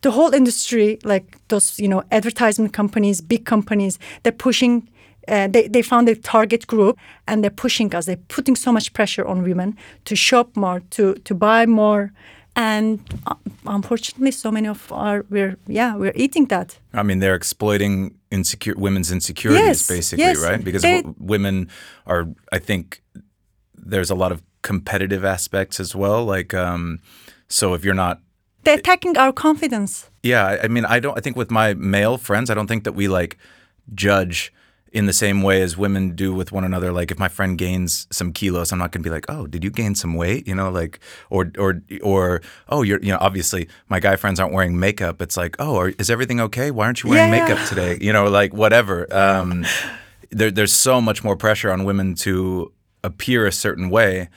the 0.00 0.10
whole 0.10 0.34
industry, 0.34 0.98
like 1.04 1.38
those 1.48 1.78
you 1.78 1.88
know 1.88 2.02
advertisement 2.10 2.72
companies, 2.72 3.20
big 3.20 3.44
companies, 3.44 3.98
they're 4.22 4.32
pushing. 4.32 4.88
Uh, 5.26 5.48
they 5.48 5.68
they 5.68 5.82
found 5.82 6.08
a 6.08 6.14
target 6.14 6.66
group 6.66 6.98
and 7.26 7.42
they're 7.42 7.50
pushing 7.62 7.94
us. 7.94 8.04
They're 8.06 8.26
putting 8.28 8.56
so 8.56 8.70
much 8.72 8.92
pressure 8.92 9.24
on 9.26 9.42
women 9.42 9.76
to 10.04 10.14
shop 10.14 10.54
more, 10.56 10.80
to 10.90 11.14
to 11.14 11.34
buy 11.34 11.66
more, 11.66 12.12
and 12.56 12.98
uh, 13.26 13.34
unfortunately, 13.66 14.30
so 14.30 14.50
many 14.50 14.68
of 14.68 14.90
our 14.92 15.24
we're 15.30 15.56
yeah 15.66 15.96
we're 15.96 16.12
eating 16.14 16.46
that. 16.48 16.78
I 16.92 17.02
mean, 17.02 17.18
they're 17.20 17.34
exploiting 17.36 18.14
insecure 18.30 18.74
women's 18.76 19.10
insecurities, 19.12 19.66
Yes, 19.66 19.88
basically, 19.88 20.24
yes. 20.24 20.38
right? 20.42 20.62
Because 20.64 20.82
They- 20.82 21.02
women 21.18 21.68
are, 22.06 22.26
I 22.52 22.58
think, 22.58 23.02
there's 23.74 24.10
a 24.10 24.14
lot 24.14 24.32
of 24.32 24.42
competitive 24.62 25.24
aspects 25.24 25.80
as 25.80 25.94
well. 25.94 26.24
Like, 26.24 26.54
um, 26.54 26.98
so 27.48 27.74
if 27.74 27.84
you're 27.84 27.94
not, 27.94 28.20
They're 28.64 28.78
attacking 28.78 29.16
our 29.18 29.32
confidence. 29.32 30.10
yeah, 30.22 30.46
I, 30.46 30.64
I 30.64 30.68
mean, 30.68 30.84
I 30.86 31.00
don't. 31.00 31.16
I 31.18 31.20
think 31.20 31.36
with 31.36 31.50
my 31.50 31.74
male 31.74 32.18
friends, 32.18 32.50
I 32.50 32.54
don't 32.54 32.66
think 32.68 32.84
that 32.84 32.94
we 32.94 33.08
like 33.08 33.36
judge 33.94 34.52
in 34.94 35.06
the 35.06 35.12
same 35.12 35.42
way 35.42 35.60
as 35.60 35.76
women 35.76 36.14
do 36.14 36.32
with 36.32 36.52
one 36.52 36.64
another. 36.64 36.92
Like, 36.92 37.10
if 37.10 37.18
my 37.18 37.28
friend 37.28 37.58
gains 37.58 38.06
some 38.10 38.32
kilos, 38.32 38.70
I'm 38.72 38.78
not 38.78 38.92
going 38.92 39.02
to 39.02 39.08
be 39.10 39.14
like, 39.14 39.26
"Oh, 39.28 39.46
did 39.46 39.62
you 39.64 39.70
gain 39.70 39.94
some 39.94 40.14
weight?" 40.14 40.46
You 40.48 40.54
know, 40.54 40.70
like, 40.70 41.00
or 41.30 41.50
or 41.58 41.82
or, 42.02 42.40
"Oh, 42.68 42.82
you're," 42.82 43.00
you 43.02 43.10
know, 43.12 43.18
obviously, 43.20 43.68
my 43.88 43.98
guy 44.00 44.16
friends 44.16 44.38
aren't 44.40 44.54
wearing 44.54 44.78
makeup. 44.78 45.20
It's 45.20 45.36
like, 45.36 45.56
"Oh, 45.58 45.76
are, 45.80 45.88
is 45.98 46.08
everything 46.10 46.40
okay? 46.40 46.70
Why 46.70 46.84
aren't 46.86 47.02
you 47.02 47.10
wearing 47.10 47.32
Yeah. 47.32 47.40
makeup 47.44 47.68
today?" 47.68 47.98
You 48.00 48.12
know, 48.12 48.26
like 48.40 48.54
whatever. 48.54 49.06
Um, 49.12 49.66
there, 50.30 50.50
there's 50.52 50.72
so 50.72 51.00
much 51.00 51.22
more 51.24 51.36
pressure 51.36 51.70
on 51.72 51.84
women 51.84 52.14
to 52.26 52.72
appear 53.02 53.46
a 53.46 53.52
certain 53.52 53.90
way, 53.90 54.28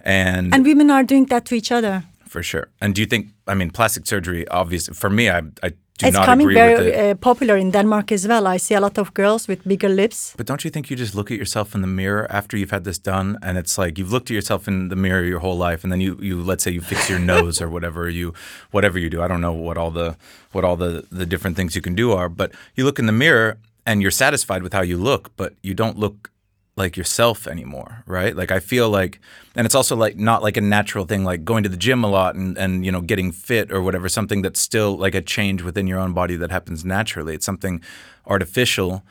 and 0.00 0.54
And 0.54 0.64
women 0.64 0.90
are 0.90 1.02
doing 1.02 1.26
that 1.26 1.44
to 1.46 1.54
each 1.54 1.72
other. 1.72 2.02
for 2.28 2.42
sure. 2.42 2.66
And 2.80 2.94
do 2.94 3.00
you 3.00 3.06
think? 3.06 3.28
I 3.46 3.54
mean, 3.54 3.70
plastic 3.70 4.06
surgery. 4.06 4.46
Obviously, 4.48 4.94
for 4.94 5.10
me, 5.10 5.28
I 5.28 5.42
I 5.62 5.72
do 5.98 6.06
it's 6.08 6.18
coming 6.18 6.52
very 6.52 6.88
it. 6.88 7.10
uh, 7.10 7.14
popular 7.14 7.56
in 7.56 7.70
Denmark 7.70 8.10
as 8.12 8.26
well. 8.26 8.46
I 8.46 8.58
see 8.58 8.74
a 8.74 8.80
lot 8.80 8.98
of 8.98 9.14
girls 9.14 9.46
with 9.46 9.62
bigger 9.64 9.88
lips. 9.88 10.34
But 10.36 10.46
don't 10.46 10.64
you 10.64 10.70
think 10.70 10.90
you 10.90 10.96
just 10.96 11.14
look 11.14 11.30
at 11.30 11.38
yourself 11.38 11.74
in 11.74 11.82
the 11.82 11.86
mirror 11.86 12.26
after 12.30 12.56
you've 12.56 12.72
had 12.72 12.84
this 12.84 12.98
done, 12.98 13.38
and 13.42 13.56
it's 13.56 13.78
like 13.78 13.98
you've 13.98 14.10
looked 14.12 14.30
at 14.30 14.34
yourself 14.34 14.66
in 14.66 14.88
the 14.88 14.96
mirror 14.96 15.22
your 15.22 15.40
whole 15.40 15.56
life, 15.56 15.84
and 15.84 15.92
then 15.92 16.00
you, 16.00 16.18
you 16.20 16.42
let's 16.42 16.64
say 16.64 16.72
you 16.72 16.80
fix 16.80 17.08
your 17.08 17.18
nose 17.34 17.62
or 17.62 17.68
whatever 17.68 18.08
you, 18.08 18.34
whatever 18.72 18.98
you 18.98 19.08
do. 19.08 19.22
I 19.22 19.28
don't 19.28 19.40
know 19.40 19.52
what 19.52 19.76
all 19.76 19.92
the 19.92 20.16
what 20.52 20.64
all 20.64 20.76
the 20.76 21.04
the 21.12 21.26
different 21.26 21.56
things 21.56 21.76
you 21.76 21.82
can 21.82 21.94
do 21.94 22.12
are, 22.12 22.28
but 22.28 22.50
you 22.74 22.84
look 22.84 22.98
in 22.98 23.06
the 23.06 23.12
mirror 23.12 23.58
and 23.86 24.02
you're 24.02 24.10
satisfied 24.10 24.62
with 24.62 24.72
how 24.72 24.82
you 24.82 24.96
look, 24.96 25.30
but 25.36 25.54
you 25.62 25.74
don't 25.74 25.98
look 25.98 26.30
like 26.76 26.96
yourself 26.96 27.46
anymore, 27.46 28.02
right? 28.06 28.34
Like 28.34 28.50
I 28.50 28.58
feel 28.58 28.90
like, 28.90 29.20
and 29.54 29.64
it's 29.64 29.74
also 29.76 29.94
like 29.94 30.16
not 30.16 30.42
like 30.42 30.56
a 30.56 30.60
natural 30.60 31.04
thing, 31.04 31.22
like 31.24 31.44
going 31.44 31.62
to 31.62 31.68
the 31.68 31.76
gym 31.76 32.02
a 32.04 32.08
lot 32.08 32.34
and 32.34 32.58
and 32.58 32.84
you 32.84 32.90
know 32.90 33.00
getting 33.00 33.30
fit 33.32 33.70
or 33.70 33.80
whatever. 33.80 34.08
Something 34.08 34.42
that's 34.42 34.60
still 34.60 34.96
like 34.96 35.14
a 35.14 35.22
change 35.22 35.62
within 35.62 35.86
your 35.86 35.98
own 36.00 36.12
body 36.12 36.36
that 36.36 36.50
happens 36.50 36.84
naturally. 36.84 37.34
It's 37.34 37.46
something 37.46 37.80
artificial, 38.26 39.02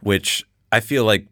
which 0.00 0.44
I 0.72 0.80
feel 0.80 1.04
like 1.04 1.26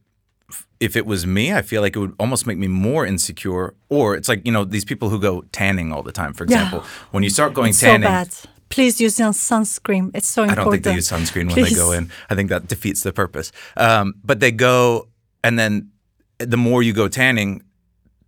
if 0.78 0.96
it 0.96 1.06
was 1.06 1.26
me, 1.26 1.52
I 1.52 1.62
feel 1.62 1.82
like 1.82 1.96
it 1.96 1.98
would 1.98 2.14
almost 2.18 2.46
make 2.46 2.58
me 2.58 2.68
more 2.68 3.04
insecure. 3.04 3.74
Or 3.88 4.14
it's 4.14 4.28
like 4.28 4.46
you 4.46 4.52
know 4.52 4.64
these 4.64 4.84
people 4.84 5.08
who 5.08 5.18
go 5.18 5.42
tanning 5.50 5.92
all 5.92 6.02
the 6.04 6.12
time. 6.12 6.34
For 6.34 6.44
Yeah. 6.44 6.62
example, 6.62 6.84
when 7.10 7.22
you 7.24 7.30
start 7.30 7.52
going 7.54 7.70
It's 7.70 7.80
so 7.80 7.86
tanning, 7.86 8.08
bad. 8.08 8.28
Please 8.68 9.00
use 9.00 9.18
your 9.18 9.32
sunscreen. 9.32 10.12
It's 10.14 10.28
so 10.28 10.42
important. 10.44 10.58
I 10.58 10.62
don't 10.62 10.70
think 10.72 10.84
they 10.84 10.94
use 10.94 11.08
sunscreen 11.10 11.46
when 11.52 11.64
they 11.64 11.74
go 11.74 11.90
in. 11.90 12.08
I 12.30 12.36
think 12.36 12.50
that 12.50 12.68
defeats 12.68 13.02
the 13.02 13.12
purpose. 13.12 13.50
Um, 13.76 14.14
but 14.22 14.38
they 14.38 14.52
go, 14.52 15.08
and 15.42 15.58
then 15.58 15.90
the 16.38 16.56
more 16.56 16.82
you 16.82 16.92
go 16.92 17.08
tanning, 17.08 17.62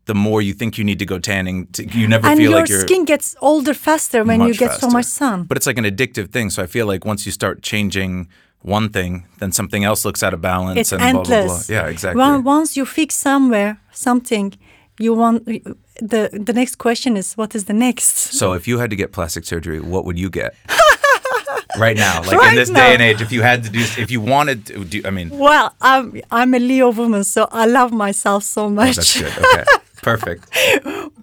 the 0.07 0.15
more 0.15 0.43
you 0.43 0.53
think 0.53 0.79
you 0.79 0.85
need 0.85 0.99
to 0.99 1.07
go 1.07 1.19
tanning. 1.19 1.67
To, 1.69 1.85
you 1.85 2.09
never 2.09 2.27
And 2.27 2.39
feel 2.39 2.51
your 2.51 2.61
like 2.61 2.69
your 2.69 2.81
skin 2.81 3.05
gets 3.05 3.37
older 3.41 3.75
faster 3.75 4.25
when 4.25 4.41
you 4.43 4.55
get 4.55 4.81
so 4.81 4.89
much 4.89 5.07
sun. 5.07 5.45
But 5.45 5.57
it's 5.57 5.67
like 5.67 5.79
an 5.79 5.85
addictive 5.85 6.31
thing. 6.31 6.51
So 6.51 6.63
I 6.63 6.67
feel 6.67 6.87
like 6.87 7.05
once 7.05 7.25
you 7.27 7.33
start 7.33 7.63
changing 7.63 8.29
one 8.63 8.89
thing, 8.91 9.27
then 9.39 9.53
something 9.53 9.85
else 9.85 10.05
looks 10.05 10.23
out 10.23 10.35
of 10.35 10.41
balance. 10.41 10.79
it's 10.79 10.93
and 10.93 11.03
endless. 11.03 11.27
blah, 11.29 11.47
blah. 11.47 11.63
Yeah, 11.69 11.87
exactly. 11.89 12.41
Once 12.41 12.77
you 12.77 12.85
fix 12.85 13.15
somewhere 13.15 13.79
something, 13.93 14.55
you 14.99 15.15
want 15.15 15.45
the 16.01 16.31
the 16.33 16.53
next 16.53 16.77
question 16.77 17.17
is 17.17 17.35
what 17.35 17.55
is 17.55 17.65
the 17.65 17.73
next? 17.73 18.17
So 18.33 18.53
if 18.55 18.67
you 18.69 18.79
had 18.79 18.91
to 18.91 18.97
get 18.97 19.13
plastic 19.13 19.45
surgery, 19.45 19.81
what 19.81 20.05
would 20.05 20.19
you 20.19 20.31
get? 20.31 20.55
right 21.79 21.97
now, 21.97 22.23
like 22.23 22.51
in 22.51 22.55
this 22.57 22.71
now. 22.71 22.81
day 22.81 22.93
and 22.95 23.03
age, 23.03 23.21
if 23.23 23.33
you 23.33 23.43
had 23.43 23.65
to 23.65 23.71
do, 23.71 23.81
if 23.99 24.11
you 24.11 24.21
wanted 24.21 24.67
to 24.67 24.85
do, 24.85 25.03
I 25.05 25.11
mean, 25.11 25.31
oh, 25.33 25.37
Well, 25.37 25.75
I'm 25.81 26.21
I'm 26.31 26.55
a 26.55 26.59
Leo 26.59 26.91
woman, 26.93 27.25
so 27.25 27.47
I 27.53 27.67
love 27.67 27.93
myself 27.93 28.43
so 28.45 28.69
much. 28.69 28.97
that's 28.97 29.21
good. 29.21 29.33
Okay, 29.39 29.65
perfect. 30.03 30.45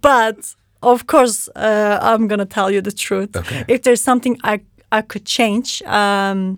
but 0.01 0.55
of 0.81 1.05
course, 1.07 1.49
uh, 1.55 1.99
I'm 2.01 2.27
gonna 2.27 2.45
tell 2.45 2.71
you 2.71 2.81
the 2.81 2.91
truth. 2.91 3.35
Okay. 3.35 3.65
If 3.67 3.81
there's 3.81 4.01
something 4.01 4.37
I 4.43 4.61
I 4.91 5.01
could 5.01 5.25
change, 5.25 5.81
um, 5.83 6.57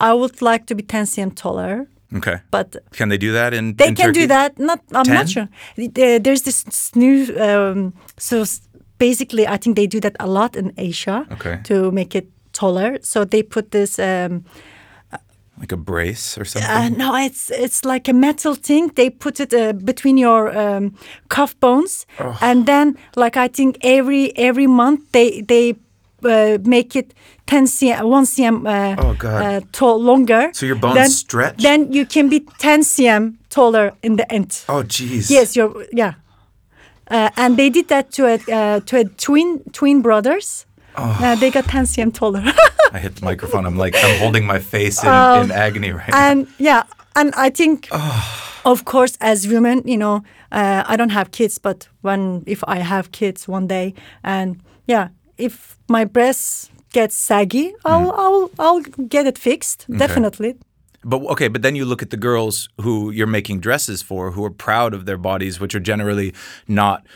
I 0.00 0.12
would 0.14 0.40
like 0.42 0.66
to 0.66 0.74
be 0.74 0.82
10 0.82 1.04
cm 1.06 1.34
taller. 1.34 1.86
Okay. 2.16 2.38
But 2.50 2.76
Can 2.92 3.08
they 3.08 3.18
do 3.18 3.32
that 3.32 3.54
in? 3.54 3.76
they 3.76 3.88
in 3.88 3.94
can 3.94 4.06
Turkey? 4.06 4.20
do 4.20 4.26
that. 4.26 4.58
Not 4.58 4.80
I'm 4.92 5.04
10? 5.04 5.14
not 5.14 5.28
sure. 5.28 5.48
There's 6.20 6.42
this 6.42 6.96
new. 6.96 7.26
Um, 7.38 7.92
so 8.18 8.44
basically, 8.98 9.46
I 9.46 9.56
think 9.58 9.76
they 9.76 9.86
do 9.86 10.00
that 10.00 10.16
a 10.18 10.26
lot 10.26 10.56
in 10.56 10.72
Asia 10.76 11.24
Okay. 11.30 11.60
to 11.64 11.92
make 11.92 12.16
it 12.16 12.26
taller. 12.60 12.98
So 13.02 13.24
they 13.24 13.42
put 13.42 13.70
this. 13.70 13.98
Um, 13.98 14.44
like 15.60 15.74
a 15.74 15.76
brace 15.76 16.38
or 16.40 16.44
something. 16.46 16.70
uh, 16.70 16.88
no, 16.96 17.14
it's 17.16 17.50
it's 17.50 17.84
like 17.84 18.10
a 18.10 18.14
metal 18.14 18.54
thing. 18.54 18.92
They 18.94 19.10
put 19.10 19.40
it 19.40 19.52
uh, 19.52 19.72
between 19.84 20.18
your 20.18 20.48
um, 20.58 20.92
cuff 21.28 21.54
bones, 21.60 22.06
Oh. 22.18 22.38
and 22.40 22.64
then 22.66 22.96
like 23.16 23.36
I 23.44 23.48
think 23.48 23.76
every 23.82 24.32
every 24.36 24.66
month 24.66 25.00
they 25.12 25.42
they 25.42 25.74
uh, 26.24 26.58
make 26.64 26.96
it 26.98 27.12
ten 27.46 27.66
cm, 27.66 28.04
one 28.10 28.24
cm 28.26 28.66
uh, 28.66 28.96
Oh, 29.02 29.14
God. 29.18 29.42
uh, 29.42 29.60
tall 29.72 30.02
longer. 30.02 30.50
So 30.52 30.66
your 30.66 30.78
bones 30.80 30.94
then, 30.94 31.10
stretch? 31.10 31.62
Then 31.62 31.92
you 31.92 32.06
can 32.06 32.28
be 32.30 32.40
ten 32.58 32.80
cm 32.82 33.34
taller 33.50 33.92
in 34.02 34.16
the 34.16 34.24
end. 34.32 34.64
oh, 34.68 34.82
jeez. 34.82 35.30
Yes, 35.30 35.56
you're 35.56 35.84
yeah. 35.92 36.12
Uh, 37.10 37.28
and 37.36 37.56
they 37.56 37.70
did 37.70 37.88
that 37.88 38.12
to 38.12 38.24
a 38.24 38.34
uh, 38.48 38.80
to 38.86 38.96
a 38.96 39.04
twin 39.04 39.60
twin 39.72 40.00
brothers. 40.02 40.66
Oh. 40.96 41.36
They 41.36 41.50
got 41.50 41.64
10 41.64 41.84
cm 41.84 42.14
taller. 42.14 42.42
I 42.92 42.98
hit 42.98 43.16
the 43.16 43.24
microphone. 43.24 43.66
I'm 43.66 43.76
like, 43.76 43.94
I'm 43.96 44.18
holding 44.18 44.44
my 44.46 44.58
face 44.58 45.02
in, 45.02 45.08
in 45.08 45.50
agony 45.50 45.92
right 45.92 46.08
now. 46.08 46.16
Um, 46.16 46.38
and 46.38 46.48
yeah, 46.58 46.82
and 47.14 47.32
I 47.36 47.50
think, 47.50 47.88
of 48.64 48.84
course, 48.84 49.16
as 49.20 49.46
women, 49.46 49.82
you 49.84 49.96
know, 49.96 50.22
uh, 50.52 50.84
I 50.86 50.96
don't 50.96 51.10
have 51.10 51.30
kids, 51.30 51.58
but 51.58 51.88
when 52.02 52.42
if 52.46 52.64
I 52.66 52.78
have 52.78 53.12
kids 53.12 53.46
one 53.46 53.66
day, 53.66 53.94
and 54.24 54.60
yeah, 54.86 55.08
if 55.38 55.78
my 55.88 56.04
breasts 56.04 56.70
get 56.92 57.12
saggy, 57.12 57.72
I'll 57.84 58.10
I'll 58.12 58.50
I'll 58.58 58.80
get 59.08 59.26
it 59.26 59.38
fixed 59.38 59.86
definitely. 59.88 60.56
But 61.02 61.22
okay, 61.30 61.48
but 61.48 61.62
then 61.62 61.76
you 61.76 61.84
look 61.86 62.02
at 62.02 62.10
the 62.10 62.16
girls 62.16 62.68
who 62.80 63.10
you're 63.10 63.26
making 63.26 63.60
dresses 63.60 64.02
for, 64.02 64.32
who 64.32 64.44
are 64.44 64.50
proud 64.50 64.92
of 64.92 65.06
their 65.06 65.16
bodies, 65.16 65.58
which 65.60 65.74
are 65.74 65.80
generally 65.80 66.34
not 66.68 67.06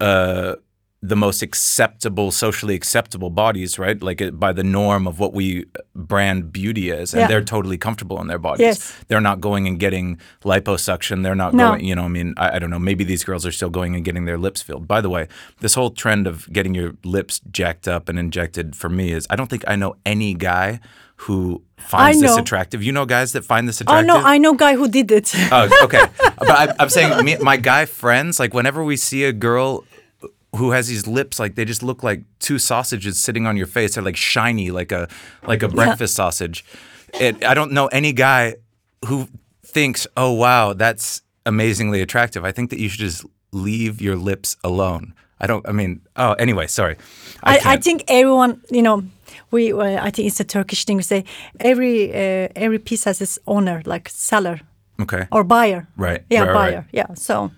uh, 0.00 0.56
the 1.04 1.16
most 1.16 1.42
acceptable, 1.42 2.30
socially 2.30 2.76
acceptable 2.76 3.28
bodies, 3.28 3.76
right? 3.76 4.00
Like 4.00 4.22
by 4.38 4.52
the 4.52 4.62
norm 4.62 5.08
of 5.08 5.18
what 5.18 5.32
we 5.34 5.66
brand 5.96 6.52
beauty 6.52 6.92
as, 6.92 7.12
and 7.12 7.22
Yeah. 7.22 7.26
they're 7.26 7.42
totally 7.44 7.76
comfortable 7.76 8.20
in 8.20 8.28
their 8.28 8.38
bodies. 8.38 8.60
Yes. 8.60 9.04
They're 9.08 9.20
not 9.20 9.40
going 9.40 9.66
and 9.66 9.80
getting 9.80 10.18
liposuction. 10.44 11.24
They're 11.24 11.34
not 11.34 11.54
No. 11.54 11.70
going, 11.72 11.84
you 11.84 11.96
know, 11.96 12.04
I 12.04 12.08
mean, 12.08 12.34
I, 12.36 12.56
I 12.56 12.58
don't 12.60 12.70
know. 12.70 12.78
Maybe 12.78 13.02
these 13.02 13.24
girls 13.24 13.44
are 13.44 13.50
still 13.50 13.70
going 13.70 13.96
and 13.96 14.04
getting 14.04 14.26
their 14.26 14.38
lips 14.38 14.62
filled. 14.62 14.86
By 14.86 15.00
the 15.00 15.10
way, 15.10 15.26
this 15.60 15.74
whole 15.74 15.90
trend 15.90 16.26
of 16.28 16.50
getting 16.52 16.72
your 16.74 16.92
lips 17.04 17.40
jacked 17.50 17.88
up 17.88 18.08
and 18.08 18.16
injected 18.18 18.76
for 18.76 18.88
me 18.88 19.10
is, 19.12 19.26
I 19.28 19.34
don't 19.34 19.50
think 19.50 19.64
I 19.66 19.74
know 19.74 19.96
any 20.06 20.34
guy 20.34 20.78
who 21.16 21.62
finds 21.78 22.20
this 22.20 22.36
attractive. 22.36 22.82
You 22.82 22.92
know 22.92 23.06
guys 23.06 23.32
that 23.32 23.44
find 23.44 23.68
this 23.68 23.80
attractive? 23.80 24.08
Oh 24.10 24.20
no, 24.20 24.24
I 24.26 24.38
know 24.38 24.54
guy 24.54 24.74
who 24.74 24.88
did 24.88 25.10
it. 25.10 25.32
Oh, 25.52 25.68
okay. 25.84 26.02
but 26.38 26.50
I, 26.50 26.74
I'm 26.80 26.88
saying 26.88 27.24
me, 27.24 27.36
my 27.38 27.56
guy 27.56 27.86
friends, 27.86 28.38
like 28.40 28.54
whenever 28.54 28.82
we 28.84 28.96
see 28.96 29.24
a 29.24 29.32
girl 29.32 29.84
who 30.56 30.70
has 30.72 30.88
these 30.88 31.06
lips, 31.06 31.38
like 31.38 31.54
they 31.54 31.64
just 31.64 31.82
look 31.82 32.02
like 32.02 32.22
two 32.38 32.58
sausages 32.58 33.18
sitting 33.18 33.46
on 33.46 33.56
your 33.56 33.66
face. 33.66 33.94
They're 33.94 34.04
like 34.04 34.16
shiny, 34.16 34.70
like 34.70 34.92
a 34.92 35.08
like 35.46 35.62
a 35.62 35.68
breakfast 35.68 36.14
sausage. 36.14 36.64
It, 37.20 37.44
I 37.44 37.54
don't 37.54 37.72
know 37.72 37.86
any 37.88 38.12
guy 38.12 38.56
who 39.06 39.28
thinks, 39.64 40.06
"Oh 40.16 40.32
wow, 40.32 40.72
that's 40.74 41.22
amazingly 41.46 42.00
attractive." 42.02 42.44
I 42.44 42.52
think 42.52 42.70
that 42.70 42.78
you 42.78 42.88
should 42.88 43.00
just 43.00 43.24
leave 43.52 44.00
your 44.00 44.16
lips 44.16 44.56
alone. 44.64 45.14
I 45.40 45.46
don't. 45.46 45.66
I 45.68 45.72
mean, 45.72 46.00
oh, 46.16 46.32
anyway, 46.34 46.66
sorry. 46.68 46.96
I, 47.42 47.54
I, 47.54 47.58
can't- 47.58 47.84
think 47.84 48.04
everyone, 48.08 48.60
you 48.70 48.82
know, 48.82 49.02
we. 49.50 49.72
Uh, 49.72 50.04
I 50.06 50.10
think 50.10 50.28
it's 50.28 50.38
a 50.40 50.44
Turkish 50.44 50.84
thing. 50.84 50.98
to 50.98 51.02
say 51.04 51.24
every 51.60 52.12
uh, 52.12 52.48
every 52.54 52.78
piece 52.78 53.04
has 53.04 53.20
its 53.20 53.38
owner, 53.46 53.82
like 53.86 54.08
seller 54.08 54.60
Okay. 55.00 55.26
or 55.32 55.44
buyer. 55.44 55.88
Right, 55.96 56.22
Yeah, 56.30 56.40
right, 56.44 56.48
right. 56.48 56.70
buyer. 56.72 56.86
Yeah. 56.92 57.14
So 57.14 57.50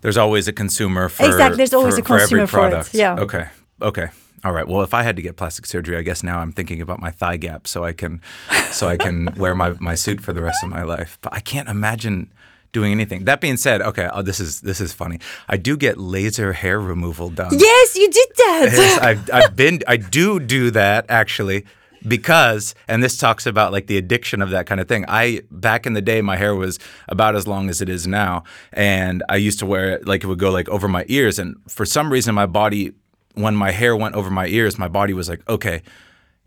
There's 0.00 0.16
always 0.16 0.48
a 0.48 0.52
consumer 0.52 1.08
for 1.08 1.26
Exactly, 1.26 1.56
there's 1.56 1.74
always 1.74 1.94
for, 1.94 2.00
a 2.00 2.04
consumer 2.04 2.28
for 2.28 2.32
every 2.34 2.46
for 2.46 2.66
it, 2.66 2.70
product. 2.70 2.94
yeah. 2.94 3.16
Okay. 3.20 3.48
Okay. 3.82 4.08
All 4.42 4.52
right. 4.52 4.66
Well, 4.66 4.82
if 4.82 4.94
I 4.94 5.02
had 5.02 5.16
to 5.16 5.22
get 5.22 5.36
plastic 5.36 5.66
surgery, 5.66 5.96
I 5.98 6.02
guess 6.02 6.22
now 6.22 6.38
I'm 6.38 6.52
thinking 6.52 6.80
about 6.80 6.98
my 7.00 7.10
thigh 7.10 7.36
gap 7.36 7.66
so 7.66 7.84
I 7.84 7.92
can 7.92 8.22
so 8.70 8.88
I 8.88 8.96
can 8.96 9.34
wear 9.36 9.54
my, 9.54 9.74
my 9.80 9.94
suit 9.94 10.20
for 10.22 10.32
the 10.32 10.42
rest 10.42 10.62
of 10.62 10.70
my 10.70 10.82
life. 10.82 11.18
But 11.20 11.34
I 11.34 11.40
can't 11.40 11.68
imagine 11.68 12.32
doing 12.72 12.92
anything. 12.92 13.24
That 13.24 13.40
being 13.40 13.58
said, 13.58 13.82
okay, 13.82 14.08
oh, 14.12 14.22
this 14.22 14.40
is 14.40 14.62
this 14.62 14.80
is 14.80 14.92
funny. 14.94 15.18
I 15.48 15.56
do 15.58 15.76
get 15.76 15.98
laser 15.98 16.52
hair 16.54 16.80
removal 16.80 17.28
done. 17.28 17.50
yes, 17.52 17.96
you 17.96 18.08
did 18.10 18.28
that. 18.36 18.68
Yes, 18.72 18.98
I've, 19.02 19.30
I've 19.32 19.56
been, 19.56 19.80
I 19.86 19.96
do 19.98 20.40
do 20.40 20.70
that 20.70 21.04
actually 21.08 21.66
because, 22.06 22.74
and 22.88 23.02
this 23.02 23.16
talks 23.16 23.46
about 23.46 23.72
like 23.72 23.86
the 23.86 23.96
addiction 23.96 24.42
of 24.42 24.50
that 24.50 24.66
kind 24.66 24.80
of 24.80 24.88
thing. 24.88 25.04
I, 25.08 25.42
back 25.50 25.86
in 25.86 25.92
the 25.92 26.02
day, 26.02 26.22
my 26.22 26.36
hair 26.36 26.54
was 26.54 26.78
about 27.08 27.36
as 27.36 27.46
long 27.46 27.68
as 27.68 27.80
it 27.80 27.88
is 27.88 28.06
now. 28.06 28.44
And 28.72 29.22
I 29.28 29.36
used 29.36 29.58
to 29.60 29.66
wear 29.66 29.90
it 29.90 30.06
like 30.06 30.24
it 30.24 30.26
would 30.26 30.38
go 30.38 30.50
like 30.50 30.68
over 30.68 30.88
my 30.88 31.04
ears. 31.08 31.38
And 31.38 31.56
for 31.68 31.84
some 31.84 32.12
reason, 32.12 32.34
my 32.34 32.46
body, 32.46 32.92
when 33.34 33.54
my 33.54 33.70
hair 33.70 33.96
went 33.96 34.14
over 34.14 34.30
my 34.30 34.46
ears, 34.46 34.78
my 34.78 34.88
body 34.88 35.12
was 35.12 35.28
like, 35.28 35.46
okay, 35.48 35.82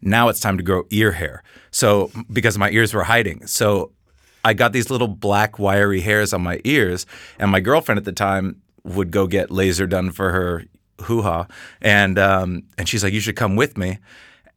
now 0.01 0.29
it's 0.29 0.39
time 0.39 0.57
to 0.57 0.63
grow 0.63 0.83
ear 0.89 1.13
hair. 1.13 1.43
So, 1.71 2.11
because 2.31 2.57
my 2.57 2.69
ears 2.71 2.93
were 2.93 3.03
hiding. 3.03 3.47
So, 3.47 3.91
I 4.45 4.53
got 4.53 4.73
these 4.73 4.89
little 4.89 5.07
black 5.07 5.57
wiry 5.57 6.01
hairs 6.01 6.33
on 6.33 6.41
my 6.41 6.59
ears, 6.65 7.05
and 7.39 7.49
my 7.49 7.61
girlfriend 7.61 7.97
at 7.97 8.03
the 8.03 8.11
time 8.11 8.61
would 8.83 9.09
go 9.09 9.25
get 9.25 9.49
laser 9.49 9.87
done 9.87 10.11
for 10.11 10.31
her 10.31 10.65
hoo 11.03 11.21
ha, 11.21 11.47
and 11.81 12.19
um, 12.19 12.63
and 12.77 12.89
she's 12.89 13.05
like, 13.05 13.13
"You 13.13 13.21
should 13.21 13.37
come 13.37 13.55
with 13.55 13.77
me 13.77 13.99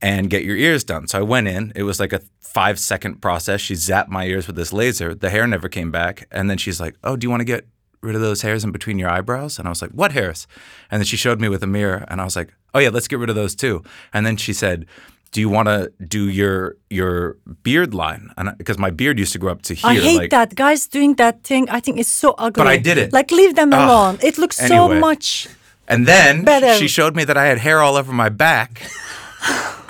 and 0.00 0.30
get 0.30 0.44
your 0.44 0.56
ears 0.56 0.84
done." 0.84 1.06
So 1.08 1.18
I 1.18 1.22
went 1.22 1.48
in. 1.48 1.72
It 1.74 1.82
was 1.84 1.98
like 2.00 2.12
a 2.12 2.20
five 2.40 2.78
second 2.78 3.20
process. 3.20 3.60
She 3.60 3.74
zapped 3.74 4.08
my 4.08 4.24
ears 4.24 4.46
with 4.46 4.56
this 4.56 4.72
laser. 4.72 5.14
The 5.14 5.30
hair 5.30 5.46
never 5.46 5.68
came 5.68 5.90
back, 5.90 6.26
and 6.30 6.48
then 6.48 6.58
she's 6.58 6.80
like, 6.80 6.94
"Oh, 7.04 7.16
do 7.16 7.24
you 7.26 7.30
want 7.30 7.40
to 7.40 7.44
get 7.44 7.66
rid 8.02 8.14
of 8.14 8.20
those 8.20 8.42
hairs 8.42 8.64
in 8.64 8.72
between 8.72 8.98
your 8.98 9.10
eyebrows?" 9.10 9.58
And 9.58 9.68
I 9.68 9.70
was 9.70 9.82
like, 9.82 9.90
"What 9.90 10.12
hairs?" 10.12 10.46
And 10.90 11.00
then 11.00 11.06
she 11.06 11.16
showed 11.16 11.40
me 11.40 11.48
with 11.48 11.62
a 11.62 11.66
mirror, 11.66 12.04
and 12.08 12.20
I 12.20 12.24
was 12.24 12.36
like, 12.36 12.54
"Oh 12.72 12.78
yeah, 12.78 12.90
let's 12.90 13.08
get 13.08 13.18
rid 13.18 13.30
of 13.30 13.36
those 13.36 13.54
too." 13.54 13.82
And 14.12 14.24
then 14.26 14.36
she 14.36 14.52
said. 14.52 14.86
Do 15.32 15.40
you 15.40 15.50
want 15.50 15.68
to 15.68 15.92
do 16.08 16.30
your 16.30 16.76
your 16.88 17.36
beard 17.62 17.92
line? 17.92 18.30
And 18.38 18.56
because 18.56 18.78
my 18.78 18.90
beard 18.90 19.18
used 19.18 19.32
to 19.32 19.38
grow 19.38 19.52
up 19.52 19.60
to 19.62 19.74
here, 19.74 19.90
I 19.90 19.94
hate 19.96 20.18
like, 20.18 20.30
that 20.30 20.54
guys 20.54 20.86
doing 20.86 21.16
that 21.16 21.42
thing. 21.42 21.68
I 21.68 21.80
think 21.80 21.98
it's 21.98 22.08
so 22.08 22.34
ugly. 22.38 22.62
But 22.62 22.68
I 22.68 22.78
did 22.78 22.96
it. 22.96 23.12
Like 23.12 23.30
leave 23.32 23.54
them 23.54 23.72
Ugh. 23.72 23.82
alone. 23.82 24.18
It 24.22 24.38
looks 24.38 24.56
so 24.56 24.88
much. 24.88 25.48
And 25.88 26.06
then 26.06 26.44
Better. 26.44 26.74
she 26.78 26.88
showed 26.88 27.14
me 27.16 27.24
that 27.24 27.36
I 27.36 27.46
had 27.46 27.58
hair 27.58 27.82
all 27.82 27.96
over 27.96 28.12
my 28.12 28.30
back. 28.30 28.80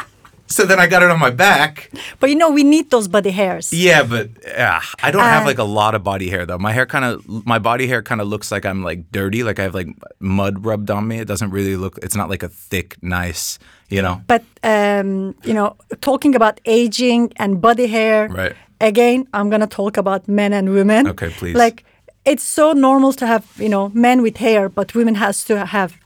so 0.46 0.64
then 0.64 0.78
I 0.78 0.86
got 0.86 1.02
it 1.02 1.10
on 1.10 1.18
my 1.18 1.30
back. 1.30 1.90
But 2.20 2.30
you 2.30 2.36
know 2.36 2.50
we 2.50 2.64
need 2.64 2.90
those 2.90 3.08
body 3.08 3.30
hairs. 3.30 3.72
Yeah, 3.72 4.02
but 4.04 4.30
uh, 4.46 4.80
I 5.02 5.10
don't 5.10 5.22
have 5.22 5.42
Uh, 5.42 5.46
like 5.46 5.58
a 5.58 5.64
lot 5.64 5.94
of 5.94 6.02
body 6.04 6.28
hair 6.30 6.46
though. 6.46 6.58
My 6.58 6.72
hair 6.72 6.86
kind 6.86 7.04
of, 7.04 7.26
my 7.46 7.58
body 7.58 7.86
hair 7.86 8.02
kind 8.02 8.20
of 8.20 8.28
looks 8.28 8.50
like 8.50 8.64
I'm 8.64 8.82
like 8.82 9.10
dirty, 9.12 9.42
like 9.42 9.58
I 9.58 9.62
have 9.62 9.74
like 9.74 9.88
mud 10.20 10.64
rubbed 10.64 10.90
on 10.90 11.06
me. 11.08 11.18
It 11.18 11.28
doesn't 11.28 11.50
really 11.50 11.76
look. 11.76 11.98
It's 12.02 12.16
not 12.16 12.28
like 12.30 12.42
a 12.42 12.48
thick, 12.48 12.96
nice, 13.02 13.58
you 13.88 14.02
know. 14.02 14.22
But 14.26 14.44
um, 14.62 15.34
you 15.44 15.54
know, 15.54 15.76
talking 16.00 16.34
about 16.34 16.60
aging 16.64 17.32
and 17.36 17.60
body 17.60 17.86
hair. 17.86 18.28
Right. 18.28 18.54
Again, 18.80 19.26
I'm 19.32 19.48
gonna 19.50 19.66
talk 19.66 19.96
about 19.96 20.28
men 20.28 20.52
and 20.52 20.70
women. 20.74 21.08
Okay, 21.08 21.30
please. 21.30 21.56
Like 21.56 21.84
it's 22.24 22.42
so 22.42 22.72
normal 22.72 23.12
to 23.14 23.26
have 23.26 23.44
you 23.58 23.68
know 23.68 23.90
men 23.94 24.20
with 24.22 24.36
hair, 24.36 24.68
but 24.68 24.94
women 24.94 25.14
has 25.14 25.44
to 25.44 25.64
have 25.66 25.96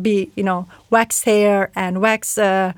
be 0.00 0.30
you 0.36 0.42
know 0.44 0.68
wax 0.90 1.24
hair 1.24 1.70
and 1.74 2.00
wax 2.00 2.38
uh, 2.38 2.72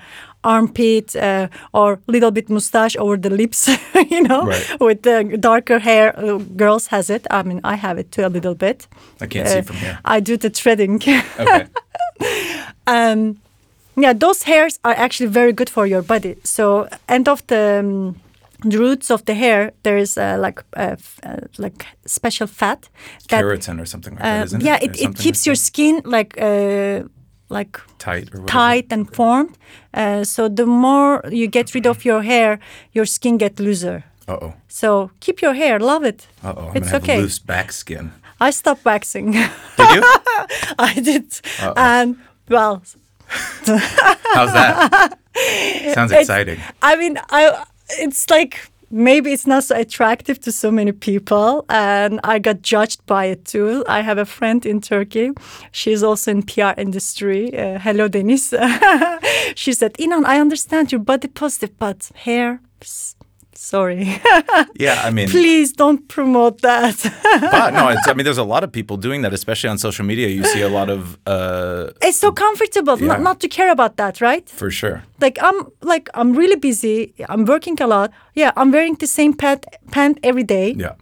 armpit 0.48 1.14
uh, 1.16 1.46
or 1.72 1.98
little 2.06 2.30
bit 2.30 2.48
mustache 2.48 2.96
over 2.98 3.18
the 3.20 3.30
lips. 3.30 3.68
you 4.10 4.22
know, 4.22 4.46
Right. 4.46 4.80
with 4.80 5.02
the 5.02 5.36
darker 5.40 5.78
hair. 5.78 6.12
Uh, 6.18 6.38
girls 6.56 6.88
has 6.88 7.10
it. 7.10 7.26
I 7.30 7.42
mean, 7.42 7.60
I 7.64 7.76
have 7.76 8.00
it 8.00 8.10
too 8.10 8.26
a 8.26 8.28
little 8.28 8.54
bit. 8.54 8.88
I 9.20 9.26
can't 9.26 9.48
see 9.48 9.58
Uh, 9.58 9.62
from 9.62 9.76
here. 9.76 9.98
I 10.16 10.20
do 10.20 10.36
the 10.36 10.50
threading. 10.50 11.02
Okay. 11.40 11.66
um, 12.86 13.36
yeah, 13.96 14.12
those 14.12 14.42
hairs 14.44 14.78
are 14.84 14.94
actually 14.96 15.30
very 15.32 15.52
good 15.52 15.70
for 15.70 15.86
your 15.86 16.02
body. 16.02 16.36
So, 16.44 16.88
end 17.08 17.28
of 17.28 17.42
the, 17.46 17.80
um, 17.80 18.14
the 18.70 18.78
roots 18.78 19.10
of 19.10 19.24
the 19.24 19.34
hair, 19.34 19.72
there 19.82 19.96
is 19.98 20.16
uh, 20.18 20.36
like 20.40 20.62
uh, 20.76 20.96
uh, 21.22 21.36
like 21.58 21.86
special 22.06 22.46
fat 22.46 22.88
that 23.28 23.44
Keratin 23.44 23.80
or 23.80 23.86
something 23.86 24.14
like 24.14 24.24
uh, 24.24 24.38
that, 24.38 24.44
isn't 24.46 24.62
yeah, 24.64 24.76
it? 24.82 24.90
Or 24.90 24.92
it, 24.92 25.00
it 25.00 25.16
keeps 25.18 25.40
like 25.40 25.46
your 25.46 25.54
that. 25.54 25.60
skin 25.66 26.00
like 26.04 26.34
uh, 26.40 27.02
like 27.48 27.80
tight 27.98 28.34
or 28.34 28.44
tight 28.46 28.86
and 28.92 29.14
formed. 29.14 29.56
Uh, 29.94 30.24
so 30.24 30.48
the 30.48 30.66
more 30.66 31.22
you 31.30 31.46
get 31.48 31.74
rid 31.74 31.86
of 31.86 32.04
your 32.04 32.22
hair, 32.22 32.58
your 32.92 33.06
skin 33.06 33.38
get 33.38 33.58
looser. 33.60 34.02
Uh 34.28 34.36
oh. 34.42 34.54
So 34.68 35.10
keep 35.20 35.40
your 35.42 35.54
hair, 35.54 35.78
love 35.80 36.04
it. 36.04 36.26
Uh 36.44 36.52
oh. 36.56 36.68
I'm 36.68 36.76
It's 36.76 36.86
gonna 36.86 36.90
have 36.90 37.02
okay. 37.04 37.20
loose 37.20 37.38
back 37.38 37.72
skin. 37.72 38.10
I 38.40 38.50
stopped 38.52 38.84
waxing. 38.84 39.32
Did 39.32 39.50
you? 39.94 40.02
I 40.78 40.94
did, 41.02 41.24
Uh-oh. 41.60 41.72
and 41.76 42.16
well, 42.48 42.82
How's 43.66 44.52
that? 44.52 45.18
Sounds 45.94 46.12
It's- 46.12 46.20
exciting. 46.22 46.60
I 46.82 46.96
mean, 46.96 47.18
I 47.30 47.64
it's 47.98 48.28
like 48.30 48.70
maybe 48.90 49.32
it's 49.32 49.46
not 49.46 49.64
so 49.64 49.76
attractive 49.76 50.40
to 50.40 50.52
so 50.52 50.70
many 50.70 50.92
people, 50.92 51.64
and 51.68 52.20
I 52.24 52.38
got 52.38 52.62
judged 52.62 53.04
by 53.06 53.26
it 53.26 53.44
too. 53.44 53.84
I 53.88 54.00
have 54.00 54.18
a 54.18 54.24
friend 54.24 54.64
in 54.64 54.80
Turkey. 54.80 55.30
She's 55.72 56.02
also 56.02 56.30
in 56.30 56.42
PR 56.42 56.72
industry. 56.76 57.56
Uh, 57.56 57.78
hello, 57.78 58.08
Deniz. 58.08 58.50
she 59.54 59.72
said, 59.72 59.94
"Inan, 59.94 60.24
I 60.24 60.40
understand 60.40 60.92
you're 60.92 61.00
body 61.00 61.28
positive, 61.28 61.78
but 61.78 62.10
hair." 62.14 62.60
Sorry, 63.72 64.04
Yeah, 64.84 64.96
I 65.08 65.10
mean, 65.10 65.28
please 65.28 65.68
don't 65.82 66.02
promote 66.08 66.56
that. 66.62 66.96
but 67.52 67.70
no, 67.78 67.88
it's, 67.94 68.08
I 68.08 68.14
mean, 68.14 68.24
there's 68.24 68.38
a 68.46 68.50
lot 68.54 68.62
of 68.64 68.70
people 68.72 68.96
doing 68.96 69.20
that, 69.24 69.32
especially 69.34 69.68
on 69.70 69.78
social 69.78 70.06
media. 70.06 70.28
You 70.28 70.44
see 70.44 70.62
a 70.62 70.68
lot 70.78 70.88
of, 70.96 71.00
uh, 71.26 71.90
it's 72.08 72.18
so 72.18 72.30
comfortable 72.32 72.96
Yeah. 72.98 73.08
not, 73.08 73.20
not 73.20 73.40
to 73.40 73.48
care 73.48 73.70
about 73.70 73.92
that, 73.96 74.20
right? 74.20 74.48
for 74.60 74.70
sure. 74.70 75.02
like 75.20 75.36
I'm 75.48 75.58
like 75.92 76.06
I'm 76.14 76.30
really 76.40 76.56
busy. 76.68 77.12
I'm 77.28 77.44
working 77.44 77.76
a 77.82 77.86
lot. 77.86 78.10
Yeah, 78.34 78.50
I'm 78.56 78.70
wearing 78.72 78.94
the 78.98 79.06
same 79.06 79.32
pant 79.42 79.64
pant 79.90 80.18
every 80.22 80.44
day. 80.44 80.74
Yeah. 80.84 80.94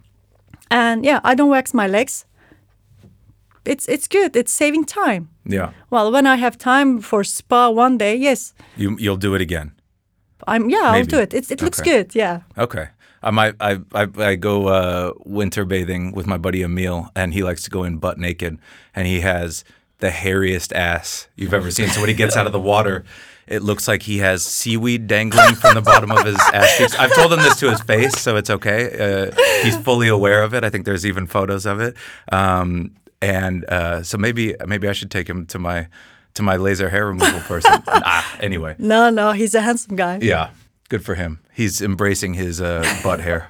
and 0.69 1.05
yeah, 1.05 1.19
I 1.31 1.35
don't 1.35 1.49
wax 1.57 1.73
my 1.73 1.87
legs. 1.87 2.25
It's 3.65 3.87
it's 3.87 4.07
good. 4.07 4.35
It's 4.35 4.51
saving 4.51 4.85
time. 4.85 5.23
Yeah. 5.45 5.69
Well, 5.89 6.11
when 6.11 6.25
I 6.25 6.35
have 6.37 6.57
time 6.57 7.01
for 7.01 7.23
spa 7.23 7.69
one 7.69 7.97
day, 7.97 8.15
yes, 8.27 8.53
You, 8.77 8.97
you'll 8.99 9.21
do 9.27 9.35
it 9.35 9.41
again. 9.41 9.71
I'm 10.47 10.69
yeah, 10.69 10.79
I'll 10.83 11.03
do 11.05 11.19
it. 11.19 11.33
It's, 11.33 11.51
it 11.51 11.61
looks 11.61 11.79
Okay. 11.79 11.91
good. 12.03 12.15
Yeah. 12.15 12.41
Okay. 12.57 12.87
I 13.23 13.31
might. 13.31 13.55
I, 13.59 13.79
I 13.93 14.07
I 14.17 14.35
go 14.35 14.67
uh, 14.67 15.11
winter 15.25 15.65
bathing 15.65 16.11
with 16.13 16.27
my 16.27 16.37
buddy 16.37 16.61
Emil, 16.63 17.09
and 17.15 17.33
he 17.33 17.43
likes 17.43 17.63
to 17.63 17.69
go 17.69 17.83
in 17.83 17.97
butt 17.97 18.17
naked, 18.17 18.57
and 18.95 19.07
he 19.07 19.21
has 19.21 19.63
the 19.99 20.09
hairiest 20.09 20.71
ass 20.73 21.27
you've 21.35 21.53
ever 21.53 21.71
seen. 21.71 21.89
So 21.89 21.99
when 21.99 22.09
he 22.09 22.15
gets 22.15 22.37
out 22.37 22.45
of 22.45 22.53
the 22.53 22.59
water, 22.59 23.03
it 23.47 23.63
looks 23.63 23.87
like 23.87 24.03
he 24.03 24.19
has 24.19 24.45
seaweed 24.45 25.07
dangling 25.07 25.55
from 25.55 25.73
the 25.73 25.81
bottom 25.81 26.11
of 26.11 26.23
his 26.23 26.37
ass 26.53 26.77
cheeks. 26.77 26.95
I've 26.95 27.13
told 27.15 27.33
him 27.33 27.39
this 27.39 27.55
to 27.61 27.71
his 27.71 27.81
face, 27.81 28.15
so 28.21 28.35
it's 28.37 28.51
okay. 28.51 28.81
Uh, 29.31 29.31
he's 29.63 29.75
fully 29.77 30.07
aware 30.07 30.43
of 30.43 30.53
it. 30.53 30.63
I 30.63 30.69
think 30.69 30.85
there's 30.85 31.05
even 31.05 31.25
photos 31.25 31.65
of 31.65 31.79
it. 31.81 31.97
Um, 32.31 32.91
and 33.21 33.65
uh, 33.65 34.03
so 34.03 34.17
maybe 34.19 34.53
maybe 34.67 34.87
I 34.87 34.93
should 34.93 35.09
take 35.09 35.27
him 35.27 35.47
to 35.47 35.57
my 35.57 35.87
to 36.37 36.43
my 36.43 36.55
laser 36.55 36.89
hair 36.89 37.07
removal 37.07 37.41
person. 37.41 37.83
ah, 37.87 38.37
anyway. 38.39 38.75
No, 38.79 39.09
no, 39.09 39.33
he's 39.33 39.53
a 39.53 39.61
handsome 39.61 39.95
guy. 39.95 40.19
Yeah, 40.21 40.51
good 40.89 41.03
for 41.03 41.15
him. 41.15 41.39
He's 41.53 41.81
embracing 41.81 42.35
his 42.35 42.61
uh, 42.61 42.83
butt 43.03 43.19
hair. 43.19 43.49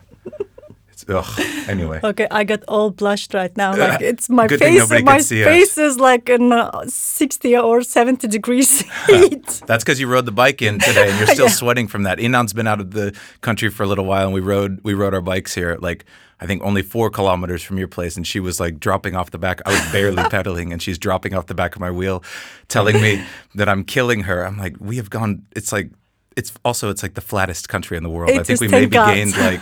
Ugh. 1.10 1.26
Anyway, 1.68 2.00
Okay, 2.04 2.28
I 2.32 2.44
got 2.44 2.64
all 2.68 2.90
blushed 2.92 3.34
right 3.34 3.56
now. 3.58 3.76
Like 3.76 4.02
it's 4.12 4.30
my 4.30 4.48
Good 4.48 4.60
face. 4.60 4.90
My 4.90 5.02
can 5.02 5.22
see 5.22 5.44
us. 5.44 5.48
face 5.48 5.78
is 5.78 6.00
like 6.00 6.30
in 6.30 6.52
uh, 6.52 6.84
sixty 6.88 7.56
or 7.58 7.82
seventy 7.84 8.28
degrees 8.28 8.82
heat. 9.08 9.62
that's 9.68 9.84
because 9.84 10.00
you 10.00 10.08
rode 10.08 10.26
the 10.26 10.32
bike 10.32 10.62
in 10.62 10.80
today, 10.80 11.10
and 11.10 11.18
you're 11.20 11.28
still 11.36 11.50
sweating 11.62 11.88
from 11.88 12.04
that. 12.04 12.20
Inan's 12.20 12.54
been 12.54 12.68
out 12.68 12.80
of 12.80 12.92
the 12.92 13.16
country 13.42 13.70
for 13.70 13.84
a 13.84 13.88
little 13.88 14.06
while, 14.06 14.26
and 14.26 14.34
we 14.34 14.42
rode 14.42 14.80
we 14.84 14.94
rode 14.94 15.14
our 15.14 15.22
bikes 15.22 15.54
here, 15.56 15.78
like 15.82 16.06
I 16.40 16.46
think 16.46 16.62
only 16.64 16.84
four 16.84 17.10
kilometers 17.10 17.64
from 17.64 17.78
your 17.78 17.88
place, 17.88 18.16
and 18.16 18.26
she 18.26 18.40
was 18.40 18.60
like 18.60 18.80
dropping 18.80 19.16
off 19.16 19.32
the 19.32 19.40
back. 19.40 19.60
I 19.66 19.72
was 19.72 19.92
barely 19.92 20.24
pedaling, 20.30 20.72
and 20.72 20.82
she's 20.82 20.98
dropping 20.98 21.34
off 21.34 21.48
the 21.48 21.56
back 21.56 21.76
of 21.76 21.82
my 21.82 21.92
wheel, 21.92 22.24
telling 22.68 23.02
me 23.02 23.24
that 23.56 23.68
I'm 23.68 23.84
killing 23.84 24.22
her. 24.24 24.46
I'm 24.46 24.58
like, 24.58 24.76
we 24.80 24.98
have 24.98 25.10
gone. 25.10 25.46
It's 25.56 25.72
like 25.72 25.90
it's 26.36 26.54
also 26.64 26.90
it's 26.90 27.02
like 27.02 27.16
the 27.16 27.22
flattest 27.22 27.70
country 27.70 27.98
in 27.98 28.04
the 28.04 28.10
world. 28.10 28.30
I 28.32 28.42
It 28.42 28.46
think 28.46 28.62
we 28.62 28.68
maybe 28.68 28.92
God. 28.92 29.14
gained 29.16 29.36
like. 29.38 29.62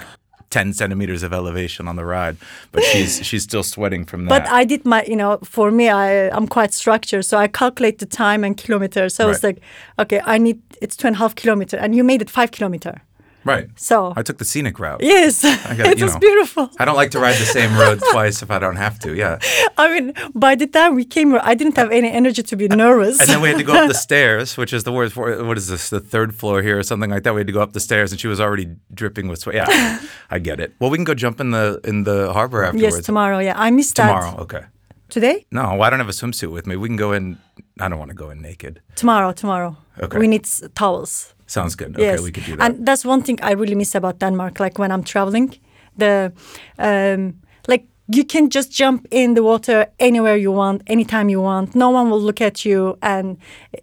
10 0.49 0.73
centimeters 0.73 1.23
of 1.23 1.33
elevation 1.33 1.87
on 1.87 1.95
the 1.95 2.05
ride, 2.05 2.37
but 2.71 2.83
she's 2.83 3.25
she's 3.27 3.43
still 3.43 3.63
sweating 3.63 4.05
from 4.05 4.25
that. 4.25 4.43
But 4.43 4.51
I 4.51 4.63
did 4.63 4.85
my, 4.85 5.03
you 5.07 5.15
know, 5.15 5.39
for 5.43 5.71
me, 5.71 5.89
I 5.89 6.29
I'm 6.29 6.47
quite 6.47 6.73
structured, 6.73 7.25
so 7.25 7.37
I 7.37 7.47
calculate 7.47 7.99
the 7.99 8.05
time 8.05 8.43
and 8.43 8.55
kilometers. 8.55 9.15
So 9.15 9.25
I 9.25 9.27
was 9.27 9.43
like, 9.43 9.59
okay, 9.99 10.21
I 10.23 10.37
need 10.37 10.61
it's 10.81 10.95
two 10.95 11.07
and 11.07 11.15
a 11.15 11.19
half 11.19 11.35
kilometer, 11.35 11.77
and 11.77 11.95
you 11.95 12.03
made 12.03 12.21
it 12.21 12.29
five 12.29 12.51
kilometer. 12.51 13.01
Right. 13.45 13.69
So 13.75 14.11
I 14.17 14.23
took 14.23 14.37
the 14.39 14.45
scenic 14.45 14.79
route. 14.79 15.01
yes, 15.01 15.43
gotta, 15.43 15.91
it 15.91 16.01
was 16.01 16.13
know. 16.15 16.19
beautiful. 16.19 16.69
I 16.79 16.83
don't 16.85 16.95
like 16.95 17.11
to 17.11 17.19
ride 17.19 17.35
the 17.37 17.45
same 17.45 17.77
road 17.83 18.01
twice 18.11 18.41
if 18.41 18.49
I 18.49 18.57
don't 18.57 18.75
have 18.75 18.97
to. 18.99 19.15
Yeah. 19.15 19.37
I 19.77 19.85
mean, 19.93 20.13
by 20.33 20.55
the 20.55 20.65
time 20.67 20.95
we 20.95 21.05
came 21.05 21.29
here, 21.29 21.41
I 21.43 21.53
didn't 21.53 21.77
have 21.77 21.91
any 21.91 22.09
energy 22.11 22.41
to 22.43 22.55
be 22.57 22.67
nervous. 22.67 23.19
And 23.21 23.29
then 23.29 23.41
we 23.41 23.49
had 23.49 23.57
to 23.59 23.63
go 23.63 23.73
up 23.73 23.87
the 23.87 23.93
stairs, 24.09 24.57
which 24.57 24.73
is 24.73 24.83
the 24.83 24.91
worst. 24.91 25.15
What 25.15 25.57
is 25.57 25.67
this? 25.67 25.89
The 25.91 25.99
third 25.99 26.33
floor 26.33 26.61
here 26.63 26.77
or 26.79 26.83
something 26.83 27.11
like 27.11 27.23
that. 27.23 27.33
We 27.35 27.39
had 27.41 27.47
to 27.47 27.53
go 27.53 27.61
up 27.61 27.73
the 27.73 27.79
stairs, 27.79 28.11
and 28.11 28.19
she 28.19 28.27
was 28.27 28.41
already 28.41 28.67
dripping 28.93 29.27
with 29.27 29.39
sweat. 29.39 29.55
Yeah, 29.55 29.99
I 30.31 30.39
get 30.39 30.59
it. 30.59 30.73
Well, 30.79 30.89
we 30.89 30.97
can 30.97 31.05
go 31.05 31.13
jump 31.13 31.39
in 31.39 31.51
the 31.51 31.79
in 31.83 32.03
the 32.03 32.33
harbor 32.33 32.63
afterwards. 32.63 32.95
yes, 32.97 33.05
tomorrow. 33.05 33.37
Yeah, 33.39 33.53
I 33.55 33.69
missed 33.69 33.95
Tomorrow, 33.95 34.31
that. 34.31 34.39
okay. 34.41 34.63
Today? 35.09 35.45
No, 35.51 35.79
I 35.81 35.91
don't 35.91 35.99
have 35.99 36.09
a 36.09 36.13
swimsuit 36.13 36.51
with 36.51 36.65
me. 36.65 36.75
We 36.75 36.89
can 36.89 36.97
go 36.97 37.11
in. 37.13 37.37
I 37.79 37.87
don't 37.89 37.99
want 37.99 38.09
to 38.09 38.15
go 38.17 38.31
in 38.31 38.41
naked. 38.41 38.81
Tomorrow, 38.95 39.33
tomorrow. 39.33 39.77
Okay. 40.01 40.17
We 40.17 40.27
need 40.27 40.45
towels. 40.73 41.34
Sounds 41.47 41.75
good. 41.75 41.95
Okay, 41.95 42.03
yes. 42.03 42.21
we 42.21 42.31
could 42.31 42.45
do 42.45 42.55
that. 42.57 42.71
And 42.71 42.85
that's 42.85 43.05
one 43.05 43.21
thing 43.21 43.39
I 43.41 43.51
really 43.53 43.75
miss 43.75 43.95
about 43.95 44.19
Denmark. 44.19 44.59
Like 44.59 44.79
when 44.79 44.91
I'm 44.91 45.03
traveling, 45.03 45.53
the 45.97 46.31
um, 46.77 47.33
like 47.67 47.85
you 48.07 48.23
can 48.25 48.49
just 48.49 48.71
jump 48.71 49.07
in 49.11 49.33
the 49.35 49.41
water 49.41 49.85
anywhere 49.99 50.37
you 50.37 50.51
want, 50.51 50.81
anytime 50.87 51.29
you 51.29 51.41
want. 51.41 51.75
No 51.75 51.89
one 51.89 52.09
will 52.09 52.21
look 52.21 52.41
at 52.41 52.65
you, 52.65 52.97
and 53.01 53.37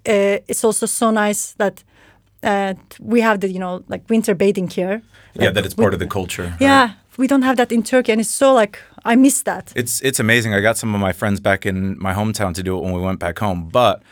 uh, 0.08 0.38
it's 0.48 0.64
also 0.64 0.86
so 0.86 1.10
nice 1.10 1.54
that 1.56 1.84
uh, 2.42 2.74
we 3.00 3.20
have 3.22 3.38
the 3.38 3.48
you 3.48 3.58
know 3.58 3.82
like 3.88 4.02
winter 4.10 4.34
bathing 4.34 4.68
here. 4.68 5.00
yeah, 5.34 5.52
that 5.52 5.64
it's 5.64 5.76
we- 5.76 5.82
part 5.84 5.94
of 5.94 6.00
the 6.00 6.06
culture. 6.08 6.42
right? 6.42 6.60
Yeah, 6.60 6.90
we 7.16 7.26
don't 7.26 7.42
have 7.44 7.56
that 7.56 7.72
in 7.72 7.82
Turkey, 7.82 8.12
and 8.12 8.20
it's 8.20 8.30
so 8.36 8.54
like 8.54 8.78
I 9.04 9.16
miss 9.16 9.42
that. 9.42 9.72
It's 9.74 10.00
it's 10.02 10.20
amazing. 10.20 10.54
I 10.54 10.60
got 10.60 10.76
some 10.76 10.94
of 10.94 11.00
my 11.00 11.12
friends 11.12 11.40
back 11.40 11.66
in 11.66 11.96
my 11.98 12.14
hometown 12.14 12.54
to 12.54 12.62
do 12.62 12.76
it 12.78 12.82
when 12.84 12.92
we 12.94 13.00
went 13.00 13.18
back 13.18 13.38
home, 13.38 13.68
but 13.72 14.02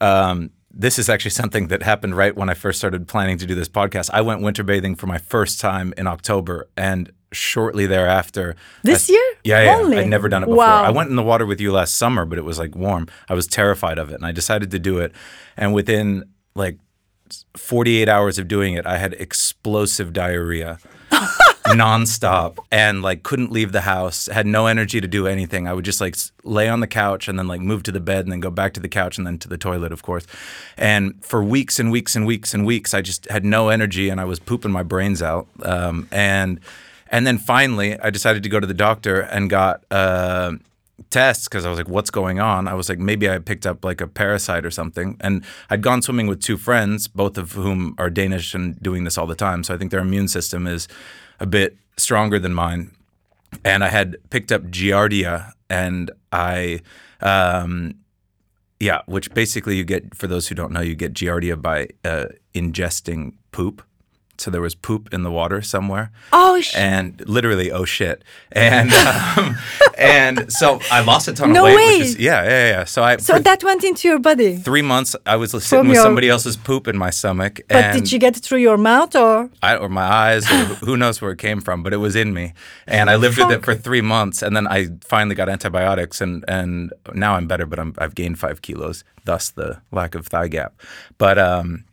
um, 0.00 0.50
this 0.72 0.98
is 0.98 1.08
actually 1.08 1.32
something 1.32 1.68
that 1.68 1.82
happened 1.82 2.16
right 2.16 2.34
when 2.36 2.48
I 2.48 2.54
first 2.54 2.78
started 2.78 3.08
planning 3.08 3.38
to 3.38 3.46
do 3.46 3.54
this 3.54 3.68
podcast. 3.68 4.10
I 4.12 4.20
went 4.20 4.40
winter 4.42 4.62
bathing 4.62 4.94
for 4.94 5.06
my 5.06 5.18
first 5.18 5.60
time 5.60 5.92
in 5.98 6.06
October, 6.06 6.68
and 6.76 7.10
shortly 7.32 7.86
thereafter, 7.86 8.56
This 8.82 9.08
I- 9.08 9.12
year? 9.12 9.24
yeah, 9.44 9.62
yeah, 9.64 9.76
Only? 9.76 9.98
I'd 9.98 10.08
never 10.08 10.28
done 10.28 10.42
it 10.42 10.46
before. 10.46 10.58
Wow. 10.58 10.82
I 10.84 10.90
went 10.90 11.10
in 11.10 11.16
the 11.16 11.22
water 11.22 11.46
with 11.46 11.60
you 11.60 11.72
last 11.72 11.96
summer, 11.96 12.24
but 12.24 12.38
it 12.38 12.44
was 12.44 12.58
like 12.58 12.74
warm. 12.74 13.08
I 13.28 13.34
was 13.34 13.46
terrified 13.46 13.98
of 13.98 14.10
it, 14.10 14.14
and 14.14 14.26
I 14.26 14.32
decided 14.32 14.70
to 14.72 14.78
do 14.78 14.98
it. 14.98 15.12
And 15.56 15.72
within 15.74 16.24
like 16.54 16.78
48 17.56 18.08
hours 18.08 18.38
of 18.38 18.48
doing 18.48 18.74
it, 18.74 18.86
I 18.86 18.98
had 18.98 19.12
explosive 19.14 20.12
diarrhea 20.12 20.78
nonstop 21.70 22.58
and 22.70 23.02
like 23.02 23.22
couldn't 23.22 23.52
leave 23.52 23.72
the 23.72 23.82
house, 23.82 24.26
had 24.26 24.46
no 24.46 24.66
energy 24.66 25.00
to 25.00 25.08
do 25.08 25.26
anything. 25.26 25.66
I 25.66 25.72
would 25.72 25.84
just 25.84 26.00
like 26.00 26.16
lay 26.44 26.68
on 26.68 26.80
the 26.80 26.86
couch 26.86 27.28
and 27.28 27.38
then 27.38 27.48
like 27.48 27.60
move 27.60 27.82
to 27.84 27.92
the 27.92 28.00
bed 28.00 28.24
and 28.24 28.32
then 28.32 28.40
go 28.40 28.50
back 28.50 28.74
to 28.74 28.80
the 28.80 28.88
couch 28.88 29.18
and 29.18 29.26
then 29.26 29.38
to 29.38 29.48
the 29.48 29.58
toilet, 29.58 29.92
of 29.92 30.02
course. 30.02 30.26
And 30.76 31.22
for 31.24 31.42
weeks 31.42 31.78
and 31.78 31.90
weeks 31.90 32.16
and 32.16 32.26
weeks 32.26 32.54
and 32.54 32.66
weeks, 32.66 32.94
I 32.94 33.00
just 33.02 33.28
had 33.30 33.44
no 33.44 33.68
energy 33.68 34.08
and 34.08 34.20
I 34.20 34.24
was 34.24 34.38
pooping 34.38 34.72
my 34.72 34.82
brains 34.82 35.22
out. 35.22 35.46
Um, 35.62 36.08
and 36.10 36.60
and 37.12 37.26
then 37.26 37.38
finally, 37.38 37.98
I 37.98 38.10
decided 38.10 38.42
to 38.44 38.48
go 38.48 38.60
to 38.60 38.66
the 38.66 38.74
doctor 38.74 39.20
and 39.20 39.50
got. 39.50 39.84
Uh, 39.90 40.52
tests 41.08 41.48
because 41.48 41.64
I 41.64 41.70
was 41.70 41.78
like, 41.78 41.88
what's 41.88 42.10
going 42.10 42.40
on? 42.40 42.68
I 42.68 42.74
was 42.74 42.88
like, 42.88 42.98
maybe 42.98 43.28
I 43.30 43.38
picked 43.38 43.66
up 43.66 43.84
like 43.84 44.00
a 44.00 44.06
parasite 44.06 44.64
or 44.64 44.70
something. 44.70 45.16
And 45.20 45.44
I'd 45.70 45.82
gone 45.82 46.02
swimming 46.02 46.26
with 46.26 46.40
two 46.40 46.56
friends, 46.56 47.08
both 47.08 47.38
of 47.38 47.52
whom 47.52 47.94
are 47.98 48.10
Danish 48.10 48.54
and 48.54 48.80
doing 48.82 49.04
this 49.04 49.16
all 49.16 49.26
the 49.26 49.34
time. 49.34 49.64
So 49.64 49.74
I 49.74 49.78
think 49.78 49.90
their 49.90 50.00
immune 50.00 50.28
system 50.28 50.66
is 50.66 50.88
a 51.40 51.46
bit 51.46 51.76
stronger 51.96 52.38
than 52.38 52.54
mine. 52.54 52.92
And 53.64 53.82
I 53.82 53.88
had 53.88 54.16
picked 54.30 54.52
up 54.52 54.62
Giardia 54.64 55.52
and 55.68 56.10
I, 56.32 56.80
um, 57.20 57.96
yeah, 58.78 59.02
which 59.06 59.32
basically 59.34 59.76
you 59.76 59.84
get, 59.84 60.14
for 60.14 60.26
those 60.26 60.48
who 60.48 60.54
don't 60.54 60.72
know, 60.72 60.80
you 60.80 60.94
get 60.94 61.14
Giardia 61.14 61.60
by 61.60 61.88
uh, 62.04 62.26
ingesting 62.54 63.34
poop. 63.52 63.82
So 64.40 64.50
there 64.50 64.62
was 64.68 64.74
poop 64.74 65.12
in 65.14 65.22
the 65.22 65.30
water 65.40 65.60
somewhere 65.62 66.06
Oh, 66.32 66.60
sh- 66.60 66.74
and 66.76 67.06
literally 67.36 67.68
oh 67.78 67.84
shit 67.84 68.24
and 68.52 68.90
um, 69.38 69.56
and 69.98 70.50
so 70.52 70.80
I 70.90 71.00
lost 71.02 71.28
a 71.28 71.32
ton 71.32 71.52
No 71.52 71.60
of 71.66 71.74
weight 71.74 71.76
way. 71.76 71.98
which 71.98 72.06
is 72.08 72.18
yeah 72.18 72.42
yeah 72.44 72.68
yeah 72.74 72.84
so 72.84 73.02
I 73.02 73.18
so 73.18 73.38
that 73.38 73.62
went 73.62 73.82
into 73.84 74.08
your 74.08 74.18
body. 74.18 74.56
three 74.56 74.82
months 74.82 75.14
I 75.26 75.36
was 75.36 75.50
sitting 75.50 75.68
From 75.68 75.88
with 75.88 75.96
your- 75.96 76.04
somebody 76.04 76.28
else's 76.30 76.56
poop 76.56 76.88
in 76.88 76.96
my 76.96 77.10
stomach 77.10 77.60
But 77.68 77.92
did 77.92 78.10
you 78.12 78.18
get 78.18 78.36
it 78.36 78.42
through 78.42 78.62
your 78.68 78.78
mouth 78.78 79.14
or? 79.14 79.50
I, 79.62 79.76
or 79.76 79.88
my 79.88 80.08
eyes 80.26 80.44
or 80.50 80.64
who 80.86 80.96
knows 80.96 81.20
where 81.20 81.32
it 81.32 81.38
came 81.38 81.60
from 81.60 81.82
but 81.82 81.92
it 81.92 81.98
was 81.98 82.16
in 82.16 82.32
me 82.32 82.54
and 82.86 83.10
I 83.10 83.16
lived 83.16 83.36
with 83.38 83.50
it 83.50 83.62
for 83.64 83.74
three 83.74 84.00
months 84.16 84.42
and 84.42 84.56
then 84.56 84.66
I 84.66 84.88
finally 85.04 85.34
got 85.34 85.48
antibiotics 85.48 86.20
and 86.20 86.44
and 86.48 86.92
now 87.14 87.34
I'm 87.36 87.46
better 87.46 87.66
but 87.66 87.78
I'm, 87.78 87.92
I've 87.98 88.14
gained 88.14 88.38
five 88.38 88.62
kilos 88.62 89.04
thus 89.26 89.50
the 89.50 89.68
lack 89.92 90.14
of 90.14 90.26
thigh 90.26 90.48
gap 90.48 90.72
but 91.18 91.36
um 91.38 91.84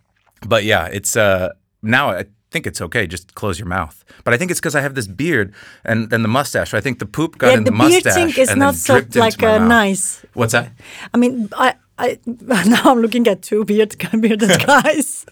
but 0.47 0.63
yeah 0.63 0.85
it's 0.97 1.17
uh 1.17 1.49
now 1.81 2.11
I 2.11 2.25
think 2.51 2.65
it's 2.65 2.81
okay 2.81 3.05
just 3.07 3.35
close 3.35 3.59
your 3.59 3.67
mouth 3.67 4.03
but 4.23 4.33
I 4.33 4.37
think 4.37 4.51
it's 4.51 4.59
because 4.59 4.75
I 4.75 4.81
have 4.81 4.95
this 4.95 5.07
beard 5.07 5.53
and 5.83 6.11
and 6.13 6.23
the 6.23 6.29
mustache 6.29 6.73
I 6.73 6.81
think 6.81 6.99
the 6.99 7.05
poop 7.05 7.37
got 7.37 7.47
yeah, 7.47 7.57
in 7.57 7.63
the 7.65 7.71
the, 7.71 7.77
beard 7.77 8.05
mustache 8.05 8.13
thing 8.15 8.43
is 8.43 8.49
and 8.49 8.59
not 8.59 8.75
then 8.75 9.11
so 9.11 9.19
like 9.19 9.43
uh, 9.43 9.57
nice. 9.59 10.25
what's 10.33 10.53
that 10.53 10.71
I 11.13 11.17
mean, 11.17 11.49
I, 11.53 11.75
I 11.97 12.19
now 12.25 12.83
I'm 12.91 13.01
looking 13.01 13.27
at 13.27 13.41
two 13.41 13.65
beard 13.65 13.95
bearded 14.21 14.49
guys. 14.65 15.25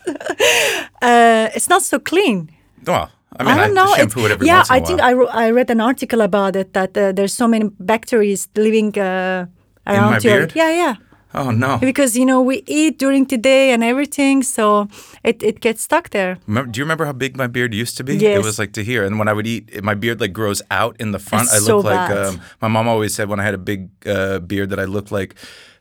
uh, 1.01 1.49
it's 1.55 1.70
not 1.70 1.82
so 1.84 1.99
clean. 1.99 2.49
well 2.86 3.09
I 3.39 3.43
mean 3.43 3.53
I 3.53 3.57
don't 3.66 3.76
know. 3.76 3.93
shampoo 3.95 4.20
it's- 4.22 4.32
it 4.32 4.34
every 4.34 4.47
yeah, 4.47 4.57
once 4.57 4.70
in 4.70 4.76
a 4.76 4.78
I 4.78 4.86
think. 4.86 5.01
I, 5.01 5.45
I 5.45 5.51
read 5.51 5.70
an 5.70 5.82
article 5.82 6.22
about 6.22 6.55
it 6.55 6.74
that 6.74 6.97
uh, 6.97 7.11
there's 7.11 7.34
so 7.34 7.47
many 7.47 7.70
bacteria 7.80 8.36
living 8.55 8.97
uh, 8.99 9.45
around 9.88 10.24
your 10.24 10.39
beard? 10.39 10.53
yeah 10.55 10.72
yeah 10.84 10.95
oh 11.36 11.51
no 11.51 11.77
because 11.77 12.17
you 12.17 12.25
know 12.25 12.41
we 12.41 12.63
eat 12.65 12.97
during 12.97 13.25
the 13.25 13.38
day 13.38 13.71
and 13.71 13.83
everything 13.83 14.41
so 14.43 14.88
it, 15.23 15.41
it 15.43 15.59
gets 15.59 15.81
stuck 15.81 16.09
there. 16.11 16.38
Remember, 16.47 16.71
do 16.71 16.79
you 16.79 16.83
remember 16.83 17.05
how 17.05 17.13
big 17.13 17.36
my 17.36 17.47
beard 17.47 17.73
used 17.73 17.97
to 17.97 18.03
be? 18.03 18.23
It 18.23 18.43
was 18.43 18.59
like 18.59 18.73
to 18.73 18.83
here, 18.83 19.03
and 19.03 19.17
when 19.19 19.27
I 19.27 19.33
would 19.33 19.47
eat, 19.47 19.83
my 19.83 19.95
beard 19.95 20.21
like 20.21 20.33
grows 20.33 20.61
out 20.69 20.95
in 20.99 21.11
the 21.11 21.19
front. 21.19 21.49
That's 21.49 21.67
I 21.67 21.73
look 21.73 21.83
so 21.83 21.89
like 21.89 22.09
um, 22.11 22.41
my 22.61 22.67
mom 22.67 22.88
always 22.88 23.13
said 23.15 23.27
when 23.29 23.39
I 23.39 23.43
had 23.43 23.53
a 23.53 23.59
big 23.59 23.89
uh, 24.05 24.39
beard 24.39 24.69
that 24.69 24.79
I 24.79 24.86
looked 24.86 25.11
like 25.11 25.36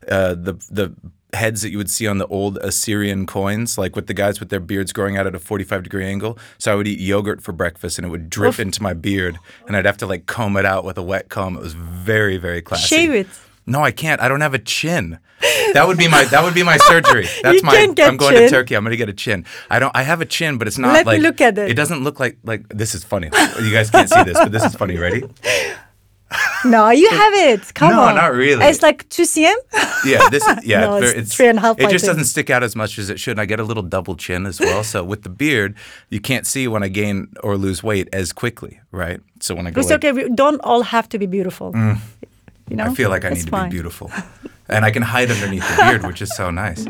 uh, 0.09 0.33
the 0.33 0.53
the 0.69 0.93
heads 1.33 1.61
that 1.61 1.69
you 1.69 1.77
would 1.77 1.89
see 1.89 2.07
on 2.07 2.17
the 2.17 2.27
old 2.27 2.57
Assyrian 2.57 3.25
coins, 3.25 3.77
like 3.77 3.95
with 3.95 4.07
the 4.07 4.13
guys 4.13 4.39
with 4.39 4.49
their 4.49 4.59
beards 4.59 4.93
growing 4.93 5.17
out 5.17 5.27
at 5.27 5.35
a 5.35 5.39
forty 5.39 5.63
five 5.63 5.83
degree 5.83 6.05
angle. 6.05 6.37
So 6.57 6.71
I 6.71 6.75
would 6.75 6.87
eat 6.87 6.99
yogurt 6.99 7.41
for 7.41 7.51
breakfast, 7.51 7.97
and 7.99 8.07
it 8.07 8.09
would 8.09 8.29
drip 8.29 8.59
into 8.59 8.81
my 8.81 8.93
beard, 8.93 9.37
and 9.67 9.77
I'd 9.77 9.85
have 9.85 9.97
to 9.97 10.07
like 10.07 10.25
comb 10.25 10.57
it 10.57 10.65
out 10.65 10.83
with 10.85 10.97
a 10.97 11.03
wet 11.03 11.29
comb. 11.29 11.55
It 11.55 11.61
was 11.61 11.73
very 11.73 12.37
very 12.37 12.61
classy. 12.61 12.87
Shave 12.87 13.11
it. 13.11 13.27
No, 13.67 13.81
I 13.83 13.91
can't. 13.91 14.21
I 14.21 14.27
don't 14.27 14.41
have 14.41 14.53
a 14.53 14.59
chin. 14.59 15.19
That 15.73 15.85
would 15.87 15.97
be 15.97 16.07
my 16.07 16.23
that 16.25 16.43
would 16.43 16.53
be 16.53 16.63
my 16.63 16.77
surgery. 16.77 17.27
That's 17.43 17.61
my. 17.63 17.75
I'm 17.75 17.93
going 18.17 18.33
chin. 18.35 18.43
to 18.43 18.49
Turkey. 18.49 18.75
I'm 18.75 18.83
going 18.83 18.91
to 18.91 18.97
get 18.97 19.09
a 19.09 19.13
chin. 19.13 19.45
I 19.69 19.79
don't. 19.79 19.91
I 19.95 20.03
have 20.03 20.21
a 20.21 20.25
chin, 20.25 20.57
but 20.57 20.67
it's 20.67 20.77
not 20.77 20.93
Let 20.93 21.05
me 21.05 21.13
like. 21.13 21.21
look 21.21 21.41
at 21.41 21.57
it. 21.57 21.71
It 21.71 21.73
doesn't 21.75 22.03
look 22.03 22.19
like 22.19 22.37
like 22.43 22.67
this 22.69 22.95
is 22.95 23.03
funny. 23.03 23.29
You 23.61 23.71
guys 23.71 23.89
can't 23.89 24.09
see 24.09 24.23
this, 24.23 24.37
but 24.37 24.51
this 24.51 24.63
is 24.63 24.75
funny. 24.75 24.97
Ready? 24.97 25.23
No, 26.65 26.89
you 26.89 27.07
have 27.21 27.33
it. 27.33 27.73
Come 27.75 27.91
No, 27.91 28.01
on. 28.01 28.15
No, 28.15 28.21
not 28.21 28.33
really. 28.33 28.65
It's 28.65 28.81
like 28.81 29.07
two 29.09 29.23
cm. 29.23 29.53
Yeah, 30.03 30.27
this 30.29 30.45
is 30.45 30.65
yeah. 30.65 30.81
No, 30.81 30.99
very- 30.99 31.17
it's 31.19 31.35
three 31.35 31.47
and 31.47 31.59
a 31.59 31.61
half, 31.61 31.79
It 31.79 31.89
just 31.91 32.03
doesn't 32.05 32.25
stick 32.25 32.49
out 32.49 32.63
as 32.63 32.75
much 32.75 32.97
as 32.97 33.09
it 33.09 33.19
should. 33.19 33.37
I 33.39 33.45
get 33.45 33.59
a 33.59 33.63
little 33.63 33.83
double 33.83 34.15
chin 34.15 34.45
as 34.47 34.59
well. 34.59 34.83
So 34.83 35.03
with 35.03 35.21
the 35.21 35.29
beard, 35.29 35.75
you 36.09 36.19
can't 36.19 36.47
see 36.47 36.67
when 36.67 36.81
I 36.83 36.87
gain 36.87 37.27
or 37.43 37.57
lose 37.57 37.83
weight 37.83 38.09
as 38.11 38.33
quickly, 38.33 38.79
right? 38.91 39.21
So 39.39 39.53
when 39.55 39.67
I 39.67 39.71
go, 39.71 39.79
It's 39.81 39.89
like, 39.91 40.03
okay. 40.03 40.11
We 40.11 40.29
don't 40.29 40.59
all 40.61 40.81
have 40.81 41.07
to 41.09 41.19
be 41.19 41.27
beautiful. 41.27 41.71
Mm. 41.73 41.99
You 42.69 42.75
know. 42.77 42.85
I 42.85 42.93
feel 42.95 43.09
like 43.09 43.23
I 43.25 43.29
It's 43.29 43.37
need 43.41 43.45
to 43.45 43.51
fine. 43.51 43.69
be 43.69 43.75
beautiful, 43.75 44.11
and 44.69 44.83
I 44.85 44.91
can 44.91 45.03
hide 45.03 45.29
underneath 45.31 45.67
the 45.69 45.83
beard, 45.83 46.03
which 46.05 46.21
is 46.21 46.35
so 46.35 46.49
nice. 46.49 46.85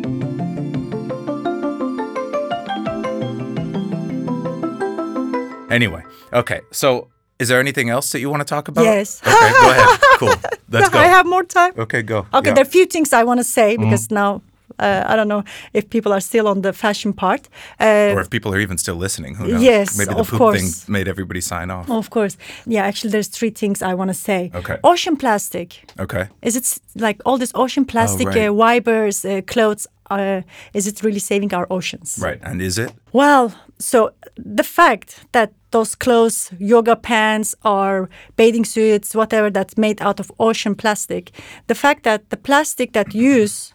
Anyway, 5.69 6.03
okay. 6.31 6.61
So, 6.71 7.07
is 7.39 7.47
there 7.49 7.59
anything 7.59 7.89
else 7.89 8.11
that 8.11 8.19
you 8.19 8.29
want 8.29 8.41
to 8.41 8.45
talk 8.45 8.67
about? 8.67 8.83
Yes. 8.85 9.19
Okay, 9.25 9.51
go 9.51 9.71
ahead. 9.71 9.99
Cool. 10.19 10.33
Let's 10.69 10.89
go. 10.89 10.99
I 10.99 11.07
have 11.07 11.25
more 11.25 11.43
time. 11.43 11.73
Okay, 11.77 12.01
go. 12.01 12.19
Okay, 12.19 12.27
Yeah. 12.31 12.39
Mm-hmm. 12.39 12.53
there 12.55 12.63
are 12.63 12.67
a 12.67 12.71
few 12.77 12.85
things 12.85 13.11
I 13.13 13.23
want 13.23 13.39
to 13.39 13.43
say 13.43 13.75
because 13.75 14.09
now 14.11 14.41
uh, 14.79 15.03
I 15.07 15.15
don't 15.15 15.27
know 15.27 15.43
if 15.73 15.89
people 15.89 16.11
are 16.13 16.21
still 16.21 16.47
on 16.47 16.61
the 16.61 16.73
fashion 16.73 17.13
part. 17.13 17.49
Uh, 17.79 18.13
or 18.15 18.21
if 18.21 18.29
people 18.29 18.53
are 18.53 18.59
even 18.59 18.77
still 18.77 18.95
listening, 18.95 19.35
who 19.35 19.47
knows? 19.47 19.61
Yes, 19.61 19.97
Maybe 19.97 20.13
the 20.13 20.19
of 20.19 20.29
poop 20.29 20.37
course. 20.37 20.83
thing 20.83 20.93
made 20.93 21.07
everybody 21.07 21.41
sign 21.41 21.71
off. 21.71 21.89
of 21.89 22.09
course, 22.09 22.37
yeah. 22.65 22.85
Actually, 22.85 23.11
there's 23.11 23.27
three 23.29 23.51
things 23.51 23.81
I 23.81 23.93
want 23.93 24.09
to 24.09 24.13
say. 24.13 24.51
Okay. 24.53 24.77
Ocean 24.83 25.15
plastic. 25.17 25.83
Okay. 25.99 26.27
Is 26.41 26.55
it 26.55 26.79
like 27.01 27.21
all 27.25 27.37
this 27.37 27.51
ocean 27.55 27.85
plastic 27.85 28.27
Oh, 28.27 28.31
right. 28.31 28.49
uh, 28.49 28.53
fibers, 28.65 29.25
uh, 29.25 29.41
clothes? 29.47 29.87
Uh, 30.09 30.41
is 30.73 30.85
it 30.87 31.01
really 31.03 31.19
saving 31.19 31.53
our 31.53 31.65
oceans? 31.69 32.19
Right. 32.21 32.39
And 32.43 32.61
is 32.61 32.77
it? 32.77 32.91
Well, 33.11 33.53
so 33.79 34.11
the 34.37 34.63
fact 34.63 35.25
that 35.31 35.51
those 35.71 35.95
clothes, 35.95 36.51
yoga 36.59 36.95
pants 36.95 37.55
or 37.63 38.09
bathing 38.35 38.65
suits, 38.65 39.15
whatever 39.15 39.49
that's 39.49 39.77
made 39.77 40.01
out 40.01 40.19
of 40.19 40.31
ocean 40.39 40.75
plastic, 40.75 41.31
the 41.67 41.75
fact 41.75 42.03
that 42.03 42.29
the 42.29 42.37
plastic 42.37 42.93
that 42.93 43.13
use 43.13 43.73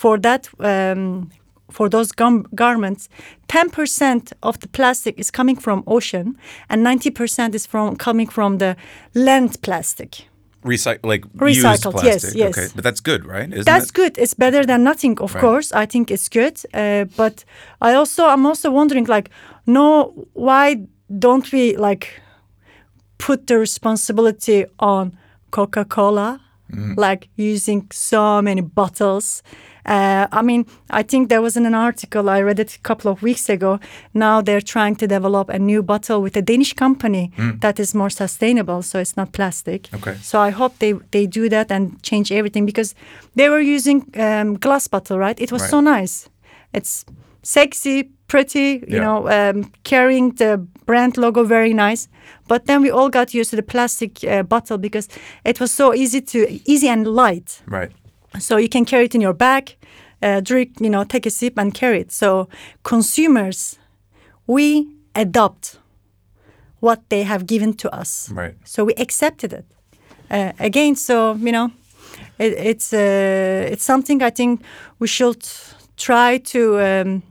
for 0.00 0.18
that 0.20 0.48
um, 0.60 1.30
for 1.70 1.88
those 1.88 2.12
gum- 2.12 2.46
garments, 2.54 3.08
10% 3.48 4.32
of 4.42 4.58
the 4.60 4.68
plastic 4.68 5.18
is 5.18 5.30
coming 5.30 5.56
from 5.60 5.82
ocean 5.86 6.36
and 6.70 6.86
90% 6.86 7.54
is 7.54 7.66
from 7.66 7.96
coming 7.96 8.30
from 8.30 8.58
the 8.58 8.74
land 9.14 9.50
plastic. 9.62 10.10
recycle 10.64 11.06
like 11.12 11.24
Recycled, 11.38 11.94
yes, 12.04 12.20
plastic. 12.22 12.34
yes. 12.34 12.58
Okay, 12.58 12.68
but 12.74 12.84
that's 12.84 13.00
good, 13.00 13.24
right? 13.24 13.52
Isn't 13.52 13.64
That's 13.64 13.90
it? 13.90 13.94
good. 13.94 14.18
It's 14.18 14.34
better 14.34 14.66
than 14.66 14.82
nothing, 14.82 15.18
of 15.20 15.34
Right. 15.34 15.40
course. 15.44 15.72
I 15.82 15.86
think 15.86 16.10
it's 16.10 16.28
good. 16.28 16.56
Uh, 16.74 17.04
but 17.16 17.44
I 17.88 17.94
also, 17.94 18.22
I'm 18.26 18.46
also 18.46 18.70
wondering, 18.70 19.06
like, 19.16 19.30
no, 19.66 20.12
why 20.34 20.76
don't 21.18 21.52
we 21.52 21.76
like 21.76 22.06
put 23.18 23.46
the 23.46 23.58
responsibility 23.58 24.64
on 24.78 25.12
Coca-Cola, 25.50 26.40
like 26.96 27.28
using 27.36 27.86
so 27.92 28.42
many 28.42 28.62
bottles? 28.62 29.42
Uh, 29.86 30.26
I 30.32 30.42
mean, 30.42 30.64
I 30.90 31.02
think 31.02 31.28
there 31.28 31.40
was 31.42 31.56
an 31.56 31.74
article 31.74 32.28
I 32.28 32.40
read 32.42 32.58
it 32.58 32.74
a 32.76 32.78
couple 32.80 33.10
of 33.10 33.22
weeks 33.22 33.48
ago. 33.48 33.78
Now 34.12 34.42
they're 34.42 34.60
trying 34.60 34.96
to 34.96 35.06
develop 35.06 35.48
a 35.48 35.58
new 35.58 35.82
bottle 35.82 36.20
with 36.22 36.36
a 36.36 36.42
Danish 36.42 36.74
company 36.74 37.30
that 37.60 37.78
is 37.80 37.94
more 37.94 38.10
sustainable, 38.10 38.82
so 38.82 38.98
it's 38.98 39.16
not 39.16 39.32
plastic. 39.32 39.88
Okay. 39.94 40.16
So 40.22 40.40
I 40.40 40.50
hope 40.50 40.74
they 40.78 40.94
they 41.10 41.26
do 41.26 41.48
that 41.48 41.70
and 41.70 42.02
change 42.02 42.32
everything 42.32 42.66
because 42.66 42.94
they 43.34 43.48
were 43.48 43.60
using 43.76 44.04
um, 44.16 44.58
glass 44.58 44.88
bottle, 44.88 45.18
right? 45.18 45.40
It 45.40 45.50
was 45.52 45.62
Right. 45.62 45.70
so 45.70 45.80
nice. 45.80 46.28
It's 46.72 47.04
sexy, 47.42 48.10
pretty, 48.26 48.84
you 48.88 48.96
Yeah. 48.96 49.04
know, 49.04 49.28
um, 49.28 49.70
carrying 49.82 50.34
the 50.36 50.58
brand 50.86 51.16
logo 51.16 51.44
very 51.44 51.72
nice. 51.74 52.08
But 52.48 52.66
then 52.66 52.82
we 52.82 52.90
all 52.90 53.08
got 53.08 53.34
used 53.34 53.50
to 53.50 53.56
the 53.56 53.62
plastic 53.62 54.22
uh, 54.24 54.42
bottle 54.42 54.78
because 54.78 55.08
it 55.44 55.58
was 55.60 55.70
so 55.72 55.92
easy 55.94 56.20
to 56.20 56.38
easy 56.64 56.88
and 56.88 57.06
light. 57.06 57.62
Right. 57.66 57.90
So 58.40 58.56
you 58.56 58.68
can 58.68 58.84
carry 58.84 59.04
it 59.04 59.14
in 59.14 59.20
your 59.20 59.34
bag, 59.34 59.76
uh, 60.22 60.40
drink, 60.40 60.80
you 60.80 60.90
know, 60.90 61.04
take 61.04 61.26
a 61.26 61.30
sip 61.30 61.58
and 61.58 61.72
carry 61.72 62.00
it. 62.00 62.12
So 62.12 62.48
consumers, 62.82 63.78
we 64.46 64.88
adopt 65.14 65.78
what 66.80 67.08
they 67.08 67.24
have 67.24 67.46
given 67.46 67.74
to 67.74 67.94
us. 67.94 68.30
Right. 68.30 68.54
So 68.64 68.84
we 68.84 68.94
accepted 68.94 69.52
it. 69.52 69.64
Uh, 70.30 70.52
again, 70.58 70.94
so 70.94 71.34
you 71.34 71.52
know, 71.52 71.70
it, 72.38 72.52
it's 72.52 72.92
uh, 72.92 73.68
it's 73.72 73.84
something 73.84 74.22
I 74.22 74.30
think 74.30 74.62
we 74.98 75.06
should 75.06 75.44
try 75.96 76.38
to 76.38 76.80
um, 76.80 77.22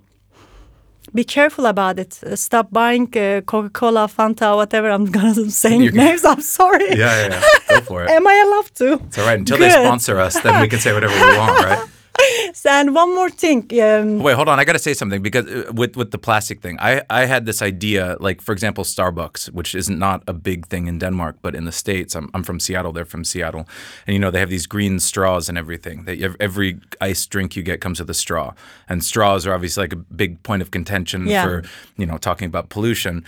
be 1.13 1.23
careful 1.23 1.65
about 1.65 1.99
it. 1.99 2.19
Uh, 2.23 2.35
stop 2.35 2.71
buying 2.71 3.07
uh, 3.17 3.41
Coca-Cola, 3.41 4.07
Fanta, 4.07 4.55
whatever. 4.55 4.89
I'm 4.89 5.05
gonna 5.05 5.49
say 5.49 5.77
You 5.77 5.89
can- 5.91 5.97
names. 5.97 6.23
I'm 6.25 6.41
sorry. 6.41 6.89
Yeah, 6.89 7.27
yeah, 7.27 7.27
yeah. 7.29 7.41
Go 7.69 7.81
for 7.81 8.03
it. 8.03 8.09
Am 8.17 8.27
I 8.27 8.35
allowed 8.45 8.75
to? 8.75 9.05
It's 9.07 9.17
all 9.17 9.25
right. 9.25 9.39
Until 9.39 9.57
they 9.57 9.69
sponsor 9.69 10.19
us, 10.19 10.39
then 10.41 10.61
we 10.61 10.67
can 10.67 10.79
say 10.79 10.93
whatever 10.93 11.13
we 11.13 11.37
want, 11.37 11.63
right? 11.63 11.87
And 12.65 12.93
one 12.95 13.15
more 13.15 13.29
thing. 13.29 13.67
Um, 13.81 14.19
Wait, 14.23 14.35
hold 14.35 14.47
on. 14.49 14.59
I 14.59 14.65
got 14.65 14.73
to 14.73 14.79
say 14.79 14.93
something 14.93 15.21
because 15.21 15.45
uh, 15.47 15.71
with 15.73 15.95
with 15.95 16.11
the 16.11 16.17
plastic 16.17 16.61
thing, 16.61 16.77
I 16.79 17.01
I 17.09 17.25
had 17.25 17.45
this 17.45 17.61
idea, 17.61 18.17
like 18.19 18.41
for 18.41 18.51
example, 18.53 18.83
Starbucks, 18.83 19.51
which 19.51 19.73
is 19.75 19.89
not 19.89 20.23
a 20.27 20.33
big 20.33 20.67
thing 20.67 20.87
in 20.87 20.99
Denmark, 20.99 21.35
but 21.41 21.55
in 21.55 21.65
the 21.65 21.71
states, 21.71 22.15
I'm 22.15 22.29
I'm 22.33 22.43
from 22.43 22.59
Seattle. 22.59 22.91
They're 22.93 23.05
from 23.11 23.23
Seattle, 23.23 23.65
and 24.07 24.13
you 24.13 24.19
know 24.19 24.31
they 24.31 24.39
have 24.39 24.49
these 24.49 24.67
green 24.67 24.99
straws 24.99 25.49
and 25.49 25.57
everything. 25.57 26.05
That 26.05 26.35
every 26.39 26.79
iced 27.01 27.29
drink 27.31 27.55
you 27.55 27.63
get 27.63 27.81
comes 27.81 27.99
with 27.99 28.09
a 28.09 28.13
straw, 28.13 28.53
and 28.89 29.03
straws 29.03 29.47
are 29.47 29.53
obviously 29.55 29.83
like 29.83 29.93
a 29.93 30.03
big 30.15 30.43
point 30.43 30.61
of 30.61 30.69
contention 30.71 31.27
Yeah. 31.27 31.43
for 31.45 31.63
you 31.97 32.05
know 32.05 32.17
talking 32.17 32.47
about 32.47 32.69
pollution. 32.69 33.23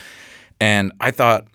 And 0.61 0.91
I 1.07 1.11
thought 1.11 1.47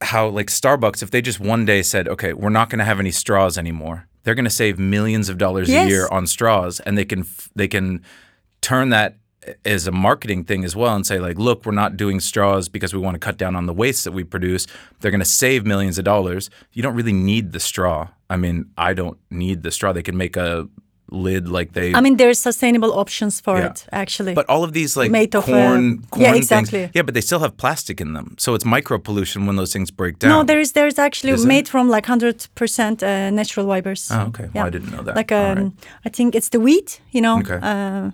how 0.00 0.28
like 0.38 0.50
Starbucks, 0.50 1.02
if 1.02 1.10
they 1.10 1.20
just 1.22 1.40
one 1.40 1.64
day 1.66 1.82
said, 1.82 2.08
okay, 2.08 2.32
we're 2.32 2.50
not 2.52 2.70
going 2.70 2.78
to 2.78 2.84
have 2.84 3.00
any 3.00 3.10
straws 3.12 3.58
anymore, 3.58 4.06
they're 4.22 4.34
going 4.34 4.44
to 4.44 4.50
save 4.50 4.78
millions 4.78 5.28
of 5.28 5.38
dollars 5.38 5.68
a 5.68 5.88
year 5.88 6.08
on 6.10 6.26
straws, 6.26 6.80
and 6.80 6.96
they 6.96 7.04
can 7.04 7.24
they 7.54 7.68
can 7.68 8.02
turn 8.60 8.88
that 8.90 9.16
as 9.64 9.86
a 9.86 9.92
marketing 9.92 10.44
thing 10.44 10.64
as 10.64 10.76
well 10.76 10.94
and 10.94 11.06
say 11.06 11.18
like 11.18 11.38
look 11.38 11.64
we're 11.64 11.72
not 11.72 11.96
doing 11.96 12.20
straws 12.20 12.68
because 12.68 12.92
we 12.92 13.00
want 13.00 13.14
to 13.14 13.18
cut 13.18 13.38
down 13.38 13.56
on 13.56 13.66
the 13.66 13.72
waste 13.72 14.04
that 14.04 14.12
we 14.12 14.24
produce. 14.24 14.66
They're 15.00 15.10
going 15.10 15.20
to 15.20 15.24
save 15.24 15.64
millions 15.64 15.98
of 15.98 16.04
dollars. 16.04 16.50
You 16.72 16.82
don't 16.82 16.94
really 16.94 17.12
need 17.12 17.52
the 17.52 17.60
straw. 17.60 18.08
I 18.28 18.36
mean 18.36 18.66
i 18.76 18.92
don't 18.92 19.18
need 19.30 19.62
the 19.62 19.70
straw. 19.70 19.92
They 19.92 20.02
can 20.02 20.16
make 20.16 20.36
a 20.36 20.68
lid 21.10 21.48
like 21.48 21.72
they 21.72 21.94
I 21.94 22.00
mean, 22.00 22.16
there's 22.16 22.38
sustainable 22.38 22.92
options 22.98 23.40
for 23.40 23.58
Yeah. 23.58 23.70
it, 23.70 23.86
actually. 23.92 24.34
but 24.34 24.44
all 24.48 24.62
of 24.64 24.72
these 24.72 24.96
like 25.00 25.10
Made 25.10 25.34
of, 25.34 25.44
uh, 25.48 25.52
corn, 25.52 26.02
corn 26.10 26.22
yeah, 26.24 26.32
things, 26.32 26.44
exactly. 26.50 26.90
yeah, 26.94 27.02
but 27.04 27.14
they 27.14 27.22
still 27.22 27.38
have 27.40 27.52
plastic 27.56 28.00
in 28.00 28.12
them, 28.12 28.34
so 28.38 28.54
it's 28.54 28.64
micro 28.64 28.98
pollution 28.98 29.46
when 29.46 29.56
those 29.56 29.72
things 29.72 29.90
break 29.90 30.18
down. 30.18 30.30
no, 30.30 30.44
there 30.44 30.60
is 30.60 30.72
there 30.72 30.86
is 30.86 30.98
actually 30.98 31.32
Is 31.32 31.44
it? 31.44 31.48
made 31.48 31.68
from 31.68 31.88
like 31.90 32.06
hundred 32.06 32.46
percent 32.54 33.02
uh, 33.02 33.30
natural 33.30 33.66
fibers. 33.66 34.10
Oh, 34.10 34.26
okay. 34.28 34.48
Well, 34.54 34.66
I 34.66 34.70
didn't 34.70 34.90
know 34.90 35.02
that. 35.02 35.16
Like 35.16 35.32
um, 35.32 35.58
right. 35.58 35.72
I 36.06 36.10
think 36.10 36.34
it's 36.34 36.48
the 36.50 36.58
wheat. 36.60 37.00
You 37.12 37.20
know. 37.22 37.38
Okay. 37.40 37.58
Uh, 37.62 38.10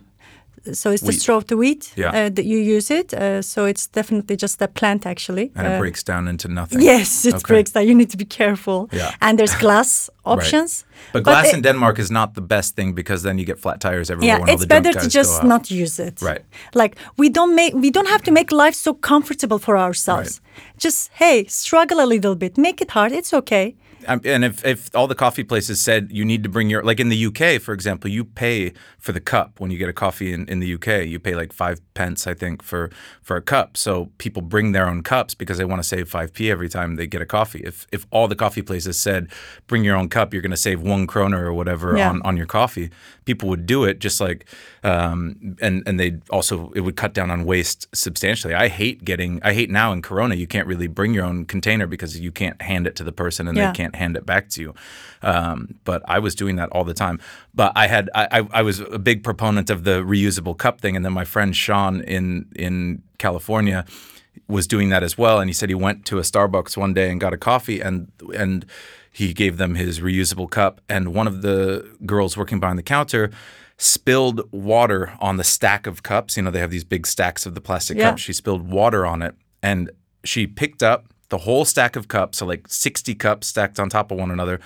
so 0.72 0.90
it's 0.90 1.02
the 1.02 1.08
Wheat. 1.08 1.20
straw 1.20 1.36
of 1.36 1.44
the 1.46 1.56
wheat 1.56 1.92
Yeah. 1.96 2.08
uh, 2.26 2.30
that 2.34 2.44
you 2.44 2.76
use 2.76 2.90
it. 3.00 3.12
Uh, 3.14 3.42
so 3.42 3.64
it's 3.66 3.86
definitely 3.94 4.36
just 4.36 4.62
a 4.62 4.68
plant, 4.68 5.06
actually. 5.06 5.50
and 5.56 5.66
it 5.66 5.72
Uh, 5.72 5.78
breaks 5.78 6.02
down 6.04 6.28
into 6.28 6.48
nothing. 6.48 6.80
Yes, 6.82 7.24
it 7.24 7.34
Okay. 7.34 7.54
breaks 7.54 7.72
down. 7.72 7.86
You 7.86 7.94
need 7.94 8.10
to 8.10 8.16
be 8.16 8.24
careful. 8.24 8.88
Yeah. 8.92 9.10
And 9.20 9.38
there's 9.38 9.54
glass 9.60 10.10
options. 10.24 10.84
But 11.12 11.22
glass 11.24 11.46
it- 11.48 11.54
in 11.56 11.62
Denmark 11.62 11.98
is 11.98 12.10
not 12.10 12.34
the 12.34 12.40
best 12.40 12.74
thing 12.76 12.94
because 12.94 13.22
then 13.22 13.38
you 13.38 13.44
get 13.46 13.60
flat 13.60 13.80
tires 13.80 14.10
everywhere 14.10 14.38
yeah, 14.46 14.54
it's 14.54 14.66
better 14.66 14.92
to 14.92 15.08
just 15.18 15.42
not 15.42 15.70
use 15.70 16.02
it. 16.02 16.20
Right. 16.22 16.42
Like 16.74 16.96
we 17.18 17.28
don't 17.28 17.54
make 17.54 17.72
we 17.74 17.90
don't 17.90 18.08
have 18.08 18.22
to 18.22 18.30
make 18.32 18.50
life 18.64 18.74
so 18.76 18.94
comfortable 18.94 19.58
for 19.58 19.76
ourselves. 19.76 20.40
Right. 20.40 20.84
Just 20.84 21.10
hey, 21.20 21.44
struggle 21.48 21.98
a 22.00 22.06
little 22.06 22.34
bit, 22.34 22.56
make 22.56 22.80
it 22.84 22.90
hard. 22.90 23.12
It's 23.12 23.32
okay. 23.34 23.74
And 24.06 24.44
if, 24.44 24.64
if 24.64 24.94
all 24.94 25.06
the 25.06 25.14
coffee 25.14 25.44
places 25.44 25.80
said 25.80 26.08
you 26.12 26.24
need 26.24 26.42
to 26.42 26.48
bring 26.48 26.70
your 26.70 26.82
like 26.82 27.00
in 27.00 27.08
the 27.08 27.26
UK 27.26 27.60
for 27.60 27.72
example 27.72 28.10
you 28.10 28.24
pay 28.24 28.72
for 28.98 29.12
the 29.12 29.20
cup 29.20 29.60
when 29.60 29.70
you 29.70 29.78
get 29.78 29.88
a 29.88 29.92
coffee 29.92 30.32
in, 30.32 30.46
in 30.48 30.60
the 30.60 30.74
UK 30.74 31.06
you 31.06 31.18
pay 31.18 31.34
like 31.34 31.52
five 31.52 31.80
pence 31.94 32.26
I 32.26 32.34
think 32.34 32.62
for 32.62 32.90
for 33.22 33.36
a 33.36 33.42
cup 33.42 33.76
so 33.76 34.10
people 34.18 34.42
bring 34.42 34.72
their 34.72 34.86
own 34.88 35.02
cups 35.02 35.34
because 35.34 35.58
they 35.58 35.64
want 35.64 35.82
to 35.82 35.88
save 35.88 36.10
5p 36.10 36.50
every 36.50 36.68
time 36.68 36.96
they 36.96 37.06
get 37.06 37.22
a 37.22 37.26
coffee 37.26 37.60
if 37.64 37.86
if 37.92 38.06
all 38.10 38.28
the 38.28 38.36
coffee 38.36 38.62
places 38.62 38.98
said 38.98 39.28
bring 39.66 39.84
your 39.84 39.96
own 39.96 40.08
cup 40.08 40.32
you're 40.32 40.42
going 40.42 40.50
to 40.50 40.56
save 40.56 40.80
one 40.82 41.06
kroner 41.06 41.44
or 41.46 41.52
whatever 41.52 41.96
Yeah. 41.96 42.10
on, 42.10 42.22
on 42.22 42.36
your 42.36 42.46
coffee 42.46 42.90
people 43.24 43.48
would 43.48 43.66
do 43.66 43.84
it 43.84 43.98
just 44.00 44.20
like 44.20 44.46
um, 44.82 45.56
and 45.60 45.82
and 45.86 45.98
they 45.98 46.18
also 46.30 46.70
it 46.74 46.80
would 46.80 46.96
cut 46.96 47.14
down 47.14 47.30
on 47.30 47.44
waste 47.44 47.86
substantially 47.94 48.54
I 48.54 48.68
hate 48.68 49.04
getting 49.04 49.40
I 49.42 49.54
hate 49.54 49.70
now 49.70 49.92
in 49.92 50.02
Corona 50.02 50.34
you 50.34 50.46
can't 50.46 50.66
really 50.66 50.86
bring 50.88 51.14
your 51.14 51.24
own 51.24 51.44
container 51.46 51.86
because 51.86 52.18
you 52.20 52.30
can't 52.32 52.60
hand 52.60 52.86
it 52.86 52.94
to 52.96 53.04
the 53.04 53.12
person 53.12 53.48
and 53.48 53.56
Yeah. 53.56 53.68
they 53.68 53.76
can't 53.76 53.93
hand 53.94 54.16
it 54.16 54.26
back 54.26 54.48
to 54.50 54.60
you. 54.62 54.74
Um, 55.22 55.76
but 55.84 56.02
I 56.06 56.18
was 56.18 56.34
doing 56.34 56.56
that 56.56 56.68
all 56.70 56.84
the 56.84 56.94
time. 56.94 57.18
But 57.54 57.72
I 57.76 57.86
had 57.86 58.10
I, 58.14 58.28
I 58.40 58.48
I 58.52 58.62
was 58.62 58.80
a 58.80 58.98
big 58.98 59.22
proponent 59.24 59.70
of 59.70 59.84
the 59.84 60.02
reusable 60.02 60.56
cup 60.56 60.80
thing, 60.80 60.96
and 60.96 61.04
then 61.04 61.12
my 61.12 61.24
friend 61.24 61.54
Sean 61.56 62.00
in 62.02 62.46
in 62.56 63.02
California 63.18 63.84
was 64.48 64.66
doing 64.66 64.88
that 64.90 65.02
as 65.02 65.16
well. 65.16 65.40
And 65.40 65.48
he 65.48 65.54
said 65.54 65.68
he 65.68 65.74
went 65.74 66.04
to 66.06 66.18
a 66.18 66.22
Starbucks 66.22 66.76
one 66.76 66.92
day 66.92 67.10
and 67.10 67.20
got 67.20 67.32
a 67.32 67.38
coffee, 67.38 67.80
and 67.80 68.10
and 68.36 68.66
he 69.10 69.32
gave 69.32 69.56
them 69.58 69.76
his 69.76 70.00
reusable 70.00 70.50
cup, 70.50 70.80
and 70.88 71.14
one 71.14 71.26
of 71.28 71.40
the 71.42 71.88
girls 72.04 72.36
working 72.36 72.58
behind 72.60 72.78
the 72.78 72.82
counter 72.82 73.30
spilled 73.76 74.40
water 74.52 75.12
on 75.20 75.36
the 75.36 75.44
stack 75.44 75.86
of 75.86 76.02
cups. 76.02 76.36
You 76.36 76.42
know, 76.44 76.50
they 76.50 76.60
have 76.60 76.70
these 76.70 76.84
big 76.84 77.06
stacks 77.06 77.46
of 77.46 77.54
the 77.54 77.60
plastic 77.60 77.96
Yeah. 77.98 78.10
cups. 78.10 78.22
She 78.22 78.32
spilled 78.32 78.68
water 78.70 79.04
on 79.06 79.22
it, 79.22 79.34
and 79.62 79.90
she 80.24 80.46
picked 80.46 80.82
up 80.82 81.06
the 81.30 81.38
whole 81.38 81.64
stack 81.64 81.96
of 81.96 82.08
cups, 82.08 82.38
so 82.38 82.46
like 82.46 82.66
60 82.68 83.14
cups 83.14 83.46
stacked 83.48 83.78
on 83.80 83.88
top 83.88 84.10
of 84.10 84.18
one 84.18 84.30
another, 84.30 84.60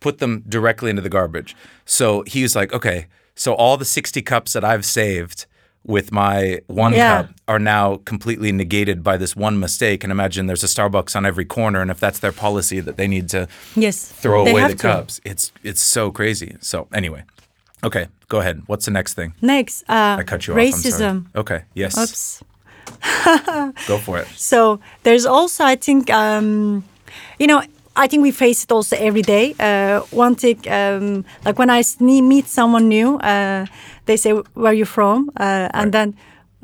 put 0.00 0.18
them 0.18 0.42
directly 0.48 0.90
into 0.90 1.02
the 1.02 1.08
garbage. 1.08 1.54
So 1.84 2.22
he 2.26 2.42
was 2.42 2.54
like, 2.56 2.72
okay, 2.72 3.06
so 3.34 3.54
all 3.54 3.76
the 3.76 3.84
60 3.84 4.22
cups 4.22 4.52
that 4.52 4.64
I've 4.64 4.84
saved 4.84 5.46
with 5.84 6.12
my 6.12 6.60
one 6.68 6.92
Yeah. 6.92 7.22
cup 7.22 7.30
are 7.48 7.58
now 7.58 7.96
completely 8.04 8.52
negated 8.52 9.02
by 9.02 9.16
this 9.16 9.34
one 9.34 9.58
mistake. 9.58 10.04
And 10.04 10.12
imagine 10.12 10.46
there's 10.46 10.62
a 10.62 10.68
Starbucks 10.68 11.16
on 11.16 11.26
every 11.26 11.44
corner, 11.44 11.80
and 11.82 11.90
if 11.90 11.98
that's 11.98 12.20
their 12.20 12.30
policy 12.32 12.78
that 12.80 12.96
they 12.96 13.08
need 13.08 13.28
to 13.30 13.48
Yes. 13.74 14.04
throw 14.06 14.46
away 14.46 14.62
the 14.68 14.74
to. 14.76 14.76
cups, 14.76 15.20
it's 15.24 15.50
it's 15.64 15.82
so 15.82 16.12
crazy. 16.12 16.56
So 16.60 16.86
anyway, 16.94 17.24
okay, 17.82 18.06
go 18.28 18.38
ahead. 18.38 18.62
What's 18.66 18.84
the 18.84 18.92
next 18.92 19.14
thing? 19.14 19.34
Next, 19.42 19.82
uh, 19.88 20.18
I 20.20 20.22
cut 20.22 20.46
you 20.46 20.52
off. 20.54 20.58
Racism. 20.60 21.26
Okay, 21.34 21.62
yes, 21.74 21.98
Oops. 21.98 22.42
go 23.86 23.98
for 23.98 24.18
it. 24.18 24.26
So 24.36 24.78
there's 25.02 25.26
also, 25.26 25.64
I 25.64 25.76
think, 25.76 26.10
um, 26.10 26.84
you 27.38 27.46
know, 27.46 27.62
I 27.96 28.06
think 28.06 28.22
we 28.22 28.30
face 28.30 28.64
it 28.64 28.72
also 28.72 28.96
every 28.96 29.22
day. 29.22 29.54
Uh, 29.60 30.00
one 30.10 30.34
thing, 30.34 30.58
um, 30.68 31.24
like 31.44 31.58
when 31.58 31.68
I 31.70 31.82
meet 32.00 32.46
someone 32.48 32.88
new, 32.88 33.16
uh, 33.18 33.66
they 34.06 34.16
say, 34.16 34.32
"Where 34.54 34.70
are 34.72 34.74
you 34.74 34.86
from?" 34.86 35.28
Uh, 35.38 35.68
and 35.74 35.92
then 35.92 36.14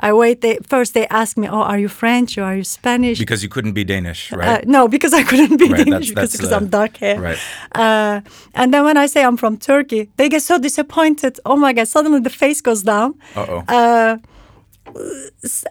I 0.00 0.12
wait. 0.14 0.40
They, 0.40 0.56
first, 0.68 0.94
they 0.94 1.06
ask 1.08 1.36
me, 1.36 1.46
"Oh, 1.46 1.60
are 1.62 1.78
you 1.78 1.88
French 1.88 2.38
or 2.38 2.44
are 2.44 2.56
you 2.56 2.64
Spanish?" 2.64 3.18
Because 3.18 3.42
you 3.42 3.50
couldn't 3.50 3.74
be 3.74 3.84
Danish, 3.84 4.32
right? 4.32 4.48
Uh, 4.48 4.60
no, 4.64 4.88
because 4.88 5.12
I 5.12 5.22
couldn't 5.22 5.58
be 5.58 5.68
Right, 5.68 5.84
Danish 5.84 6.14
that's- 6.14 6.32
because, 6.32 6.32
that's, 6.32 6.36
because 6.38 6.52
I'm 6.52 6.68
dark 6.68 6.96
hair. 6.96 7.20
right. 7.20 7.38
Uh, 7.74 8.20
and 8.54 8.72
then 8.72 8.84
when 8.84 8.96
I 8.96 9.06
say 9.06 9.22
I'm 9.22 9.36
from 9.36 9.58
Turkey, 9.58 10.08
they 10.16 10.28
get 10.30 10.42
so 10.42 10.56
disappointed. 10.58 11.38
Oh 11.44 11.56
my 11.56 11.74
God! 11.74 11.88
Suddenly 11.88 12.20
the 12.20 12.30
face 12.30 12.62
goes 12.62 12.82
down. 12.82 13.14
Uh-oh. 13.36 13.64
Uh, 13.68 14.16
s- 14.16 14.20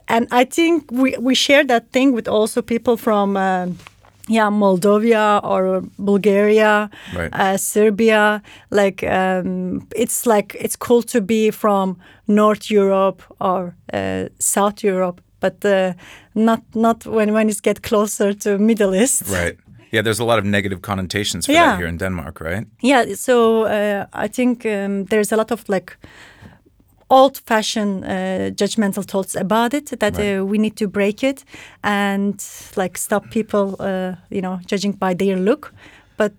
and 0.07 0.27
I 0.31 0.45
think 0.45 0.91
we 0.91 1.15
we 1.19 1.35
share 1.35 1.63
that 1.65 1.91
thing 1.91 2.13
with 2.15 2.27
also 2.27 2.61
people 2.61 2.97
from. 2.97 3.37
um 3.37 3.77
yeah, 4.29 4.49
Moldova 4.51 5.39
or 5.43 5.83
Bulgaria, 5.97 6.89
Right. 7.15 7.33
uh, 7.33 7.55
Serbia. 7.57 8.41
Like 8.69 9.01
um, 9.03 9.87
it's 9.95 10.25
like 10.25 10.53
it's 10.59 10.75
cool 10.75 11.01
to 11.03 11.21
be 11.21 11.49
from 11.51 11.95
North 12.25 12.69
Europe 12.69 13.23
or 13.39 13.73
uh, 13.93 14.25
South 14.37 14.83
Europe, 14.83 15.21
but 15.39 15.63
uh, 15.63 15.93
not 16.33 16.59
not 16.75 17.05
when 17.05 17.31
when 17.33 17.49
it 17.49 17.61
get 17.61 17.81
closer 17.81 18.33
to 18.33 18.57
Middle 18.57 18.93
East. 19.03 19.23
Right. 19.31 19.57
Yeah, 19.93 20.03
there's 20.03 20.19
a 20.19 20.25
lot 20.25 20.39
of 20.39 20.43
negative 20.45 20.81
connotations 20.81 21.45
for 21.45 21.53
Yeah. 21.53 21.65
that 21.69 21.77
here 21.79 21.87
in 21.89 21.97
Denmark, 21.97 22.41
right? 22.41 22.67
Yeah, 22.83 23.15
so 23.15 23.63
uh, 23.63 24.25
I 24.25 24.27
think 24.27 24.65
um, 24.65 25.05
there's 25.05 25.31
a 25.31 25.35
lot 25.37 25.51
of 25.51 25.63
like 25.69 25.95
old-fashioned 27.09 28.03
uh, 28.03 28.09
judgmental 28.55 29.03
thoughts 29.03 29.35
about 29.35 29.73
it 29.73 29.99
that 29.99 30.17
Right. 30.17 30.37
uh, 30.39 30.45
we 30.45 30.57
need 30.57 30.75
to 30.75 30.87
break 30.87 31.23
it 31.23 31.43
and 31.83 32.43
like 32.75 32.97
stop 32.97 33.29
people, 33.29 33.75
uh, 33.79 34.15
you 34.29 34.41
know, 34.41 34.59
judging 34.65 34.93
by 34.99 35.15
their 35.15 35.37
look. 35.37 35.73
But 36.17 36.33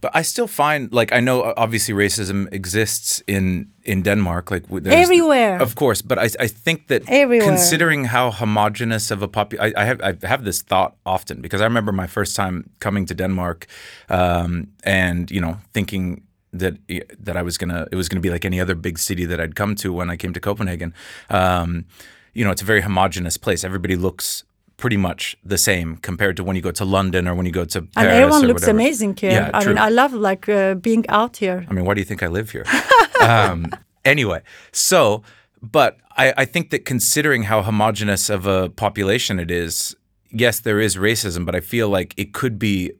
But 0.00 0.10
I 0.20 0.22
still 0.24 0.46
find, 0.46 0.92
like, 0.92 1.16
I 1.16 1.20
know 1.20 1.42
uh, 1.42 1.52
obviously 1.56 1.94
racism 1.94 2.46
exists 2.52 3.22
in 3.26 3.66
in 3.84 4.02
Denmark, 4.02 4.50
like 4.50 4.62
Everywhere. 4.86 5.62
of 5.62 5.74
course. 5.74 6.04
But 6.04 6.18
I, 6.18 6.44
I 6.44 6.48
think 6.64 6.86
that 6.86 7.02
Everywhere. 7.08 7.48
considering 7.50 8.04
how 8.08 8.30
homogenous 8.30 9.10
of 9.10 9.22
a 9.22 9.28
pop, 9.28 9.52
I, 9.54 9.72
I 9.76 9.84
have 9.84 10.00
I 10.02 10.26
have 10.26 10.44
this 10.44 10.62
thought 10.62 10.92
often 11.04 11.40
because 11.40 11.62
I 11.62 11.66
remember 11.66 11.92
my 11.92 12.06
first 12.06 12.36
time 12.36 12.62
coming 12.80 13.06
to 13.08 13.14
Denmark, 13.14 13.66
um, 14.08 14.66
and 14.84 15.30
you 15.30 15.40
know 15.40 15.56
thinking 15.72 16.22
that 16.52 16.76
that 17.18 17.36
I 17.36 17.42
was 17.42 17.58
gonna 17.58 17.86
it 17.92 17.96
was 17.96 18.08
gonna 18.08 18.20
be 18.20 18.30
like 18.30 18.44
any 18.44 18.60
other 18.60 18.74
big 18.74 18.98
city 18.98 19.24
that 19.26 19.40
I'd 19.40 19.54
come 19.54 19.74
to 19.76 19.92
when 19.92 20.10
I 20.10 20.16
came 20.16 20.32
to 20.32 20.40
Copenhagen. 20.40 20.94
Um, 21.30 21.86
you 22.34 22.44
know, 22.44 22.50
it's 22.50 22.62
a 22.62 22.64
very 22.64 22.82
homogenous 22.82 23.36
place. 23.36 23.64
Everybody 23.64 23.96
looks 23.96 24.44
pretty 24.76 24.96
much 24.96 25.36
the 25.44 25.58
same 25.58 25.96
compared 25.96 26.36
to 26.36 26.44
when 26.44 26.56
you 26.56 26.62
go 26.62 26.70
to 26.70 26.84
London 26.84 27.28
or 27.28 27.34
when 27.34 27.44
you 27.44 27.52
go 27.52 27.64
to 27.64 27.82
Paris. 27.82 27.92
and 27.96 28.08
everyone 28.08 28.42
looks 28.42 28.62
whatever. 28.62 28.78
amazing 28.78 29.16
here. 29.16 29.32
Yeah, 29.32 29.50
I 29.52 29.62
true. 29.62 29.74
mean, 29.74 29.82
I 29.82 29.88
love 29.90 30.14
like 30.14 30.48
uh, 30.48 30.74
being 30.74 31.04
out 31.08 31.36
here. 31.36 31.66
I 31.68 31.72
mean, 31.72 31.84
why 31.84 31.94
do 31.94 32.00
you 32.00 32.04
think 32.04 32.22
I 32.22 32.28
live 32.28 32.50
here? 32.50 32.64
um, 33.20 33.66
anyway, 34.04 34.40
so, 34.72 35.22
but 35.60 35.98
I, 36.16 36.32
I 36.38 36.44
think 36.44 36.70
that 36.70 36.84
considering 36.84 37.42
how 37.44 37.62
homogenous 37.62 38.30
of 38.30 38.46
a 38.46 38.70
population 38.70 39.40
it 39.40 39.50
is, 39.50 39.96
yes, 40.30 40.60
there 40.60 40.80
is 40.80 40.96
racism, 40.96 41.44
but 41.44 41.54
I 41.56 41.60
feel 41.60 41.88
like 41.88 42.14
it 42.16 42.32
could 42.32 42.58
be 42.58 42.92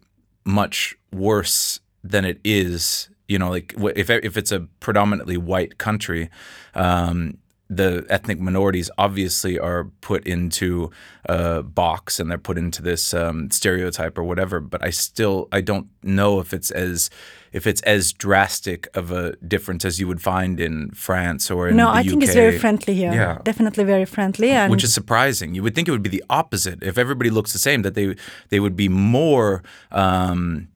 much 0.44 0.96
worse 1.12 1.80
than 2.02 2.24
it 2.24 2.40
is. 2.44 3.08
You 3.28 3.38
know, 3.38 3.50
like 3.50 3.74
if 3.94 4.10
if 4.10 4.36
it's 4.36 4.52
a 4.52 4.60
predominantly 4.80 5.36
white 5.36 5.78
country, 5.78 6.30
um, 6.74 7.38
the 7.70 8.06
ethnic 8.08 8.40
minorities 8.40 8.90
obviously 8.96 9.58
are 9.58 9.84
put 10.00 10.26
into 10.26 10.90
a 11.26 11.62
box 11.62 12.18
and 12.18 12.30
they're 12.30 12.38
put 12.38 12.56
into 12.56 12.80
this 12.80 13.12
um, 13.12 13.50
stereotype 13.50 14.16
or 14.16 14.24
whatever. 14.24 14.60
But 14.60 14.82
I 14.82 14.90
still 14.90 15.48
I 15.52 15.60
don't 15.60 15.88
know 16.02 16.40
if 16.40 16.54
it's 16.54 16.70
as 16.70 17.10
if 17.52 17.66
it's 17.66 17.82
as 17.82 18.12
drastic 18.12 18.88
of 18.94 19.10
a 19.10 19.36
difference 19.36 19.84
as 19.84 20.00
you 20.00 20.08
would 20.08 20.22
find 20.22 20.60
in 20.60 20.90
France 20.92 21.50
or 21.50 21.68
in. 21.68 21.76
No, 21.76 21.90
I 21.90 22.02
think 22.02 22.22
it's 22.22 22.34
very 22.34 22.58
friendly 22.58 22.94
here. 22.94 23.12
Yeah. 23.12 23.38
Definitely 23.44 23.84
very 23.84 24.04
friendly. 24.04 24.50
And 24.50 24.70
Which 24.70 24.84
is 24.84 24.94
surprising. 24.94 25.54
You 25.54 25.62
would 25.62 25.74
think 25.74 25.88
it 25.88 25.90
would 25.90 26.02
be 26.02 26.10
the 26.10 26.24
opposite. 26.30 26.82
If 26.82 26.96
everybody 26.98 27.30
looks 27.30 27.52
the 27.52 27.58
same, 27.58 27.82
that 27.82 27.94
they 27.94 28.16
they 28.48 28.60
would 28.60 28.76
be 28.76 28.88
more, 28.88 29.62
um, 29.90 30.68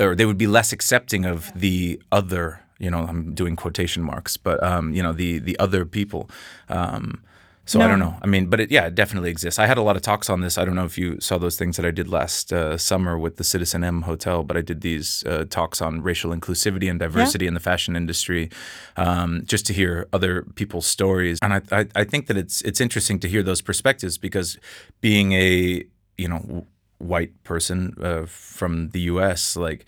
or 0.00 0.14
they 0.14 0.24
would 0.24 0.38
be 0.38 0.46
less 0.46 0.72
accepting 0.72 1.24
of 1.24 1.52
the 1.54 2.00
other. 2.10 2.60
You 2.78 2.90
know, 2.90 3.00
I'm 3.00 3.34
doing 3.34 3.56
quotation 3.56 4.02
marks, 4.02 4.36
but 4.36 4.62
um, 4.62 4.94
you 4.94 5.02
know, 5.02 5.12
the 5.12 5.38
the 5.38 5.58
other 5.58 5.84
people. 5.84 6.30
Um, 6.68 7.22
so 7.70 7.80
I 7.80 7.86
don't 7.86 8.00
know. 8.00 8.16
I 8.20 8.26
mean, 8.26 8.46
but 8.46 8.58
it, 8.58 8.72
yeah, 8.72 8.86
it 8.86 8.96
definitely 8.96 9.30
exists. 9.30 9.60
I 9.60 9.66
had 9.66 9.78
a 9.78 9.82
lot 9.82 9.94
of 9.94 10.02
talks 10.02 10.28
on 10.28 10.40
this. 10.40 10.58
I 10.58 10.64
don't 10.64 10.74
know 10.74 10.86
if 10.86 10.98
you 10.98 11.20
saw 11.20 11.38
those 11.38 11.54
things 11.54 11.76
that 11.76 11.86
I 11.86 11.92
did 11.92 12.08
last 12.08 12.52
uh, 12.52 12.76
summer 12.76 13.16
with 13.16 13.36
the 13.36 13.44
citizenM 13.44 14.02
Hotel, 14.02 14.42
but 14.42 14.56
I 14.56 14.60
did 14.60 14.80
these 14.80 15.22
uh, 15.24 15.44
talks 15.48 15.80
on 15.80 16.02
racial 16.02 16.32
inclusivity 16.32 16.90
and 16.90 16.98
diversity 16.98 17.46
in 17.46 17.54
the 17.54 17.60
fashion 17.60 17.94
industry, 17.94 18.50
um, 18.96 19.42
just 19.44 19.66
to 19.66 19.72
hear 19.72 20.08
other 20.12 20.42
people's 20.56 20.86
stories. 20.86 21.38
And 21.42 21.54
I, 21.54 21.60
I, 21.70 21.86
I 21.94 22.02
think 22.02 22.26
that 22.26 22.36
it's 22.36 22.60
it's 22.62 22.80
interesting 22.80 23.20
to 23.20 23.28
hear 23.28 23.44
those 23.44 23.60
perspectives 23.60 24.18
because 24.18 24.58
being 25.00 25.30
a 25.32 25.84
you 26.18 26.28
know 26.28 26.66
white 27.00 27.42
person 27.44 27.94
uh, 28.00 28.26
from 28.26 28.90
the 28.90 29.00
U.S., 29.00 29.56
like 29.56 29.84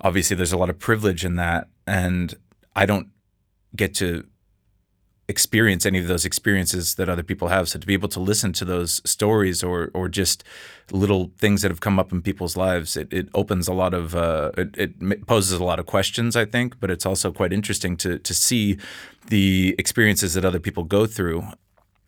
obviously 0.00 0.36
there's 0.36 0.52
a 0.52 0.58
lot 0.58 0.70
of 0.70 0.78
privilege 0.78 1.24
in 1.24 1.36
that, 1.36 1.68
and 1.86 2.34
I 2.74 2.86
don't 2.86 3.08
get 3.74 3.94
to 3.96 4.24
experience 5.28 5.86
any 5.86 5.98
of 5.98 6.08
those 6.08 6.24
experiences 6.26 6.96
that 6.96 7.08
other 7.08 7.22
people 7.22 7.48
have. 7.48 7.68
So 7.68 7.78
to 7.78 7.86
be 7.86 7.94
able 7.94 8.08
to 8.10 8.20
listen 8.20 8.52
to 8.54 8.64
those 8.64 9.00
stories 9.04 9.62
or 9.62 9.90
or 9.94 10.08
just 10.08 10.44
little 10.90 11.30
things 11.38 11.62
that 11.62 11.70
have 11.70 11.80
come 11.80 11.98
up 11.98 12.12
in 12.12 12.22
people's 12.22 12.56
lives, 12.56 12.96
it, 12.96 13.12
it 13.12 13.28
opens 13.34 13.68
a 13.68 13.72
lot 13.72 13.94
of 13.94 14.14
uh, 14.14 14.50
it, 14.56 14.74
it 14.76 15.26
poses 15.26 15.58
a 15.58 15.64
lot 15.64 15.78
of 15.78 15.86
questions, 15.86 16.36
I 16.36 16.44
think. 16.44 16.78
But 16.80 16.90
it's 16.90 17.06
also 17.06 17.32
quite 17.32 17.52
interesting 17.52 17.96
to 17.98 18.18
to 18.18 18.34
see 18.34 18.78
the 19.28 19.74
experiences 19.78 20.34
that 20.34 20.44
other 20.44 20.60
people 20.60 20.84
go 20.84 21.06
through. 21.06 21.44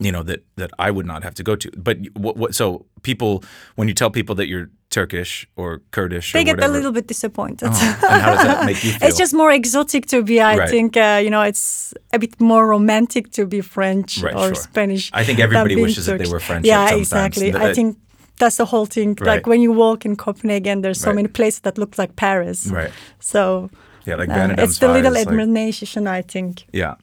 You 0.01 0.11
know 0.13 0.23
that 0.25 0.41
that 0.57 0.71
I 0.79 0.91
would 0.91 1.07
not 1.07 1.23
have 1.23 1.35
to 1.35 1.43
go 1.43 1.57
to. 1.57 1.71
But 1.77 1.97
what, 2.15 2.37
what 2.37 2.55
so 2.55 2.85
people 3.03 3.43
when 3.77 3.89
you 3.89 3.95
tell 3.95 4.11
people 4.11 4.35
that 4.35 4.49
you're 4.49 4.69
Turkish 4.91 5.47
or 5.57 5.81
Kurdish 5.91 6.33
they 6.33 6.41
or 6.41 6.45
get 6.45 6.57
whatever, 6.57 6.73
a 6.73 6.77
little 6.77 6.93
bit 6.93 7.07
disappointed. 7.07 7.69
and 7.69 7.77
how 7.77 8.35
does 8.35 8.45
that 8.45 8.67
make 8.67 8.83
you 8.85 8.91
feel? 8.99 9.09
It's 9.09 9.19
just 9.19 9.35
more 9.35 9.53
exotic 9.53 10.07
to 10.07 10.23
be. 10.23 10.41
I 10.41 10.57
Right. 10.57 10.69
think 10.71 10.97
uh, 10.97 11.21
you 11.25 11.31
know 11.31 11.43
it's 11.43 11.95
a 12.13 12.19
bit 12.19 12.41
more 12.41 12.67
romantic 12.67 13.31
to 13.33 13.47
be 13.47 13.61
French 13.63 14.23
Right, 14.23 14.35
or 14.35 14.55
sure. 14.55 14.65
French. 14.73 15.11
I 15.13 15.25
think 15.25 15.39
everybody 15.39 15.77
wishes 15.77 16.07
that 16.07 16.19
they 16.19 16.29
were 16.31 16.41
French 16.41 16.67
Yeah, 16.67 16.95
exactly. 16.95 17.53
Th- 17.53 17.63
I 17.71 17.73
think 17.75 17.97
that's 18.39 18.57
the 18.57 18.65
whole 18.65 18.87
thing. 18.87 19.11
Right. 19.21 19.27
Like 19.37 19.47
when 19.47 19.61
you 19.61 19.73
walk 19.73 20.05
in 20.05 20.17
Copenhagen, 20.17 20.83
there's 20.83 21.01
so 21.01 21.13
many 21.13 21.29
places 21.29 21.61
that 21.61 21.79
look 21.79 21.97
like 21.99 22.17
Paris. 22.17 22.67
right. 22.67 22.91
So 23.21 23.71
Yeah, 24.07 24.17
like 24.19 24.29
uh, 24.31 24.63
it's 24.65 24.79
the 24.79 24.89
little 24.89 25.13
Fires, 25.15 25.27
like- 25.27 25.39
admiration, 25.39 26.07
I 26.07 26.23
think. 26.23 26.65
Yeah. 26.73 26.95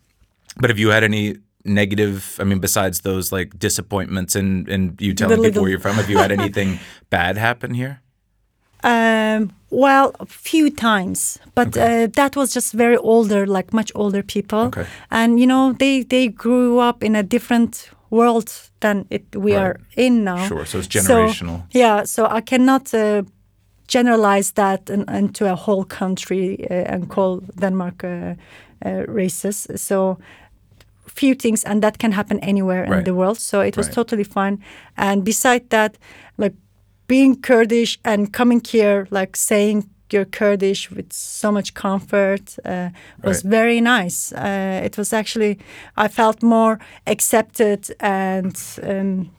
But 0.60 0.70
have 0.70 0.80
you 0.80 0.92
had 0.92 1.04
any 1.04 1.38
negative 1.64 2.22
I 2.40 2.44
mean 2.44 2.60
besides 2.60 3.02
those 3.02 3.36
like 3.36 3.50
disappointments 3.60 4.36
and 4.36 4.70
and 4.70 5.02
you 5.02 5.14
telling 5.14 5.36
people 5.38 5.44
little- 5.44 5.62
where 5.64 5.72
you're 5.72 5.82
from, 5.82 5.96
have 5.96 6.10
you 6.12 6.18
had 6.20 6.32
anything 6.32 6.80
bad 7.10 7.38
happen 7.38 7.74
here? 7.74 8.00
Um, 8.84 9.52
well, 9.70 10.12
a 10.20 10.26
few 10.26 10.72
times, 10.72 11.40
but 11.56 11.78
uh, 11.78 12.08
that 12.14 12.36
was 12.36 12.56
just 12.56 12.74
very 12.74 12.98
older, 12.98 13.46
like 13.46 13.74
much 13.74 13.92
older 13.96 14.24
people. 14.24 14.60
Okay. 14.60 14.86
And 15.10 15.40
you 15.40 15.46
know, 15.46 15.74
they 15.78 16.04
they 16.04 16.30
grew 16.30 16.80
up 16.80 17.04
in 17.04 17.16
a 17.16 17.22
different 17.24 17.92
world 18.10 18.50
than 18.80 19.06
it 19.10 19.24
we 19.36 19.52
Right. 19.54 19.62
are 19.62 19.80
in 19.96 20.24
now. 20.24 20.48
Sure, 20.48 20.66
so 20.66 20.80
it's 20.80 20.88
So, 20.88 21.00
generational. 21.00 21.62
yeah, 21.76 22.06
so 22.06 22.26
I 22.38 22.42
cannot 22.42 22.94
uh, 22.94 23.22
generalize 23.88 24.52
that 24.54 24.90
in, 24.90 25.06
into 25.10 25.46
a 25.46 25.56
whole 25.56 25.86
country 25.86 26.58
uh, 26.72 26.94
and 26.94 27.08
call 27.08 27.42
Denmark 27.60 28.04
uh, 28.04 28.10
uh, 28.10 29.06
racist. 29.08 29.78
So 29.80 30.18
few 31.16 31.36
things 31.36 31.64
and 31.66 31.82
that 31.82 31.98
can 31.98 32.12
happen 32.12 32.40
anywhere 32.40 32.84
in 32.98 33.04
the 33.04 33.14
world. 33.14 33.38
So 33.40 33.62
it 33.62 33.76
was 33.78 33.88
Right. 33.88 33.96
totally 33.96 34.24
fine 34.24 34.58
and 34.98 35.24
beside 35.24 35.70
that 35.70 35.98
like 36.38 36.56
being 37.08 37.42
kurdish 37.42 38.00
and 38.04 38.32
coming 38.32 38.62
here 38.74 39.06
like 39.12 39.36
saying 39.38 39.84
you're 40.14 40.26
kurdish 40.30 40.90
with 40.92 41.12
so 41.14 41.52
much 41.52 41.74
comfort 41.74 42.58
uh, 42.66 42.90
was 43.24 43.44
Right. 43.44 43.52
very 43.52 43.82
nice. 43.82 44.34
Uh, 44.36 44.86
it 44.86 44.98
was 44.98 45.14
actually 45.14 45.58
i 46.06 46.08
felt 46.10 46.44
more 46.44 46.78
accepted 47.06 47.80
and 48.00 48.56
um, 48.84 49.30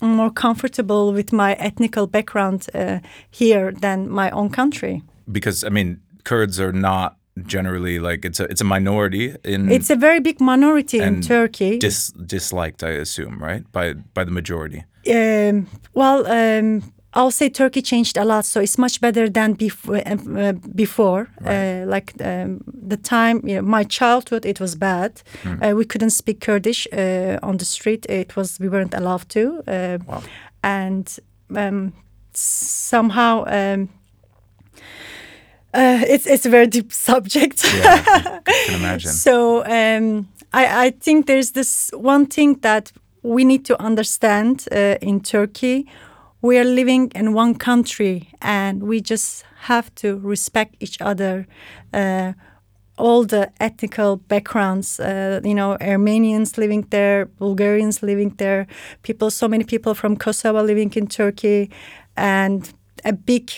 more 0.00 0.30
comfortable 0.32 1.12
with 1.12 1.32
my 1.32 1.52
ethnical 1.58 2.06
background 2.06 2.66
uh, 2.74 2.98
here 3.30 3.72
than 3.80 4.08
my 4.10 4.30
own 4.30 4.50
country. 4.50 5.02
Because 5.30 5.64
I 5.66 5.70
mean, 5.70 6.00
Kurds 6.24 6.60
are 6.60 6.72
not 6.72 7.16
generally 7.46 7.98
like 7.98 8.24
it's 8.28 8.40
a 8.40 8.44
it's 8.44 8.60
a 8.60 8.64
minority 8.64 9.34
in 9.44 9.70
it's 9.70 9.90
a 9.90 9.96
very 9.96 10.20
big 10.20 10.40
minority 10.40 10.98
in 11.00 11.20
turkey 11.22 11.78
dis, 11.78 12.12
disliked, 12.26 12.82
I 12.82 12.90
assume, 13.00 13.42
right? 13.42 13.64
By 13.72 13.94
by 14.14 14.24
the 14.24 14.30
majority. 14.30 14.84
Um, 15.10 15.66
well, 15.94 16.26
um, 16.26 16.82
I'll 17.14 17.30
say 17.30 17.50
Turkey 17.50 17.82
changed 17.82 18.16
a 18.16 18.24
lot, 18.24 18.44
so 18.46 18.60
it's 18.60 18.78
much 18.78 19.00
better 19.00 19.28
than 19.30 19.52
before. 19.54 20.00
Uh, 20.06 20.52
before, 20.74 21.28
uh, 21.44 21.84
like 21.86 22.12
um, 22.24 22.60
the 22.88 22.96
time, 22.96 23.40
you 23.44 23.56
know, 23.56 23.62
my 23.62 23.84
childhood, 23.84 24.46
it 24.46 24.60
was 24.60 24.74
bad. 24.76 25.22
Uh, 25.44 25.74
we 25.76 25.84
couldn't 25.84 26.10
speak 26.12 26.40
Kurdish 26.40 26.86
uh, 26.92 27.38
on 27.42 27.56
the 27.58 27.64
street. 27.64 28.06
It 28.08 28.34
was 28.36 28.58
we 28.60 28.68
weren't 28.68 28.94
allowed 28.94 29.28
to, 29.30 29.62
uh, 29.66 29.98
Wow. 30.06 30.22
and 30.62 31.18
um, 31.56 31.92
somehow. 32.34 33.44
Uh, 35.74 36.04
it's 36.06 36.26
it's 36.26 36.46
a 36.46 36.50
very 36.50 36.66
deep 36.66 36.92
subject. 37.08 37.64
Yeah, 37.64 38.04
I 38.46 38.66
can 38.66 38.74
imagine. 38.74 39.10
So 39.24 39.64
um, 39.64 40.28
I, 40.52 40.86
I 40.86 40.90
think 40.90 41.26
there's 41.26 41.52
this 41.52 41.90
one 41.94 42.26
thing 42.26 42.60
that 42.60 42.92
we 43.22 43.44
need 43.44 43.64
to 43.66 43.80
understand 43.80 44.66
uh, 44.72 44.96
in 45.00 45.20
Turkey. 45.20 45.86
We 46.42 46.58
are 46.58 46.64
living 46.64 47.12
in 47.14 47.34
one 47.34 47.54
country, 47.54 48.28
and 48.40 48.82
we 48.82 49.00
just 49.00 49.44
have 49.60 49.94
to 49.96 50.18
respect 50.18 50.74
each 50.80 51.00
other. 51.00 51.46
Uh, 51.92 52.32
all 52.98 53.24
the 53.24 53.50
ethnical 53.58 54.16
backgrounds, 54.16 55.00
uh, 55.00 55.40
you 55.42 55.54
know, 55.54 55.76
Armenians 55.80 56.58
living 56.58 56.86
there, 56.90 57.26
Bulgarians 57.38 58.02
living 58.02 58.34
there, 58.36 58.66
people, 59.02 59.30
so 59.30 59.48
many 59.48 59.64
people 59.64 59.94
from 59.94 60.16
Kosovo 60.16 60.62
living 60.62 60.92
in 60.94 61.06
Turkey, 61.06 61.70
and 62.16 62.72
a 63.04 63.12
big 63.12 63.50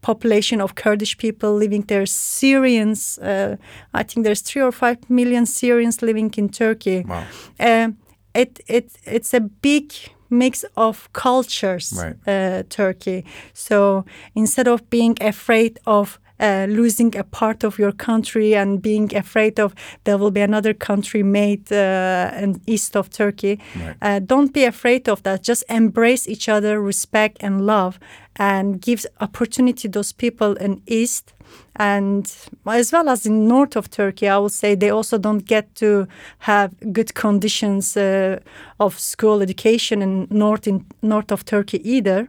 population 0.00 0.60
of 0.60 0.74
Kurdish 0.74 1.16
people 1.18 1.54
living 1.54 1.82
there, 1.86 2.06
Syrians. 2.06 3.18
Uh, 3.18 3.56
I 3.94 4.02
think 4.04 4.24
there's 4.24 4.40
three 4.42 4.62
or 4.62 4.72
five 4.72 4.96
million 5.08 5.46
Syrians 5.46 6.02
living 6.02 6.32
in 6.36 6.48
Turkey. 6.48 7.04
Wow. 7.08 7.24
Um, 7.60 7.96
it 8.34 8.60
it 8.66 8.92
it's 9.04 9.34
a 9.34 9.40
big 9.40 9.92
mix 10.30 10.64
of 10.76 11.08
cultures, 11.12 11.92
Right. 11.96 12.16
uh, 12.26 12.62
Turkey. 12.68 13.24
So 13.54 14.04
instead 14.34 14.68
of 14.68 14.80
being 14.90 15.16
afraid 15.20 15.78
of 15.84 16.18
uh, 16.40 16.66
losing 16.68 17.16
a 17.16 17.24
part 17.24 17.64
of 17.64 17.78
your 17.78 17.92
country 17.92 18.54
and 18.54 18.80
being 18.82 19.14
afraid 19.16 19.58
of 19.60 19.74
there 20.04 20.18
will 20.18 20.30
be 20.30 20.40
another 20.40 20.74
country 20.74 21.22
made 21.22 21.72
uh, 21.72 22.30
in 22.42 22.60
east 22.66 22.96
of 22.96 23.10
Turkey, 23.10 23.58
Right. 23.76 23.96
uh, 24.02 24.18
don't 24.20 24.52
be 24.52 24.64
afraid 24.64 25.08
of 25.08 25.22
that. 25.22 25.42
Just 25.42 25.64
embrace 25.68 26.28
each 26.28 26.48
other, 26.48 26.80
respect 26.80 27.38
and 27.40 27.66
love, 27.66 27.98
and 28.36 28.80
give 28.80 29.04
opportunity 29.20 29.82
to 29.82 29.88
those 29.88 30.12
people 30.12 30.54
in 30.54 30.80
east 30.86 31.32
and 31.76 32.36
as 32.66 32.92
well 32.92 33.08
as 33.08 33.24
in 33.24 33.46
north 33.48 33.76
of 33.76 33.88
Turkey, 33.90 34.28
I 34.28 34.38
would 34.38 34.52
say 34.52 34.74
they 34.74 34.90
also 34.90 35.18
don't 35.18 35.46
get 35.46 35.74
to 35.76 36.06
have 36.40 36.74
good 36.92 37.14
conditions 37.14 37.96
uh, 37.96 38.38
of 38.80 38.98
school 38.98 39.40
education 39.42 40.02
in 40.02 40.26
north 40.30 40.66
in 40.66 40.84
north 41.02 41.30
of 41.32 41.44
Turkey 41.44 41.80
either. 41.88 42.28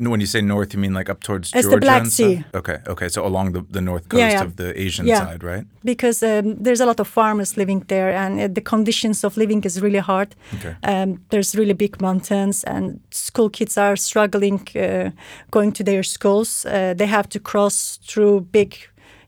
When 0.00 0.20
you 0.20 0.26
say 0.26 0.40
north, 0.42 0.74
you 0.74 0.80
mean 0.80 0.94
like 0.94 1.10
up 1.10 1.22
towards 1.24 1.48
It's 1.52 1.64
the 1.64 1.70
Georgia 1.70 1.80
Black 1.80 2.02
and 2.02 2.12
stuff? 2.12 2.28
Sea. 2.28 2.44
Okay, 2.54 2.78
okay. 2.86 3.08
So 3.08 3.26
along 3.26 3.52
the, 3.52 3.62
the 3.72 3.80
north 3.80 4.08
coast 4.08 4.20
Yeah, 4.20 4.30
yeah. 4.30 4.44
of 4.44 4.54
the 4.56 4.80
Asian 4.80 5.06
Yeah. 5.06 5.26
side, 5.26 5.42
right? 5.42 5.66
because 5.84 6.22
um, 6.22 6.54
there's 6.62 6.80
a 6.80 6.86
lot 6.86 7.00
of 7.00 7.08
farmers 7.08 7.56
living 7.56 7.84
there 7.88 8.10
and 8.12 8.40
uh, 8.40 8.48
the 8.54 8.60
conditions 8.60 9.24
of 9.24 9.36
living 9.36 9.64
is 9.64 9.80
really 9.80 9.98
hard 10.00 10.34
Okay. 10.54 10.74
um, 10.82 11.20
there's 11.30 11.54
really 11.56 11.72
big 11.74 12.00
mountains 12.00 12.64
and 12.64 13.00
school 13.10 13.48
kids 13.50 13.78
are 13.78 13.96
struggling 13.96 14.60
uh, 14.76 15.10
going 15.50 15.72
to 15.72 15.84
their 15.84 16.02
schools 16.02 16.66
uh, 16.66 16.94
they 16.96 17.06
have 17.06 17.28
to 17.28 17.40
cross 17.40 17.98
through 18.06 18.40
big 18.52 18.76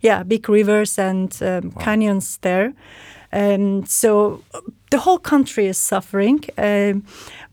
yeah 0.02 0.22
big 0.24 0.48
rivers 0.48 0.98
and 0.98 1.38
um, 1.42 1.70
canyons 1.84 2.38
there 2.42 2.72
And 3.32 3.88
so 3.88 4.42
uh, 4.54 4.60
the 4.90 4.98
whole 4.98 5.18
country 5.20 5.66
is 5.68 5.78
suffering 5.78 6.40
um, 6.58 7.04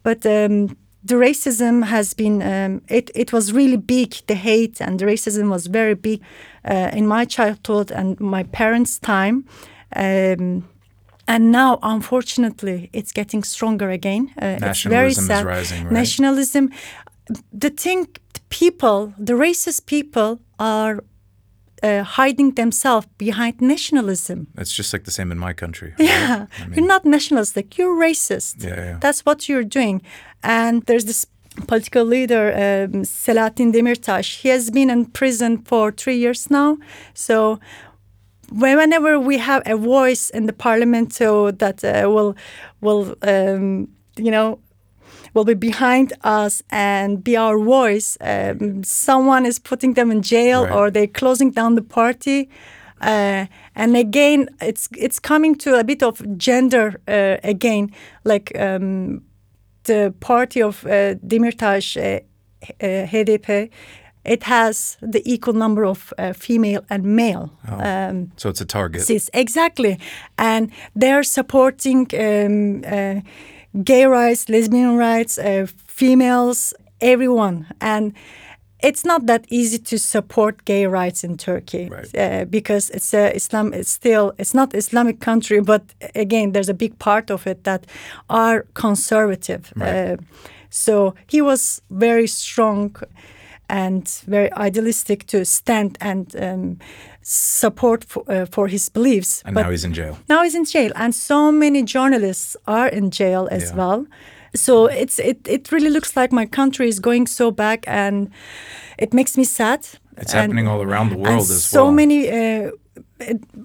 but 0.03 0.25
um, 0.25 0.75
the 1.07 1.15
racism 1.15 1.85
has 1.85 2.13
been 2.13 2.41
um, 2.41 2.81
it, 2.87 3.11
it 3.15 3.31
was 3.31 3.53
really 3.53 3.77
big 3.77 4.09
the 4.27 4.35
hate 4.35 4.81
and 4.81 4.99
the 4.99 5.05
racism 5.05 5.49
was 5.49 5.67
very 5.67 5.95
big 5.95 6.21
uh, 6.65 6.89
in 6.93 7.07
my 7.07 7.25
childhood 7.25 7.91
and 7.91 8.19
my 8.19 8.43
parents 8.43 8.99
time. 8.99 9.45
Um, 9.95 10.67
and 11.27 11.51
now 11.51 11.79
unfortunately 11.81 12.89
it's 12.93 13.11
getting 13.11 13.43
stronger 13.43 13.89
again. 13.89 14.31
Uh, 14.41 14.57
it's 14.61 14.83
very 14.83 15.09
Nationalism 15.09 15.31
is 15.31 15.43
rising, 15.43 15.83
right? 15.83 15.93
nationalism 15.93 16.69
the 17.53 17.69
thing 17.69 18.07
the 18.33 18.41
people 18.49 19.13
the 19.17 19.33
racist 19.33 19.85
people 19.85 20.39
are 20.59 21.03
uh, 21.83 22.03
hiding 22.03 22.55
themselves 22.55 23.07
behind 23.17 23.61
nationalism 23.61 24.47
It's 24.57 24.73
just 24.73 24.93
like 24.93 25.03
the 25.03 25.11
same 25.11 25.31
in 25.31 25.39
my 25.39 25.53
country. 25.53 25.93
right? 25.99 26.07
yeah, 26.09 26.45
I 26.59 26.67
mean, 26.67 26.73
you're 26.79 26.87
not 26.87 27.05
nationalistic. 27.05 27.77
You're 27.77 27.95
racist. 27.95 28.63
Yeah, 28.63 28.75
yeah. 28.75 28.97
That's 28.99 29.21
what 29.25 29.47
you're 29.47 29.63
doing. 29.63 30.01
And 30.43 30.83
there's 30.83 31.05
this 31.05 31.25
political 31.67 32.05
leader, 32.05 32.51
um, 32.53 33.03
Selahattin 33.03 33.71
Demirtas. 33.73 34.41
He 34.41 34.49
has 34.49 34.69
been 34.69 34.89
in 34.89 35.05
prison 35.05 35.57
for 35.63 35.91
three 35.91 36.17
years 36.17 36.49
now. 36.49 36.77
So 37.13 37.59
whenever 38.51 39.19
we 39.19 39.37
have 39.37 39.61
a 39.65 39.75
voice 39.75 40.29
in 40.29 40.45
the 40.45 40.53
parliament, 40.53 41.13
so 41.13 41.51
that 41.51 41.83
uh, 41.83 42.09
will 42.09 42.35
will 42.81 43.15
um, 43.21 43.87
you 44.17 44.31
know 44.31 44.59
will 45.37 45.45
be 45.45 45.53
behind 45.71 46.11
us 46.23 46.63
and 46.71 47.23
be 47.23 47.37
our 47.37 47.57
voice. 47.59 48.17
Um, 48.21 48.83
someone 48.83 49.45
is 49.47 49.59
putting 49.59 49.93
them 49.93 50.11
in 50.11 50.21
jail 50.21 50.63
Right. 50.63 50.73
or 50.75 50.91
they're 50.91 51.13
closing 51.19 51.51
down 51.53 51.75
the 51.75 51.81
party. 51.83 52.49
Uh, 53.01 53.45
and 53.75 53.95
again, 53.95 54.49
it's 54.61 54.89
it's 54.97 55.19
coming 55.19 55.55
to 55.57 55.79
a 55.79 55.83
bit 55.83 56.01
of 56.03 56.21
gender 56.37 56.87
uh, 57.07 57.37
again, 57.43 57.91
like 58.23 58.51
um, 58.59 59.21
the 59.83 60.11
party 60.19 60.63
of 60.63 60.83
uh, 60.85 61.15
Demirtas, 61.27 61.95
uh, 61.97 62.19
uh, 62.81 63.07
HDP. 63.11 63.69
It 64.25 64.43
has 64.43 64.97
the 65.13 65.21
equal 65.25 65.53
number 65.53 65.85
of 65.85 66.13
uh, 66.17 66.33
female 66.33 66.81
and 66.89 67.03
male. 67.03 67.49
Um, 67.67 68.31
so 68.35 68.49
it's 68.49 68.61
a 68.61 68.65
target. 68.65 69.01
Cis, 69.01 69.29
exactly. 69.33 69.97
And 70.37 70.71
they're 71.01 71.23
supporting 71.23 72.07
um, 72.19 72.83
uh, 72.85 73.21
gay 73.83 74.05
rights, 74.05 74.49
lesbian 74.49 74.97
rights, 74.97 75.37
uh, 75.37 75.67
females, 75.87 76.73
everyone. 77.01 77.65
And 77.81 78.13
it's 78.83 79.03
not 79.03 79.25
that 79.25 79.45
easy 79.49 79.79
to 79.79 79.97
support 79.97 80.65
gay 80.65 80.85
rights 80.85 81.23
in 81.23 81.37
Turkey 81.37 81.89
Right. 81.89 82.15
uh, 82.15 82.45
because 82.45 82.89
it's 82.91 83.13
a 83.13 83.35
Islam. 83.35 83.73
It's 83.73 83.89
still 83.89 84.33
it's 84.37 84.53
not 84.53 84.75
Islamic 84.75 85.19
country, 85.19 85.61
but 85.61 85.81
again, 86.15 86.51
there's 86.51 86.69
a 86.69 86.73
big 86.75 86.97
part 86.99 87.31
of 87.31 87.47
it 87.47 87.63
that 87.63 87.85
are 88.29 88.65
conservative. 88.73 89.73
Right. 89.75 90.11
Uh, 90.11 90.17
so 90.69 91.13
he 91.27 91.41
was 91.41 91.81
very 91.89 92.27
strong 92.27 92.95
and 93.69 94.07
very 94.27 94.51
idealistic 94.53 95.25
to 95.27 95.43
stand 95.45 95.97
and 95.99 96.35
um, 96.35 96.77
support 97.29 98.03
for, 98.05 98.23
uh, 98.29 98.45
for 98.45 98.67
his 98.67 98.89
beliefs. 98.89 99.41
and 99.45 99.53
but 99.55 99.63
now 99.63 99.69
he's 99.71 99.83
in 99.83 99.93
jail. 99.93 100.17
now 100.29 100.43
he's 100.43 100.55
in 100.55 100.65
jail, 100.65 100.91
and 100.95 101.13
so 101.13 101.51
many 101.51 101.83
journalists 101.83 102.55
are 102.65 102.87
in 102.87 103.11
jail 103.11 103.47
as 103.51 103.63
Yeah. 103.63 103.75
well. 103.77 104.05
So 104.55 104.85
it's 104.87 105.19
it, 105.19 105.37
it 105.47 105.71
really 105.71 105.89
looks 105.89 106.15
like 106.15 106.31
my 106.35 106.45
country 106.47 106.87
is 106.87 106.99
going 106.99 107.27
so 107.27 107.51
back, 107.51 107.83
and 107.87 108.29
it 108.97 109.13
makes 109.13 109.35
me 109.37 109.43
sad. 109.43 109.79
It's 110.17 110.33
And- 110.33 110.41
happening 110.41 110.67
all 110.67 110.81
around 110.81 111.09
the 111.11 111.17
world 111.17 111.41
as 111.51 111.65
so 111.65 111.83
well. 111.83 111.91
many. 111.93 112.29
Uh, 112.29 112.71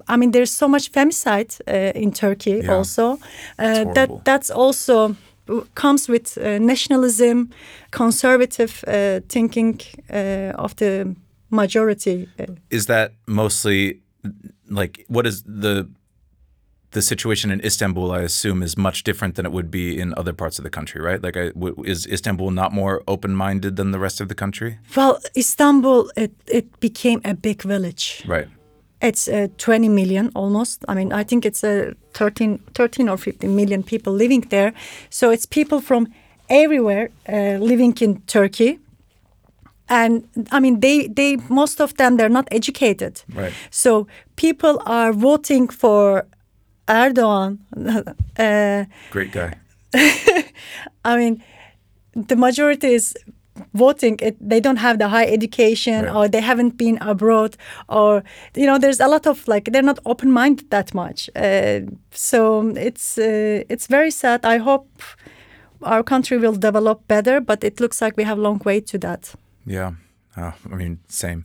I 0.08 0.16
mean, 0.16 0.32
there's 0.32 0.50
so 0.56 0.68
much 0.68 0.90
femicide 0.92 1.60
uh, 1.68 1.92
in 2.02 2.12
Turkey 2.12 2.60
Yeah. 2.64 2.74
also. 2.78 3.18
Uh, 3.58 3.92
that 3.94 4.08
that's 4.24 4.50
also 4.50 5.14
comes 5.74 6.08
with 6.08 6.36
uh, 6.38 6.58
nationalism, 6.58 7.48
conservative 7.90 8.72
uh, 8.86 9.20
thinking 9.28 9.80
uh, 10.12 10.52
of 10.64 10.74
the 10.76 11.14
majority. 11.52 12.28
Uh, 12.40 12.46
is 12.70 12.86
that 12.86 13.12
mostly 13.26 14.00
like 14.68 15.04
what 15.08 15.26
is 15.26 15.42
the 15.42 15.88
the 16.92 17.02
situation 17.02 17.50
in 17.50 17.60
Istanbul? 17.64 18.12
I 18.12 18.20
assume 18.20 18.62
is 18.62 18.76
much 18.76 19.02
different 19.04 19.34
than 19.34 19.46
it 19.46 19.52
would 19.52 19.70
be 19.70 19.98
in 19.98 20.14
other 20.16 20.32
parts 20.32 20.58
of 20.58 20.62
the 20.62 20.70
country, 20.70 21.00
right? 21.00 21.22
Like, 21.22 21.36
I, 21.36 21.48
w- 21.48 21.82
is 21.86 22.06
Istanbul 22.06 22.50
not 22.50 22.72
more 22.72 23.02
open 23.06 23.34
minded 23.34 23.76
than 23.76 23.92
the 23.92 23.98
rest 23.98 24.20
of 24.20 24.28
the 24.28 24.34
country? 24.34 24.78
well, 24.96 25.18
Istanbul 25.36 26.10
it, 26.16 26.32
it 26.46 26.80
became 26.80 27.20
a 27.24 27.34
big 27.34 27.62
village. 27.62 28.22
Right. 28.26 28.48
It's 29.00 29.26
uh, 29.26 29.48
20 29.58 29.88
million 29.88 30.30
almost. 30.34 30.84
I 30.86 30.94
mean, 30.94 31.12
I 31.12 31.24
think 31.24 31.44
it's 31.44 31.64
uh, 31.64 31.92
13, 32.14 32.58
13 32.74 33.08
or 33.08 33.16
15 33.16 33.56
million 33.56 33.82
people 33.82 34.12
living 34.12 34.42
there. 34.50 34.72
So 35.10 35.30
it's 35.30 35.46
people 35.46 35.80
from 35.80 36.06
everywhere 36.48 37.08
uh, 37.28 37.56
living 37.58 37.96
in 38.00 38.20
Turkey. 38.26 38.78
And 40.00 40.24
I 40.50 40.60
mean, 40.60 40.80
they, 40.80 41.08
they 41.08 41.36
most 41.48 41.80
of 41.80 41.94
them 41.96 42.16
they're 42.16 42.28
not 42.40 42.48
educated. 42.50 43.22
Right. 43.34 43.52
So 43.70 44.06
people 44.36 44.80
are 44.86 45.12
voting 45.12 45.68
for 45.68 46.24
Erdogan. 46.88 47.58
Uh, 48.38 48.84
Great 49.10 49.32
guy. 49.32 49.52
I 51.04 51.16
mean, 51.16 51.42
the 52.28 52.36
majority 52.36 52.94
is 52.94 53.14
voting. 53.74 54.16
It, 54.22 54.36
they 54.40 54.60
don't 54.60 54.78
have 54.78 54.96
the 54.98 55.08
high 55.08 55.26
education, 55.26 56.04
Right. 56.04 56.14
or 56.16 56.28
they 56.28 56.40
haven't 56.40 56.76
been 56.78 56.96
abroad, 57.00 57.56
or 57.88 58.22
you 58.56 58.64
know, 58.66 58.78
there's 58.78 59.00
a 59.00 59.08
lot 59.08 59.26
of 59.26 59.46
like 59.48 59.64
they're 59.72 59.82
not 59.92 59.98
open 60.04 60.30
minded 60.32 60.70
that 60.70 60.94
much. 60.94 61.28
Uh, 61.36 61.80
so 62.10 62.68
it's 62.76 63.18
uh, 63.18 63.64
it's 63.68 63.86
very 63.90 64.10
sad. 64.10 64.40
I 64.44 64.56
hope 64.58 64.88
our 65.82 66.02
country 66.02 66.38
will 66.38 66.56
develop 66.58 67.06
better, 67.08 67.40
but 67.40 67.62
it 67.64 67.80
looks 67.80 68.00
like 68.00 68.16
we 68.16 68.24
have 68.24 68.38
a 68.38 68.42
long 68.42 68.60
way 68.64 68.80
to 68.80 68.98
that. 68.98 69.34
Yeah. 69.66 69.92
Oh, 70.36 70.54
I 70.70 70.74
mean, 70.76 71.00
same. 71.08 71.44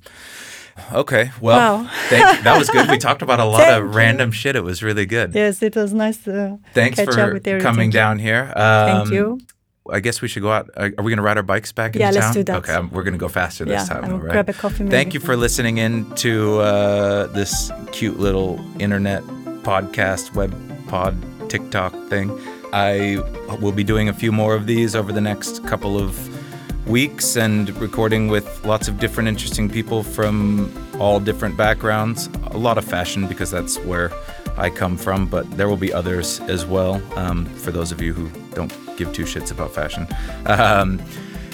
Okay. 0.94 1.32
Well, 1.42 1.84
Wow. 1.84 1.90
thank, 2.10 2.44
that 2.44 2.58
was 2.58 2.70
good. 2.70 2.90
We 2.90 2.98
talked 2.98 3.22
about 3.22 3.40
a 3.40 3.46
lot 3.46 3.62
Thank 3.68 3.84
of 3.84 3.96
random 3.96 4.32
shit. 4.32 4.56
It 4.56 4.64
was 4.64 4.82
really 4.84 5.06
good. 5.06 5.34
Yes, 5.36 5.62
it 5.62 5.76
was 5.76 5.94
nice 5.94 6.18
to 6.26 6.60
Thanks 6.74 6.98
for 7.02 7.10
up 7.20 7.34
with 7.34 7.48
everything. 7.48 7.60
coming 7.60 7.90
down 7.90 8.20
here. 8.20 8.52
Thank 8.56 9.08
Um, 9.08 9.12
you. 9.14 9.40
I 9.92 10.00
guess 10.02 10.22
we 10.22 10.28
should 10.28 10.42
go 10.44 10.52
out. 10.52 10.70
Are 10.76 10.92
are 10.98 11.04
we 11.04 11.12
going 11.12 11.18
to 11.18 11.22
ride 11.24 11.38
our 11.38 11.44
bikes 11.44 11.72
back 11.72 11.96
into 11.96 12.00
Yeah, 12.06 12.12
let's 12.12 12.34
do 12.34 12.44
that. 12.44 12.58
Okay, 12.58 12.74
um, 12.74 12.90
we're 12.92 13.04
going 13.04 13.14
to 13.14 13.18
go 13.20 13.30
faster 13.30 13.64
this 13.66 13.88
Yeah, 13.88 13.94
time. 13.96 14.04
and 14.04 14.14
all 14.14 14.18
we'll 14.20 14.28
right? 14.28 14.34
grab 14.34 14.50
a 14.50 14.54
coffee 14.54 14.86
Thank 14.88 15.14
you 15.14 15.20
for 15.22 15.36
listening 15.38 15.78
in 15.78 16.10
to 16.16 16.60
uh, 16.60 17.28
this 17.28 17.72
cute 17.94 18.20
little 18.20 18.60
internet 18.80 19.24
podcast, 19.64 20.34
web 20.36 20.54
pod, 20.88 21.16
TikTok 21.50 21.94
thing. 22.10 22.38
I 22.74 23.18
will 23.62 23.72
be 23.72 23.84
doing 23.86 24.10
a 24.10 24.14
few 24.14 24.32
more 24.34 24.56
of 24.56 24.66
these 24.68 24.94
over 24.96 25.12
the 25.14 25.22
next 25.22 25.66
couple 25.66 25.98
of 25.98 26.16
weeks 26.88 27.36
and 27.36 27.70
recording 27.82 28.30
with 28.30 28.66
lots 28.66 28.88
of 28.88 29.00
different 29.00 29.28
interesting 29.28 29.70
people 29.70 30.04
from 30.04 30.72
all 31.00 31.20
different 31.20 31.58
backgrounds. 31.58 32.30
A 32.52 32.58
lot 32.58 32.78
of 32.78 32.86
fashion 32.86 33.28
because 33.28 33.52
that's 33.52 33.78
where 33.80 34.12
I 34.58 34.70
come 34.70 34.98
from, 34.98 35.28
but 35.28 35.50
there 35.58 35.68
will 35.68 35.78
be 35.78 35.92
others 35.94 36.40
as 36.42 36.66
well 36.66 37.02
um, 37.18 37.46
for 37.46 37.72
those 37.72 37.92
of 37.92 38.02
you 38.02 38.14
who 38.14 38.30
don't 38.56 38.74
give 38.98 39.14
two 39.14 39.24
shits 39.24 39.52
about 39.52 39.74
fashion. 39.74 40.08
Um, 40.46 41.02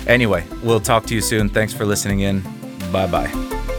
anyway, 0.08 0.46
we'll 0.62 0.80
talk 0.80 1.06
to 1.08 1.16
you 1.16 1.22
soon. 1.22 1.50
Thanks 1.50 1.74
for 1.74 1.86
listening 1.86 2.22
in. 2.22 2.42
Bye 2.92 3.08
bye. 3.08 3.73